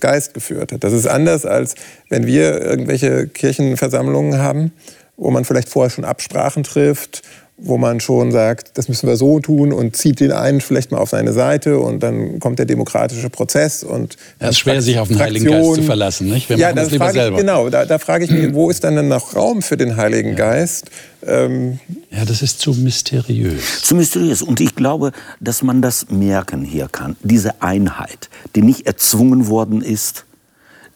Geist 0.00 0.34
geführt 0.34 0.72
hat. 0.72 0.82
Das 0.82 0.92
ist 0.92 1.06
anders, 1.06 1.46
als 1.46 1.76
wenn 2.08 2.26
wir 2.26 2.60
irgendwelche 2.60 3.28
Kirchenversammlungen 3.28 4.38
haben, 4.38 4.72
wo 5.16 5.30
man 5.30 5.44
vielleicht 5.44 5.68
vorher 5.68 5.90
schon 5.90 6.04
Absprachen 6.04 6.64
trifft 6.64 7.22
wo 7.60 7.76
man 7.76 7.98
schon 7.98 8.30
sagt, 8.30 8.78
das 8.78 8.88
müssen 8.88 9.08
wir 9.08 9.16
so 9.16 9.40
tun 9.40 9.72
und 9.72 9.96
zieht 9.96 10.20
den 10.20 10.30
einen 10.30 10.60
vielleicht 10.60 10.92
mal 10.92 10.98
auf 10.98 11.10
seine 11.10 11.32
Seite 11.32 11.80
und 11.80 12.02
dann 12.04 12.38
kommt 12.38 12.60
der 12.60 12.66
demokratische 12.66 13.30
Prozess 13.30 13.82
und 13.82 14.16
es 14.38 14.50
ist 14.50 14.58
schwer, 14.60 14.80
sich 14.80 14.98
auf 15.00 15.08
den 15.08 15.18
Heiligen 15.18 15.46
Geist 15.46 15.74
zu 15.74 15.82
verlassen, 15.82 16.28
nicht? 16.28 16.48
Wir 16.48 16.56
ja, 16.56 16.72
das 16.72 16.92
lieber 16.92 17.10
selber. 17.10 17.36
Ich, 17.36 17.40
genau, 17.40 17.68
da, 17.68 17.84
da 17.84 17.98
frage 17.98 18.24
ich 18.24 18.30
mich, 18.30 18.54
wo 18.54 18.70
ist 18.70 18.84
dann 18.84 18.94
denn 18.94 19.08
noch 19.08 19.34
Raum 19.34 19.62
für 19.62 19.76
den 19.76 19.96
Heiligen 19.96 20.30
ja. 20.30 20.36
Geist? 20.36 20.90
Ähm, 21.26 21.80
ja, 22.10 22.24
das 22.24 22.42
ist 22.42 22.60
zu 22.60 22.72
mysteriös. 22.74 23.82
Zu 23.82 23.96
mysteriös. 23.96 24.40
Und 24.40 24.60
ich 24.60 24.76
glaube, 24.76 25.10
dass 25.40 25.62
man 25.62 25.82
das 25.82 26.10
merken 26.10 26.62
hier 26.62 26.88
kann. 26.90 27.16
Diese 27.24 27.60
Einheit, 27.60 28.30
die 28.54 28.62
nicht 28.62 28.86
erzwungen 28.86 29.48
worden 29.48 29.82
ist, 29.82 30.26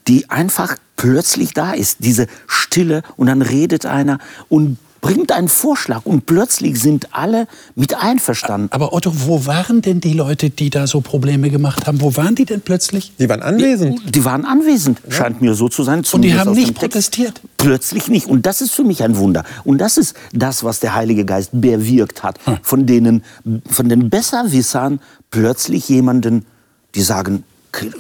die 0.06 0.30
einfach 0.30 0.76
plötzlich 0.96 1.54
da 1.54 1.72
ist. 1.72 1.98
Diese 2.00 2.28
Stille 2.46 3.02
und 3.16 3.26
dann 3.26 3.42
redet 3.42 3.84
einer 3.84 4.18
und 4.48 4.78
bringt 5.02 5.32
einen 5.32 5.48
Vorschlag 5.48 6.06
und 6.06 6.24
plötzlich 6.24 6.80
sind 6.80 7.08
alle 7.12 7.46
mit 7.74 7.94
einverstanden. 7.94 8.68
Aber 8.70 8.94
Otto, 8.94 9.12
wo 9.26 9.44
waren 9.44 9.82
denn 9.82 10.00
die 10.00 10.14
Leute, 10.14 10.48
die 10.48 10.70
da 10.70 10.86
so 10.86 11.02
Probleme 11.02 11.50
gemacht 11.50 11.86
haben? 11.86 12.00
Wo 12.00 12.16
waren 12.16 12.34
die 12.34 12.46
denn 12.46 12.62
plötzlich? 12.62 13.12
Die 13.18 13.28
waren 13.28 13.42
anwesend. 13.42 14.00
Die, 14.06 14.12
die 14.12 14.24
waren 14.24 14.46
anwesend, 14.46 15.02
ja. 15.04 15.12
scheint 15.12 15.42
mir 15.42 15.54
so 15.54 15.68
zu 15.68 15.82
sein. 15.82 16.04
Und 16.10 16.22
die 16.22 16.38
haben 16.38 16.52
nicht 16.52 16.74
protestiert? 16.74 17.42
Plötzlich 17.58 18.08
nicht. 18.08 18.28
Und 18.28 18.46
das 18.46 18.62
ist 18.62 18.72
für 18.72 18.84
mich 18.84 19.02
ein 19.02 19.16
Wunder. 19.18 19.44
Und 19.64 19.78
das 19.78 19.98
ist 19.98 20.14
das, 20.32 20.64
was 20.64 20.80
der 20.80 20.94
Heilige 20.94 21.24
Geist 21.24 21.50
bewirkt 21.52 22.22
hat. 22.22 22.38
Hm. 22.46 22.58
Von, 22.62 22.86
denen, 22.86 23.24
von 23.68 23.88
den 23.88 24.08
Besserwissern 24.08 25.00
plötzlich 25.30 25.88
jemanden, 25.88 26.46
die 26.94 27.02
sagen, 27.02 27.42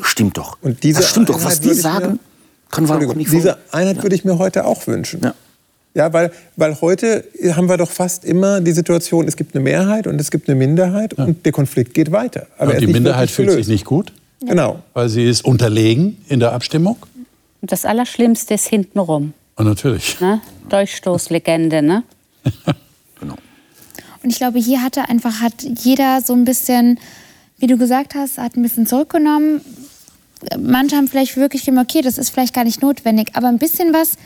stimmt 0.02 0.38
doch. 0.38 0.56
Und 0.62 0.84
diese 0.84 1.00
das 1.00 1.10
stimmt 1.10 1.30
doch, 1.30 1.42
was 1.42 1.60
die 1.60 1.74
sagen, 1.74 2.20
können 2.70 2.88
wir 2.88 3.10
auch 3.10 3.14
nicht 3.14 3.32
Diese 3.32 3.58
Einheit 3.72 4.02
würde 4.04 4.14
ich 4.14 4.24
mir 4.24 4.38
heute 4.38 4.64
auch 4.64 4.86
wünschen. 4.86 5.20
Ja. 5.24 5.34
Ja, 5.94 6.12
weil, 6.12 6.32
weil 6.56 6.80
heute 6.80 7.24
haben 7.54 7.68
wir 7.68 7.76
doch 7.76 7.90
fast 7.90 8.24
immer 8.24 8.60
die 8.60 8.72
Situation, 8.72 9.28
es 9.28 9.36
gibt 9.36 9.54
eine 9.54 9.62
Mehrheit 9.62 10.06
und 10.06 10.20
es 10.20 10.30
gibt 10.30 10.48
eine 10.48 10.56
Minderheit 10.56 11.14
ja. 11.18 11.24
und 11.24 11.44
der 11.44 11.52
Konflikt 11.52 11.92
geht 11.92 12.12
weiter. 12.12 12.46
Aber 12.56 12.74
die 12.74 12.86
Minderheit 12.86 13.30
fühlt 13.30 13.50
sich 13.50 13.68
nicht 13.68 13.84
gut. 13.84 14.12
Genau. 14.40 14.82
Weil 14.94 15.08
sie 15.08 15.28
ist 15.28 15.44
unterlegen 15.44 16.16
in 16.28 16.40
der 16.40 16.52
Abstimmung. 16.52 16.96
Und 17.60 17.70
das 17.70 17.84
Allerschlimmste 17.84 18.54
ist 18.54 18.68
hintenrum. 18.68 19.34
Und 19.56 19.66
natürlich. 19.66 20.20
Ne? 20.20 20.40
Durchstoßlegende, 20.68 21.82
ne? 21.82 22.02
genau. 23.20 23.36
Und 24.22 24.30
ich 24.30 24.38
glaube, 24.38 24.58
hier 24.58 24.82
hatte 24.82 25.08
einfach 25.08 25.40
hat 25.40 25.62
jeder 25.62 26.20
so 26.22 26.32
ein 26.32 26.44
bisschen, 26.44 26.98
wie 27.58 27.66
du 27.66 27.76
gesagt 27.76 28.14
hast, 28.14 28.38
hat 28.38 28.56
ein 28.56 28.62
bisschen 28.62 28.86
zurückgenommen. 28.86 29.60
Manche 30.58 30.96
haben 30.96 31.06
vielleicht 31.06 31.36
wirklich 31.36 31.64
gemerkt, 31.64 31.92
okay, 31.92 32.02
das 32.02 32.18
ist 32.18 32.30
vielleicht 32.30 32.54
gar 32.54 32.64
nicht 32.64 32.82
notwendig, 32.82 33.30
aber 33.34 33.48
ein 33.48 33.58
bisschen 33.58 33.92
was 33.92 34.16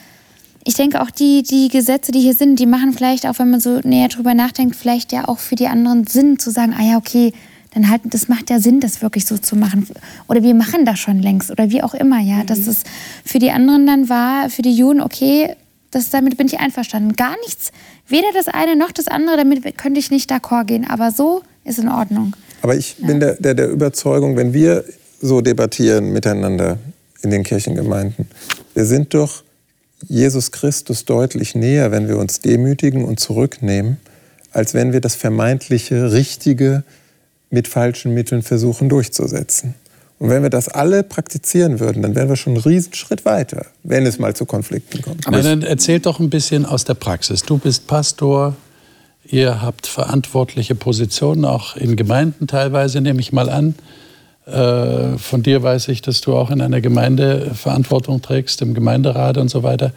ich 0.67 0.75
denke 0.75 1.01
auch 1.01 1.11
die, 1.11 1.45
die 1.45 1.69
Gesetze, 1.69 2.11
die 2.11 2.19
hier 2.21 2.35
sind, 2.35 2.59
die 2.59 2.67
machen 2.67 2.93
vielleicht 2.93 3.25
auch, 3.25 3.39
wenn 3.39 3.51
man 3.51 3.61
so 3.61 3.79
näher 3.85 4.09
drüber 4.09 4.35
nachdenkt, 4.35 4.75
vielleicht 4.75 5.13
ja 5.13 5.29
auch 5.29 5.39
für 5.39 5.55
die 5.55 5.69
anderen 5.69 6.07
Sinn 6.09 6.41
zu 6.41 6.51
sagen, 6.51 6.75
ah 6.77 6.83
ja, 6.83 6.97
okay, 6.97 7.33
dann 7.73 7.89
halt, 7.89 8.03
das 8.07 8.27
macht 8.27 8.51
ja 8.51 8.59
Sinn, 8.59 8.81
das 8.81 9.01
wirklich 9.01 9.27
so 9.27 9.39
zu 9.39 9.55
machen. 9.55 9.87
Oder 10.29 10.43
wir 10.43 10.55
machen 10.55 10.85
das 10.85 10.99
schon 10.99 11.21
längst 11.21 11.53
oder 11.53 11.71
wie 11.71 11.85
auch 11.85 11.95
immer, 11.95 12.19
ja. 12.19 12.39
Mhm. 12.39 12.47
Dass 12.47 12.67
es 12.67 12.83
für 13.25 13.39
die 13.39 13.51
anderen 13.51 13.87
dann 13.87 14.09
war, 14.09 14.51
für 14.51 14.63
die 14.63 14.75
Juden, 14.75 15.01
okay, 15.01 15.55
das, 15.93 16.11
damit 16.11 16.37
bin 16.37 16.49
ich 16.49 16.59
einverstanden. 16.59 17.15
Gar 17.15 17.37
nichts, 17.45 17.71
weder 18.09 18.29
das 18.35 18.49
eine 18.49 18.75
noch 18.75 18.91
das 18.91 19.07
andere, 19.07 19.37
damit 19.37 19.79
könnte 19.79 20.01
ich 20.01 20.11
nicht 20.11 20.33
d'accord 20.33 20.65
gehen. 20.65 20.85
Aber 20.89 21.13
so 21.13 21.43
ist 21.63 21.79
in 21.79 21.89
Ordnung. 21.89 22.35
Aber 22.63 22.75
ich 22.75 22.97
ja. 22.99 23.07
bin 23.07 23.21
der, 23.21 23.35
der, 23.35 23.55
der 23.55 23.69
Überzeugung, 23.69 24.37
wenn 24.37 24.53
wir 24.53 24.85
so 25.21 25.41
debattieren 25.43 26.13
miteinander 26.13 26.79
in 27.23 27.31
den 27.31 27.45
Kirchengemeinden, 27.45 28.27
wir 28.75 28.85
sind 28.85 29.15
doch 29.15 29.46
Jesus 30.07 30.53
Christus 30.53 31.05
deutlich 31.05 31.55
näher, 31.55 31.91
wenn 31.91 32.09
wir 32.09 32.19
uns 32.19 32.41
demütigen 32.41 33.05
und 33.05 33.21
zurücknehmen, 33.21 33.97
als 34.53 34.75
wenn 34.75 34.93
wir 34.93 35.01
das 35.01 35.15
vermeintliche 35.15 36.13
Richtige 36.13 36.85
mit 37.51 37.69
falschen 37.69 38.15
Mitteln 38.15 38.43
versuchen 38.43 38.89
durchzusetzen. 38.89 39.75
Und 40.19 40.31
wenn 40.31 40.43
wir 40.43 40.51
das 40.51 40.69
alle 40.69 41.03
praktizieren 41.03 41.79
würden, 41.79 42.03
dann 42.03 42.15
wären 42.15 42.29
wir 42.29 42.37
schon 42.37 42.55
einen 42.55 42.63
Riesenschritt 42.63 43.25
weiter, 43.25 43.67
wenn 43.83 44.07
es 44.07 44.19
mal 44.19 44.35
zu 44.35 44.47
Konflikten 44.47 45.03
kommt. 45.03 45.27
Aber 45.27 45.43
dann 45.43 45.63
erzählt 45.63 46.07
doch 46.07 46.21
ein 46.21 46.31
bisschen 46.31 46.65
aus 46.65 46.85
der 46.85 46.95
Praxis. 46.95 47.43
Du 47.43 47.59
bist 47.59 47.87
Pastor, 47.87 48.57
ihr 49.27 49.61
habt 49.61 49.87
verantwortliche 49.87 50.75
Positionen, 50.75 51.45
auch 51.45 51.77
in 51.77 51.97
Gemeinden 51.97 52.47
teilweise, 52.47 53.03
nehme 53.03 53.21
ich 53.21 53.33
mal 53.33 53.51
an. 53.51 53.75
Äh, 54.47 55.19
von 55.19 55.43
dir 55.43 55.63
weiß 55.63 55.89
ich, 55.89 56.03
dass 56.03 56.21
du 56.21 56.35
auch 56.37 56.51
in 56.51 56.61
einer 56.61 56.81
Gemeinde 56.81 57.53
Verantwortung 57.55 58.23
trägst, 58.23 58.63
im 58.63 58.75
Gemeinderat 58.75 59.39
und 59.39 59.49
so 59.49 59.63
weiter. 59.63 59.93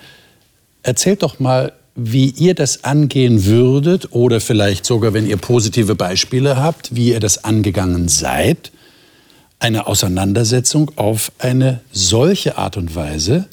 Erzählt 0.82 1.24
doch 1.24 1.40
mal, 1.40 1.74
wie 1.96 2.30
ihr 2.30 2.56
das 2.56 2.84
angehen 2.84 3.46
würdet 3.46 4.14
oder 4.14 4.40
vielleicht 4.40 4.86
sogar, 4.86 5.14
wenn 5.14 5.28
ihr 5.28 5.38
positive 5.38 5.96
Beispiele 5.96 6.58
habt, 6.58 6.96
wie 6.96 7.10
ihr 7.10 7.20
das 7.20 7.44
angegangen 7.44 8.08
seid, 8.08 8.72
eine 9.60 9.88
Auseinandersetzung 9.88 10.92
auf 10.96 11.32
eine 11.38 11.82
solche 11.92 12.58
Art 12.58 12.78
und 12.78 12.96
Weise 12.96 13.48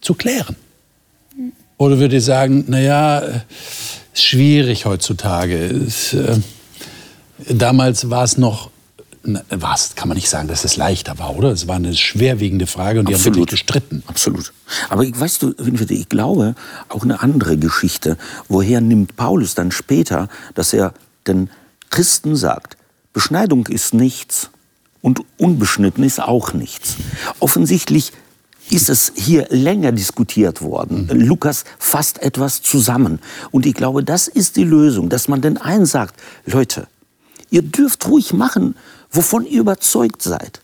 zu 0.00 0.14
klären. 0.14 0.56
Oder 1.76 1.98
würdet 1.98 2.14
ihr 2.14 2.22
sagen, 2.22 2.64
naja, 2.66 3.18
ist 4.14 4.24
schwierig 4.24 4.84
heutzutage. 4.84 5.86
Äh, 6.12 6.38
damals 7.54 8.10
war 8.10 8.24
es 8.24 8.36
noch 8.36 8.70
was 9.50 9.94
kann 9.94 10.08
man 10.08 10.16
nicht 10.16 10.28
sagen, 10.28 10.48
dass 10.48 10.64
es 10.64 10.76
leichter 10.76 11.18
war, 11.18 11.36
oder? 11.36 11.50
Es 11.50 11.66
war 11.68 11.76
eine 11.76 11.94
schwerwiegende 11.94 12.66
Frage 12.66 13.00
und 13.00 13.08
die 13.08 13.14
Absolut. 13.14 13.36
haben 13.36 13.40
wirklich 13.42 13.60
gestritten. 13.60 14.02
Absolut. 14.06 14.52
Aber 14.88 15.04
ich, 15.04 15.18
weißt 15.18 15.42
du, 15.42 15.54
ich 15.88 16.08
glaube 16.08 16.54
auch 16.88 17.02
eine 17.02 17.20
andere 17.20 17.56
Geschichte. 17.56 18.16
Woher 18.48 18.80
nimmt 18.80 19.16
Paulus 19.16 19.54
dann 19.54 19.70
später, 19.70 20.28
dass 20.54 20.72
er 20.72 20.94
den 21.26 21.50
Christen 21.90 22.36
sagt, 22.36 22.76
Beschneidung 23.12 23.66
ist 23.66 23.94
nichts 23.94 24.50
und 25.00 25.22
unbeschnitten 25.38 26.04
ist 26.04 26.20
auch 26.20 26.52
nichts. 26.52 26.96
Offensichtlich 27.40 28.12
ist 28.70 28.90
es 28.90 29.12
hier 29.16 29.46
länger 29.50 29.92
diskutiert 29.92 30.62
worden. 30.62 31.08
Mhm. 31.10 31.20
Lukas 31.20 31.64
fasst 31.78 32.22
etwas 32.22 32.62
zusammen. 32.62 33.18
Und 33.50 33.66
ich 33.66 33.74
glaube, 33.74 34.04
das 34.04 34.28
ist 34.28 34.56
die 34.56 34.64
Lösung, 34.64 35.08
dass 35.08 35.28
man 35.28 35.40
den 35.40 35.56
einen 35.56 35.86
sagt, 35.86 36.20
Leute, 36.44 36.86
ihr 37.50 37.62
dürft 37.62 38.06
ruhig 38.08 38.32
machen, 38.32 38.74
wovon 39.10 39.46
ihr 39.46 39.60
überzeugt 39.60 40.22
seid. 40.22 40.60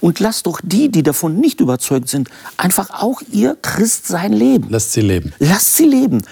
Und 0.00 0.20
lasst 0.20 0.46
doch 0.46 0.60
die, 0.62 0.90
die 0.90 1.02
davon 1.02 1.40
nicht 1.40 1.60
überzeugt 1.60 2.08
sind, 2.08 2.28
einfach 2.56 2.90
auch 2.90 3.20
ihr 3.32 3.56
Christsein 3.60 4.32
leben. 4.32 4.68
Lasst 4.70 4.92
sie 4.92 5.00
leben. 5.00 5.32
Lasst 5.38 5.74
sie 5.74 5.86
leben. 5.86 6.22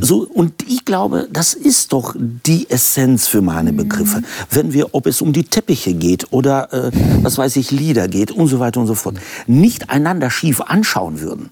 So, 0.00 0.28
und 0.28 0.62
ich 0.68 0.84
glaube, 0.84 1.26
das 1.32 1.54
ist 1.54 1.94
doch 1.94 2.14
die 2.18 2.68
Essenz 2.68 3.28
für 3.28 3.40
meine 3.40 3.72
Begriffe. 3.72 4.22
Wenn 4.50 4.74
wir, 4.74 4.94
ob 4.94 5.06
es 5.06 5.22
um 5.22 5.32
die 5.32 5.44
Teppiche 5.44 5.94
geht 5.94 6.32
oder, 6.32 6.70
äh, 6.72 6.90
was 7.22 7.38
weiß 7.38 7.56
ich, 7.56 7.70
Lieder 7.70 8.06
geht 8.06 8.30
und 8.30 8.48
so 8.48 8.60
weiter 8.60 8.80
und 8.80 8.86
so 8.86 8.94
fort, 8.94 9.16
nicht 9.46 9.88
einander 9.88 10.28
schief 10.28 10.60
anschauen 10.60 11.20
würden, 11.20 11.50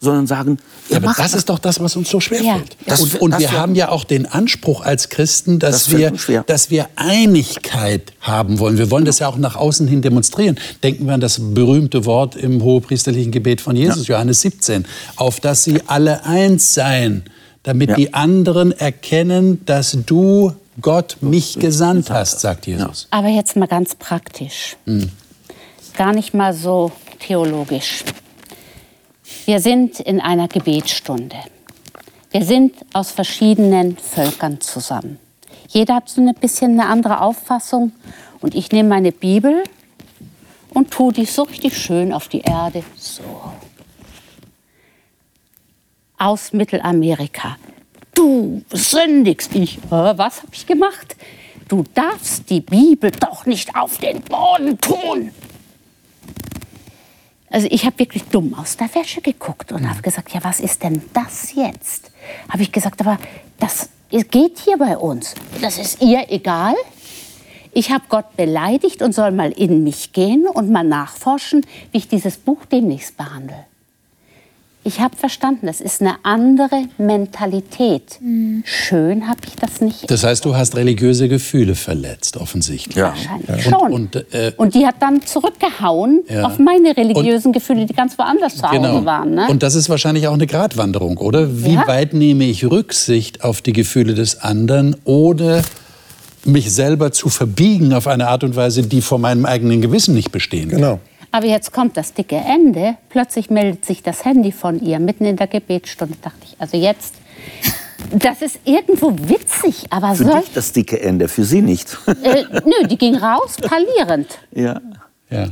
sondern 0.00 0.26
sagen, 0.26 0.58
ja, 0.88 0.96
aber 0.96 1.14
das, 1.14 1.34
ist 1.34 1.50
doch 1.50 1.58
das, 1.58 1.78
was 1.78 1.94
uns 1.94 2.08
so 2.08 2.20
schwer 2.20 2.42
ja. 2.42 2.58
fällt. 2.86 3.00
und, 3.00 3.20
und 3.20 3.38
wir 3.38 3.52
haben 3.52 3.74
ja 3.74 3.90
auch 3.90 4.04
den 4.04 4.24
Anspruch 4.24 4.80
als 4.80 5.10
Christen, 5.10 5.58
dass, 5.58 5.84
das 5.84 5.90
wir, 6.28 6.42
dass 6.46 6.70
wir 6.70 6.88
Einigkeit 6.96 8.14
haben 8.22 8.58
wollen. 8.58 8.78
Wir 8.78 8.90
wollen 8.90 9.04
das 9.04 9.18
ja 9.18 9.28
auch 9.28 9.36
nach 9.36 9.56
außen 9.56 9.86
hin 9.86 10.00
demonstrieren. 10.00 10.58
Denken 10.82 11.06
wir 11.06 11.12
an 11.12 11.20
das 11.20 11.38
berühmte 11.38 12.06
Wort 12.06 12.34
im 12.34 12.62
hohepriesterlichen 12.62 13.30
Gebet 13.30 13.60
von 13.60 13.76
Jesus, 13.76 14.08
ja. 14.08 14.14
Johannes 14.14 14.40
17, 14.40 14.86
auf 15.16 15.38
dass 15.38 15.64
sie 15.64 15.82
alle 15.86 16.24
eins 16.24 16.72
seien, 16.72 17.24
damit 17.62 17.90
ja. 17.90 17.96
die 17.96 18.14
anderen 18.14 18.72
erkennen, 18.72 19.60
dass 19.66 19.98
du 20.06 20.54
Gott 20.80 21.18
mich 21.20 21.58
gesandt 21.58 22.10
hast, 22.10 22.40
sagt 22.40 22.66
Jesus. 22.66 23.06
Aber 23.10 23.28
jetzt 23.28 23.54
mal 23.54 23.68
ganz 23.68 23.94
praktisch. 23.94 24.76
Hm. 24.86 25.10
Gar 25.94 26.14
nicht 26.14 26.32
mal 26.32 26.54
so 26.54 26.90
theologisch. 27.18 28.02
Wir 29.46 29.60
sind 29.60 30.00
in 30.00 30.20
einer 30.20 30.48
Gebetsstunde. 30.48 31.36
Wir 32.30 32.44
sind 32.44 32.74
aus 32.92 33.10
verschiedenen 33.10 33.96
Völkern 33.96 34.60
zusammen. 34.60 35.18
Jeder 35.68 35.96
hat 35.96 36.08
so 36.08 36.20
ein 36.20 36.34
bisschen 36.34 36.72
eine 36.72 36.88
andere 36.88 37.20
Auffassung. 37.20 37.92
Und 38.40 38.54
ich 38.54 38.70
nehme 38.72 38.88
meine 38.88 39.12
Bibel 39.12 39.62
und 40.74 40.90
tue 40.90 41.12
die 41.12 41.24
so 41.24 41.42
richtig 41.42 41.76
schön 41.76 42.12
auf 42.12 42.28
die 42.28 42.40
Erde. 42.40 42.82
So. 42.96 43.22
Aus 46.18 46.52
Mittelamerika. 46.52 47.56
Du 48.14 48.62
sündigst. 48.72 49.54
Ich, 49.54 49.78
was 49.88 50.42
habe 50.42 50.52
ich 50.52 50.66
gemacht? 50.66 51.16
Du 51.68 51.84
darfst 51.94 52.50
die 52.50 52.60
Bibel 52.60 53.10
doch 53.10 53.46
nicht 53.46 53.74
auf 53.76 53.98
den 53.98 54.20
Boden 54.22 54.78
tun. 54.78 55.30
Also 57.50 57.66
ich 57.70 57.84
habe 57.84 57.98
wirklich 57.98 58.22
dumm 58.24 58.54
aus 58.54 58.76
der 58.76 58.94
Wäsche 58.94 59.20
geguckt 59.20 59.72
und 59.72 59.88
habe 59.90 60.02
gesagt, 60.02 60.32
ja, 60.32 60.42
was 60.44 60.60
ist 60.60 60.82
denn 60.84 61.02
das 61.12 61.52
jetzt? 61.54 62.12
Habe 62.48 62.62
ich 62.62 62.70
gesagt, 62.70 63.00
aber 63.00 63.18
das 63.58 63.90
geht 64.10 64.58
hier 64.60 64.78
bei 64.78 64.96
uns. 64.96 65.34
Das 65.60 65.76
ist 65.78 66.00
ihr 66.00 66.30
egal. 66.30 66.74
Ich 67.72 67.90
habe 67.90 68.04
Gott 68.08 68.36
beleidigt 68.36 69.02
und 69.02 69.14
soll 69.14 69.32
mal 69.32 69.50
in 69.52 69.84
mich 69.84 70.12
gehen 70.12 70.46
und 70.46 70.70
mal 70.70 70.84
nachforschen, 70.84 71.66
wie 71.92 71.98
ich 71.98 72.08
dieses 72.08 72.36
Buch 72.36 72.64
demnächst 72.66 73.16
behandle. 73.16 73.66
Ich 74.82 74.98
habe 74.98 75.14
verstanden, 75.14 75.66
das 75.66 75.82
ist 75.82 76.00
eine 76.00 76.14
andere 76.22 76.84
Mentalität. 76.96 78.18
Mhm. 78.22 78.62
Schön 78.64 79.28
habe 79.28 79.40
ich 79.46 79.54
das 79.56 79.82
nicht. 79.82 80.10
Das 80.10 80.24
heißt, 80.24 80.42
du 80.46 80.56
hast 80.56 80.74
religiöse 80.74 81.28
Gefühle 81.28 81.74
verletzt, 81.74 82.38
offensichtlich. 82.38 82.96
Ja. 82.96 83.08
Wahrscheinlich 83.08 83.48
ja. 83.48 83.58
schon. 83.58 83.92
Und, 83.92 84.16
und, 84.16 84.34
äh, 84.34 84.52
und, 84.56 84.74
die 84.74 84.86
hat 84.86 84.94
dann 85.00 85.20
zurückgehauen 85.20 86.22
ja. 86.30 86.44
auf 86.44 86.58
meine 86.58 86.96
religiösen 86.96 87.48
und, 87.48 87.52
Gefühle, 87.52 87.84
die 87.84 87.92
ganz 87.92 88.16
woanders 88.16 88.56
zu 88.56 88.62
genau. 88.70 88.88
Hause 88.88 89.04
waren. 89.04 89.34
Ne? 89.34 89.48
Und 89.50 89.62
das 89.62 89.74
ist 89.74 89.90
wahrscheinlich 89.90 90.28
auch 90.28 90.34
eine 90.34 90.46
Gratwanderung, 90.46 91.18
oder? 91.18 91.62
Wie 91.62 91.74
ja. 91.74 91.86
weit 91.86 92.14
nehme 92.14 92.44
ich 92.44 92.64
Rücksicht 92.64 93.44
auf 93.44 93.60
die 93.60 93.74
Gefühle 93.74 94.14
des 94.14 94.40
anderen, 94.40 94.96
ohne 95.04 95.62
mich 96.46 96.72
selber 96.72 97.12
zu 97.12 97.28
verbiegen 97.28 97.92
auf 97.92 98.06
eine 98.06 98.28
Art 98.28 98.44
und 98.44 98.56
Weise, 98.56 98.82
die 98.82 99.02
vor 99.02 99.18
meinem 99.18 99.44
eigenen 99.44 99.82
Gewissen 99.82 100.14
nicht 100.14 100.32
bestehen 100.32 100.70
kann? 100.70 100.78
Genau. 100.78 101.00
Aber 101.32 101.46
jetzt 101.46 101.72
kommt 101.72 101.96
das 101.96 102.12
dicke 102.12 102.36
Ende. 102.36 102.96
Plötzlich 103.08 103.50
meldet 103.50 103.84
sich 103.84 104.02
das 104.02 104.24
Handy 104.24 104.52
von 104.52 104.80
ihr 104.80 104.98
mitten 104.98 105.24
in 105.24 105.36
der 105.36 105.46
Gebetsstunde. 105.46 106.16
Dachte 106.20 106.38
ich, 106.44 106.56
also 106.58 106.76
jetzt, 106.76 107.14
das 108.12 108.42
ist 108.42 108.58
irgendwo 108.64 109.12
witzig, 109.28 109.86
aber 109.90 110.14
für 110.14 110.24
dich 110.24 110.52
das 110.52 110.72
dicke 110.72 111.00
Ende, 111.00 111.28
für 111.28 111.44
sie 111.44 111.62
nicht. 111.62 111.96
Äh, 112.06 112.44
nö, 112.64 112.86
die 112.88 112.98
ging 112.98 113.16
raus, 113.16 113.56
parlierend. 113.60 114.38
Ja. 114.50 114.80
ja. 115.30 115.48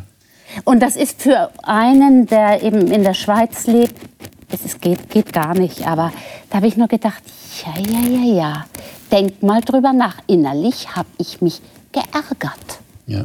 Und 0.64 0.80
das 0.80 0.96
ist 0.96 1.22
für 1.22 1.50
einen, 1.62 2.26
der 2.26 2.62
eben 2.62 2.90
in 2.90 3.04
der 3.04 3.14
Schweiz 3.14 3.66
lebt, 3.66 3.94
es 4.50 4.80
geht, 4.80 5.10
geht 5.10 5.32
gar 5.32 5.54
nicht. 5.54 5.86
Aber 5.86 6.12
da 6.50 6.56
habe 6.56 6.66
ich 6.66 6.76
nur 6.76 6.88
gedacht, 6.88 7.22
ja, 7.64 7.80
ja, 7.80 8.08
ja, 8.08 8.34
ja. 8.34 8.66
Denk 9.12 9.42
mal 9.42 9.60
drüber 9.60 9.92
nach. 9.92 10.16
Innerlich 10.26 10.96
habe 10.96 11.08
ich 11.18 11.40
mich 11.40 11.60
geärgert. 11.92 12.80
Ja 13.06 13.24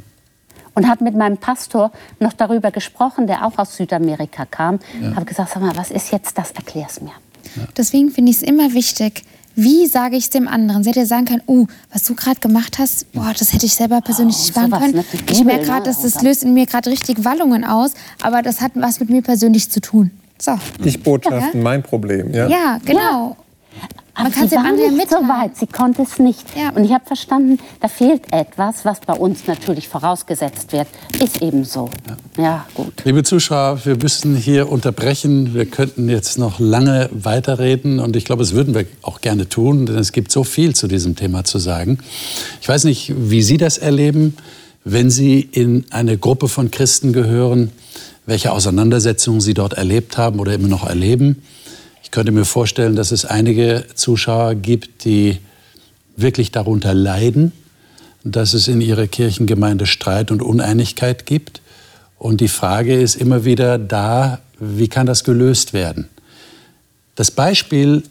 und 0.76 0.88
habe 0.88 1.03
mit 1.03 1.15
meinem 1.15 1.38
Pastor 1.38 1.91
noch 2.19 2.34
darüber 2.34 2.71
gesprochen, 2.71 3.28
der 3.28 3.45
auch 3.45 3.57
aus 3.57 3.76
Südamerika 3.76 4.45
kam. 4.45 4.80
Ja. 5.01 5.15
Habe 5.15 5.26
gesagt, 5.26 5.51
sag 5.53 5.61
mal, 5.61 5.76
was 5.76 5.91
ist 5.91 6.11
jetzt 6.11 6.38
das? 6.38 6.51
Erklär's 6.51 7.01
mir. 7.01 7.11
Ja. 7.55 7.63
Deswegen 7.78 8.09
finde 8.09 8.32
ich 8.32 8.38
es 8.38 8.43
immer 8.43 8.74
wichtig, 8.74 9.24
wie 9.55 9.86
sage 9.86 10.15
ich 10.15 10.26
es 10.26 10.30
dem 10.32 10.47
anderen? 10.47 10.84
Sie 10.84 10.89
hätte 10.89 11.05
sagen 11.05 11.26
können, 11.26 11.43
oh, 11.45 11.67
was 11.91 12.03
du 12.03 12.15
gerade 12.15 12.39
gemacht 12.39 12.80
hast, 12.80 13.11
boah, 13.13 13.34
das 13.38 13.53
hätte 13.53 13.67
ich 13.67 13.76
selber 13.76 14.01
persönlich 14.01 14.38
oh, 14.39 14.47
sparen 14.47 14.71
können. 14.71 14.95
Ne? 14.95 15.05
Ich 15.30 15.43
merke 15.43 15.65
gerade, 15.65 15.84
dass 15.84 16.01
das 16.01 16.21
löst 16.24 16.43
in 16.43 16.53
mir 16.53 16.65
gerade 16.65 16.89
richtig 16.89 17.24
Wallungen 17.24 17.63
aus, 17.63 17.93
aber 18.21 18.41
das 18.41 18.61
hat 18.61 18.71
was 18.76 18.99
mit 18.99 19.09
mir 19.09 19.21
persönlich 19.21 19.69
zu 19.69 19.80
tun. 19.80 20.09
So. 20.39 20.57
Ich 20.84 21.03
Botschaften, 21.03 21.59
ja. 21.59 21.63
mein 21.63 21.84
Problem. 21.84 22.34
Ja, 22.34 22.47
ja 22.47 22.80
genau. 22.84 23.38
Aber 24.16 24.26
man 24.26 24.32
kann 24.32 24.47
sie 24.47 24.55
war 24.55 24.72
nicht 24.72 25.09
so 25.09 25.16
weit, 25.16 25.57
sie 25.57 25.66
konnte 25.66 26.03
es 26.03 26.20
nicht. 26.20 26.45
Ja. 26.55 26.70
Und 26.70 26.86
ich 26.86 26.91
habe 26.91 27.03
verstanden, 27.05 27.57
da 27.80 27.88
fehlt 27.88 28.32
etwas, 28.32 28.86
was 28.86 28.99
bei 28.99 29.14
uns 29.14 29.47
natürlich 29.47 29.88
vorausgesetzt 29.88 30.72
wird. 30.72 30.88
Ist 31.20 31.41
eben 31.41 31.66
so. 31.66 31.89
Ja. 32.38 32.43
ja, 32.43 32.68
gut. 32.76 32.93
Liebe 33.05 33.24
Zuschauer, 33.24 33.84
wir 33.86 33.95
müssen 33.95 34.36
hier 34.36 34.72
unterbrechen. 34.72 35.55
Wir 35.55 35.66
könnten 35.66 36.09
jetzt 36.09 36.38
noch 36.38 36.59
lange 36.59 37.09
weiterreden 37.11 37.99
und 37.99 38.16
ich 38.16 38.26
glaube, 38.26 38.43
es 38.43 38.53
würden 38.53 38.76
wir 38.76 38.86
auch 39.01 39.20
gerne 39.20 39.49
tun, 39.49 39.88
denn 39.88 39.97
es 39.97 40.11
gibt 40.11 40.32
so 40.32 40.43
viel 40.43 40.76
zu 40.76 40.88
diesem 40.88 41.16
Thema 41.16 41.43
zu 41.43 41.57
sagen. 41.57 41.97
Ich 42.61 42.70
weiß 42.70 42.84
nicht, 42.84 43.14
wie 43.18 43.41
Sie 43.41 43.57
das 43.57 43.80
erleben, 43.80 44.38
wenn 44.84 45.09
Sie 45.09 45.39
in 45.39 45.86
eine 45.89 46.20
Gruppe 46.20 46.49
von 46.49 46.70
Christen 46.70 47.14
gehören, 47.14 47.72
welche 48.28 48.51
Auseinandersetzungen 48.51 49.41
Sie 49.41 49.55
dort 49.55 49.74
erlebt 49.74 50.18
haben 50.18 50.39
oder 50.39 50.53
immer 50.53 50.68
noch 50.68 50.88
erleben 50.88 51.41
könnte 52.14 52.32
mir 52.32 52.45
vorstellen, 52.45 52.95
dass 52.95 53.11
es 53.11 53.26
einige 53.26 53.86
Zuschauer 53.95 54.53
gibt, 54.53 55.03
die 55.03 55.39
wirklich 56.16 56.51
darunter 56.51 56.93
leiden, 56.93 57.53
dass 58.24 58.53
es 58.53 58.68
in 58.68 58.82
ihrer 58.82 59.07
Kirchengemeinde 59.07 59.88
Streit 59.88 60.30
und 60.30 60.43
Uneinigkeit 60.43 61.26
gibt. 61.26 61.61
Und 62.20 62.39
die 62.39 62.49
Frage 62.49 63.01
ist 63.01 63.16
immer 63.16 63.45
wieder 63.45 63.80
da, 63.80 64.41
wie 64.59 64.89
kann 64.89 65.07
das 65.07 65.24
gelöst 65.24 65.74
werden? 65.74 66.07
Das 67.16 67.32
Beispiel 67.32 68.03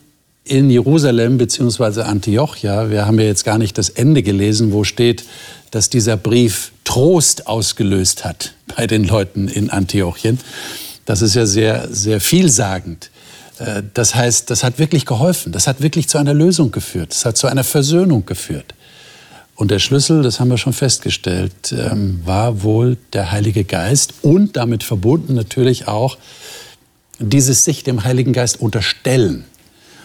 in 0.43 0.69
Jerusalem 0.69 1.37
bzw. 1.37 2.01
Antiochia, 2.01 2.89
wir 2.89 3.05
haben 3.05 3.17
ja 3.19 3.25
jetzt 3.25 3.45
gar 3.45 3.57
nicht 3.57 3.77
das 3.77 3.87
Ende 3.87 4.21
gelesen, 4.21 4.73
wo 4.73 4.83
steht, 4.83 5.23
dass 5.71 5.89
dieser 5.89 6.17
Brief 6.17 6.73
Trost 6.83 7.47
ausgelöst 7.47 8.25
hat 8.25 8.53
bei 8.75 8.85
den 8.85 9.05
Leuten 9.05 9.47
in 9.47 9.69
Antiochien. 9.69 10.39
Das 11.05 11.21
ist 11.21 11.35
ja 11.35 11.45
sehr, 11.45 11.87
sehr 11.89 12.19
vielsagend. 12.19 13.09
Äh, 13.63 13.83
das 13.93 14.15
heißt, 14.15 14.49
das 14.49 14.63
hat 14.63 14.79
wirklich 14.79 15.05
geholfen. 15.05 15.51
Das 15.51 15.67
hat 15.67 15.81
wirklich 15.81 16.07
zu 16.09 16.17
einer 16.17 16.33
Lösung 16.33 16.71
geführt. 16.71 17.11
Das 17.11 17.25
hat 17.25 17.37
zu 17.37 17.47
einer 17.47 17.63
Versöhnung 17.63 18.25
geführt. 18.25 18.73
Und 19.55 19.69
der 19.69 19.79
Schlüssel, 19.79 20.23
das 20.23 20.39
haben 20.39 20.49
wir 20.49 20.57
schon 20.57 20.73
festgestellt, 20.73 21.71
ähm, 21.71 22.21
war 22.25 22.63
wohl 22.63 22.97
der 23.13 23.31
Heilige 23.31 23.63
Geist 23.63 24.15
und 24.23 24.57
damit 24.57 24.83
verbunden 24.83 25.35
natürlich 25.35 25.87
auch 25.87 26.17
dieses 27.19 27.63
sich 27.63 27.83
dem 27.83 28.03
Heiligen 28.03 28.33
Geist 28.33 28.59
unterstellen. 28.59 29.45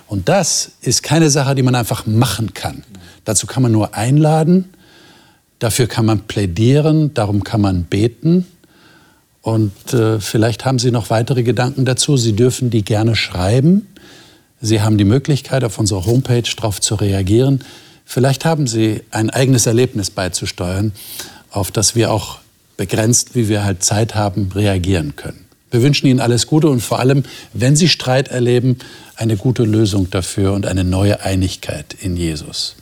Und 0.07 0.29
das 0.29 0.73
ist 0.83 1.03
keine 1.03 1.31
Sache, 1.31 1.55
die 1.55 1.63
man 1.63 1.75
einfach 1.75 2.07
machen 2.07 2.53
kann. 2.53 2.85
Dazu 3.25 3.47
kann 3.47 3.63
man 3.63 3.73
nur 3.73 3.95
einladen, 3.95 4.71
dafür 5.59 5.87
kann 5.87 6.05
man 6.05 6.21
plädieren, 6.21 7.15
darum 7.15 7.43
kann 7.43 7.63
man 7.63 7.85
beten. 7.85 8.47
Und 9.43 9.95
äh, 9.95 10.21
vielleicht 10.21 10.65
haben 10.65 10.79
Sie 10.79 10.91
noch 10.91 11.11
weitere 11.11 11.43
Gedanken 11.43 11.85
dazu. 11.85 12.17
Sie 12.17 12.35
dürfen 12.35 12.71
die 12.71 12.85
gerne 12.85 13.17
schreiben. 13.17 13.87
Sie 14.61 14.83
haben 14.83 14.99
die 14.99 15.05
Möglichkeit, 15.05 15.65
auf 15.65 15.79
unserer 15.79 16.05
Homepage 16.07 16.43
darauf 16.57 16.81
zu 16.81 16.97
reagieren. 16.97 17.65
Vielleicht 18.05 18.45
haben 18.45 18.67
Sie 18.67 19.03
ein 19.11 19.31
eigenes 19.31 19.67
Erlebnis 19.67 20.11
beizusteuern. 20.11 20.93
auf 21.51 21.71
das 21.71 21.95
wir 21.95 22.13
auch 22.13 22.39
begrenzt, 22.77 23.35
wie 23.35 23.49
wir 23.49 23.65
halt 23.65 23.83
Zeit 23.83 24.15
haben, 24.15 24.51
reagieren 24.55 25.17
können. 25.17 25.47
Wir 25.71 25.83
wünschen 25.83 26.07
Ihnen 26.07 26.21
alles 26.21 26.47
Gute 26.47 26.69
und 26.69 26.81
vor 26.81 26.99
allem, 26.99 27.25
wenn 27.53 27.77
Sie 27.77 27.89
Streit 27.89 28.29
erleben, 28.29 28.79
eine 29.17 29.37
gute 29.37 29.65
Lösung 29.65 30.11
dafür 30.11 30.53
und 30.53 30.67
eine 30.67 30.85
neue 30.85 31.21
Einigkeit 31.23 31.95
in 32.01 32.17
Jesus. 32.17 32.77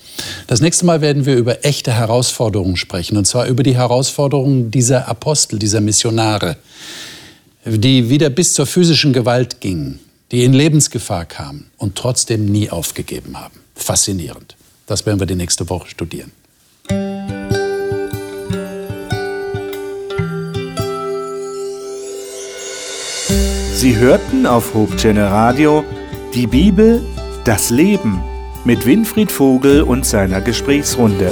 Das 0.46 0.60
nächste 0.60 0.86
Mal 0.86 1.00
werden 1.00 1.26
wir 1.26 1.36
über 1.36 1.64
echte 1.64 1.92
Herausforderungen 1.92 2.76
sprechen, 2.76 3.16
und 3.16 3.26
zwar 3.26 3.46
über 3.46 3.62
die 3.62 3.76
Herausforderungen 3.76 4.70
dieser 4.70 5.08
Apostel, 5.08 5.58
dieser 5.58 5.80
Missionare, 5.80 6.56
die 7.64 8.08
wieder 8.08 8.30
bis 8.30 8.54
zur 8.54 8.66
physischen 8.66 9.12
Gewalt 9.12 9.60
gingen, 9.60 9.98
die 10.30 10.44
in 10.44 10.52
Lebensgefahr 10.52 11.24
kamen 11.24 11.70
und 11.78 11.96
trotzdem 11.96 12.46
nie 12.46 12.70
aufgegeben 12.70 13.38
haben. 13.38 13.60
Faszinierend. 13.74 14.56
Das 14.86 15.04
werden 15.04 15.18
wir 15.18 15.26
die 15.26 15.34
nächste 15.34 15.68
Woche 15.68 15.88
studieren. 15.88 16.30
Sie 23.74 23.96
hörten 23.96 24.46
auf 24.46 24.74
Hochchannel 24.74 25.26
Radio 25.26 25.84
die 26.34 26.46
Bibel, 26.46 27.04
das 27.44 27.70
Leben 27.70 28.22
mit 28.66 28.84
Winfried 28.84 29.30
Vogel 29.30 29.82
und 29.82 30.04
seiner 30.04 30.40
Gesprächsrunde. 30.40 31.30